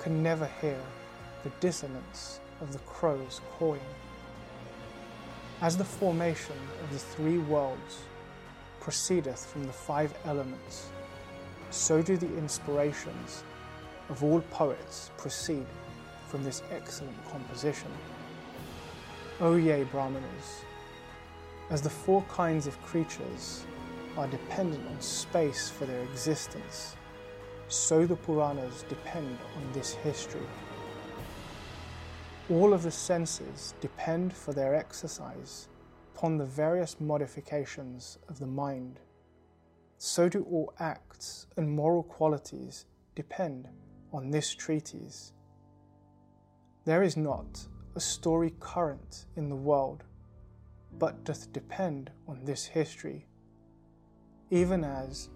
can 0.00 0.22
never 0.22 0.48
hear 0.60 0.78
the 1.44 1.50
dissonance 1.60 2.40
of 2.60 2.72
the 2.72 2.78
crow's 2.80 3.40
cawing. 3.58 3.80
As 5.62 5.76
the 5.76 5.84
formation 5.84 6.56
of 6.82 6.90
the 6.90 6.98
three 6.98 7.36
worlds 7.36 8.04
proceedeth 8.80 9.44
from 9.44 9.66
the 9.66 9.72
five 9.72 10.14
elements, 10.24 10.88
so 11.70 12.00
do 12.00 12.16
the 12.16 12.34
inspirations 12.38 13.44
of 14.08 14.24
all 14.24 14.40
poets 14.50 15.10
proceed 15.18 15.66
from 16.28 16.42
this 16.44 16.62
excellent 16.72 17.16
composition. 17.30 17.90
O 19.40 19.56
ye 19.56 19.84
Brahmanas, 19.84 20.64
as 21.68 21.82
the 21.82 21.90
four 21.90 22.22
kinds 22.22 22.66
of 22.66 22.80
creatures 22.82 23.66
are 24.16 24.28
dependent 24.28 24.88
on 24.88 24.98
space 25.02 25.68
for 25.68 25.84
their 25.84 26.02
existence, 26.04 26.96
so 27.68 28.06
the 28.06 28.16
Puranas 28.16 28.86
depend 28.88 29.36
on 29.56 29.72
this 29.74 29.92
history. 29.92 30.48
All 32.50 32.74
of 32.74 32.82
the 32.82 32.90
senses 32.90 33.74
depend 33.80 34.32
for 34.32 34.52
their 34.52 34.74
exercise 34.74 35.68
upon 36.16 36.36
the 36.36 36.44
various 36.44 37.00
modifications 37.00 38.18
of 38.28 38.40
the 38.40 38.46
mind. 38.46 38.98
So 39.98 40.28
do 40.28 40.42
all 40.50 40.74
acts 40.80 41.46
and 41.56 41.70
moral 41.70 42.02
qualities 42.02 42.86
depend 43.14 43.68
on 44.12 44.32
this 44.32 44.52
treatise. 44.52 45.32
There 46.84 47.04
is 47.04 47.16
not 47.16 47.68
a 47.94 48.00
story 48.00 48.52
current 48.58 49.26
in 49.36 49.48
the 49.48 49.54
world, 49.54 50.02
but 50.98 51.22
doth 51.22 51.52
depend 51.52 52.10
on 52.26 52.44
this 52.44 52.66
history, 52.66 53.28
even 54.50 54.82
as 54.82 55.28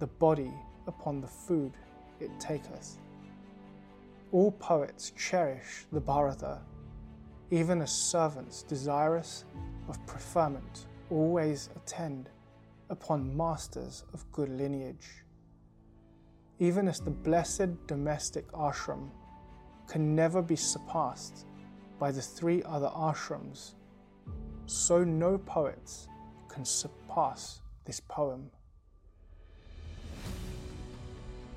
the 0.00 0.08
body 0.08 0.52
upon 0.88 1.20
the 1.20 1.28
food 1.28 1.74
it 2.18 2.30
taketh. 2.40 2.98
All 4.30 4.52
poets 4.52 5.12
cherish 5.16 5.86
the 5.90 6.00
Bharata, 6.00 6.60
even 7.50 7.80
as 7.80 7.90
servants 7.90 8.62
desirous 8.62 9.46
of 9.88 10.04
preferment 10.06 10.86
always 11.10 11.70
attend 11.74 12.28
upon 12.90 13.34
masters 13.34 14.04
of 14.12 14.30
good 14.30 14.50
lineage. 14.50 15.24
Even 16.58 16.88
as 16.88 17.00
the 17.00 17.10
blessed 17.10 17.86
domestic 17.86 18.46
ashram 18.52 19.08
can 19.86 20.14
never 20.14 20.42
be 20.42 20.56
surpassed 20.56 21.46
by 21.98 22.12
the 22.12 22.20
three 22.20 22.62
other 22.64 22.90
ashrams, 22.94 23.76
so 24.66 25.02
no 25.04 25.38
poets 25.38 26.06
can 26.48 26.66
surpass 26.66 27.62
this 27.86 28.00
poem. 28.00 28.50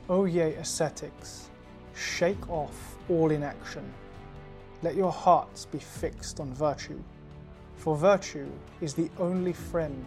O 0.10 0.24
ye 0.24 0.54
ascetics, 0.54 1.51
Shake 2.02 2.50
off 2.50 2.98
all 3.10 3.30
inaction. 3.30 3.94
Let 4.82 4.96
your 4.96 5.12
hearts 5.12 5.66
be 5.66 5.78
fixed 5.78 6.40
on 6.40 6.52
virtue, 6.52 7.00
for 7.76 7.96
virtue 7.96 8.50
is 8.82 8.96
the 8.96 9.12
only 9.20 9.54
friend 9.54 10.04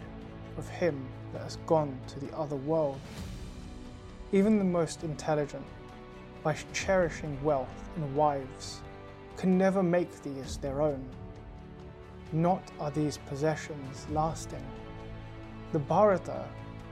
of 0.57 0.67
him 0.67 1.05
that 1.31 1.43
has 1.43 1.55
gone 1.65 1.97
to 2.07 2.19
the 2.19 2.35
other 2.37 2.57
world. 2.57 2.99
Even 4.33 4.57
the 4.57 4.65
most 4.65 5.05
intelligent, 5.05 5.65
by 6.43 6.53
cherishing 6.73 7.41
wealth 7.41 7.89
and 7.95 8.13
wives, 8.13 8.81
can 9.37 9.57
never 9.57 9.81
make 9.81 10.21
these 10.21 10.57
their 10.57 10.81
own. 10.81 11.01
Not 12.33 12.71
are 12.77 12.91
these 12.91 13.19
possessions 13.29 14.05
lasting. 14.11 14.65
The 15.71 15.79
Bharata, 15.79 16.43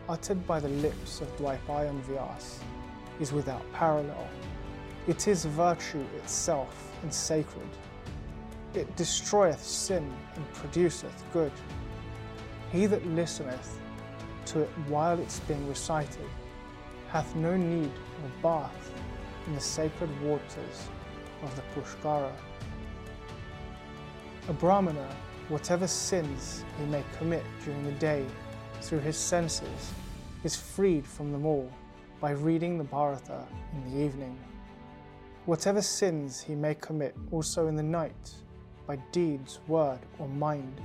uttered 0.08 0.48
by 0.48 0.62
the 0.62 0.70
lips 0.70 1.20
of 1.20 1.36
Dwaipayan 1.36 2.02
Vyas, 2.04 2.60
is 3.20 3.34
without 3.34 3.64
parallel. 3.74 4.30
It 5.06 5.28
is 5.28 5.44
virtue 5.44 6.06
itself 6.16 6.94
and 7.02 7.14
sacred. 7.14 7.68
It 8.74 8.96
destroyeth 8.96 9.62
sin 9.62 10.12
and 10.36 10.54
produceth 10.54 11.24
good. 11.34 11.52
He 12.72 12.86
that 12.86 13.06
listeneth 13.08 13.80
to 14.46 14.62
it 14.62 14.70
while 14.88 15.20
it's 15.20 15.42
being 15.42 15.68
recited 15.68 16.30
hath 17.10 17.36
no 17.36 17.56
need 17.56 17.92
of 18.24 18.42
bath 18.42 18.92
in 19.46 19.54
the 19.54 19.62
sacred 19.62 20.10
waters 20.22 20.88
of 21.44 21.56
the 21.56 21.62
Pushkara. 21.76 22.32
A 24.48 24.54
Brahmana, 24.54 25.08
whatever 25.50 25.86
sins 25.86 26.64
he 26.80 26.86
may 26.86 27.04
commit 27.18 27.44
during 27.64 27.84
the 27.84 27.92
day 27.94 28.26
through 28.82 29.00
his 29.00 29.18
senses, 29.18 29.92
is 30.44 30.56
freed 30.56 31.06
from 31.06 31.32
them 31.32 31.46
all 31.46 31.70
by 32.20 32.32
reading 32.32 32.78
the 32.78 32.84
Bharata 32.86 33.46
in 33.74 33.94
the 33.94 34.06
evening. 34.06 34.38
Whatever 35.46 35.82
sins 35.82 36.40
he 36.42 36.56
may 36.56 36.74
commit 36.74 37.18
also 37.30 37.68
in 37.68 37.76
the 37.76 37.84
night, 37.84 38.34
by 38.88 38.96
deeds, 39.12 39.60
word, 39.68 40.00
or 40.18 40.30
mind, 40.30 40.80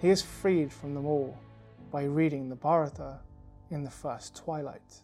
he 0.00 0.08
is 0.08 0.22
freed 0.22 0.72
from 0.72 0.94
them 0.94 1.04
all 1.04 1.36
by 1.90 2.04
reading 2.04 2.48
the 2.48 2.56
Bharata 2.56 3.20
in 3.70 3.84
the 3.84 3.90
first 3.90 4.34
twilight. 4.34 5.02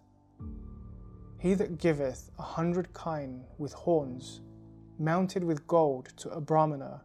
He 1.39 1.53
that 1.53 1.77
giveth 1.77 2.31
a 2.39 2.43
hundred 2.43 2.91
kine 2.95 3.45
with 3.59 3.75
horns, 3.75 4.41
mounted 4.99 5.45
with 5.45 5.67
gold 5.67 6.09
to 6.17 6.31
a 6.31 6.41
Brahmana, 6.41 7.03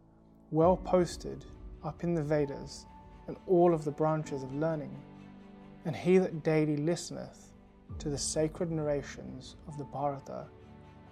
well 0.52 0.78
posted 0.78 1.44
up 1.84 2.06
in 2.06 2.14
the 2.14 2.24
Vedas 2.24 2.86
and 3.28 3.36
all 3.46 3.74
of 3.74 3.84
the 3.84 3.92
branches 3.92 4.42
of 4.42 4.56
learning, 4.56 4.98
and 5.84 5.98
he 5.98 6.18
that 6.18 6.44
daily 6.44 6.78
listeneth 6.78 7.52
to 8.00 8.08
the 8.08 8.18
sacred 8.18 8.72
narrations 8.72 9.58
of 9.68 9.78
the 9.78 9.84
Bharata, 9.84 10.46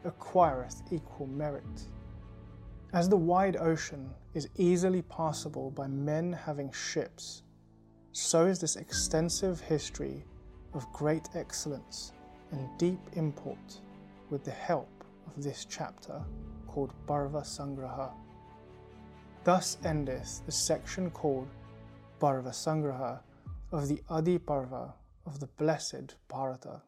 acquireth 0.03 0.81
equal 0.91 1.27
merit. 1.27 1.83
As 2.93 3.07
the 3.07 3.17
wide 3.17 3.55
ocean 3.57 4.09
is 4.33 4.49
easily 4.57 5.01
passable 5.03 5.71
by 5.71 5.87
men 5.87 6.33
having 6.33 6.71
ships, 6.71 7.43
so 8.11 8.45
is 8.45 8.59
this 8.59 8.75
extensive 8.75 9.61
history 9.61 10.25
of 10.73 10.91
great 10.91 11.29
excellence 11.35 12.13
and 12.51 12.67
deep 12.77 12.99
import 13.13 13.79
with 14.29 14.43
the 14.43 14.51
help 14.51 14.89
of 15.25 15.43
this 15.43 15.65
chapter 15.69 16.21
called 16.67 16.93
Parva 17.07 17.41
Sangraha. 17.41 18.11
Thus 19.43 19.77
endeth 19.83 20.45
the 20.45 20.51
section 20.51 21.09
called 21.11 21.47
Parva 22.19 22.49
Sangraha 22.49 23.21
of 23.71 23.87
the 23.87 24.01
Adi 24.09 24.37
Parva 24.37 24.93
of 25.25 25.39
the 25.39 25.47
blessed 25.47 26.15
Bharata. 26.27 26.81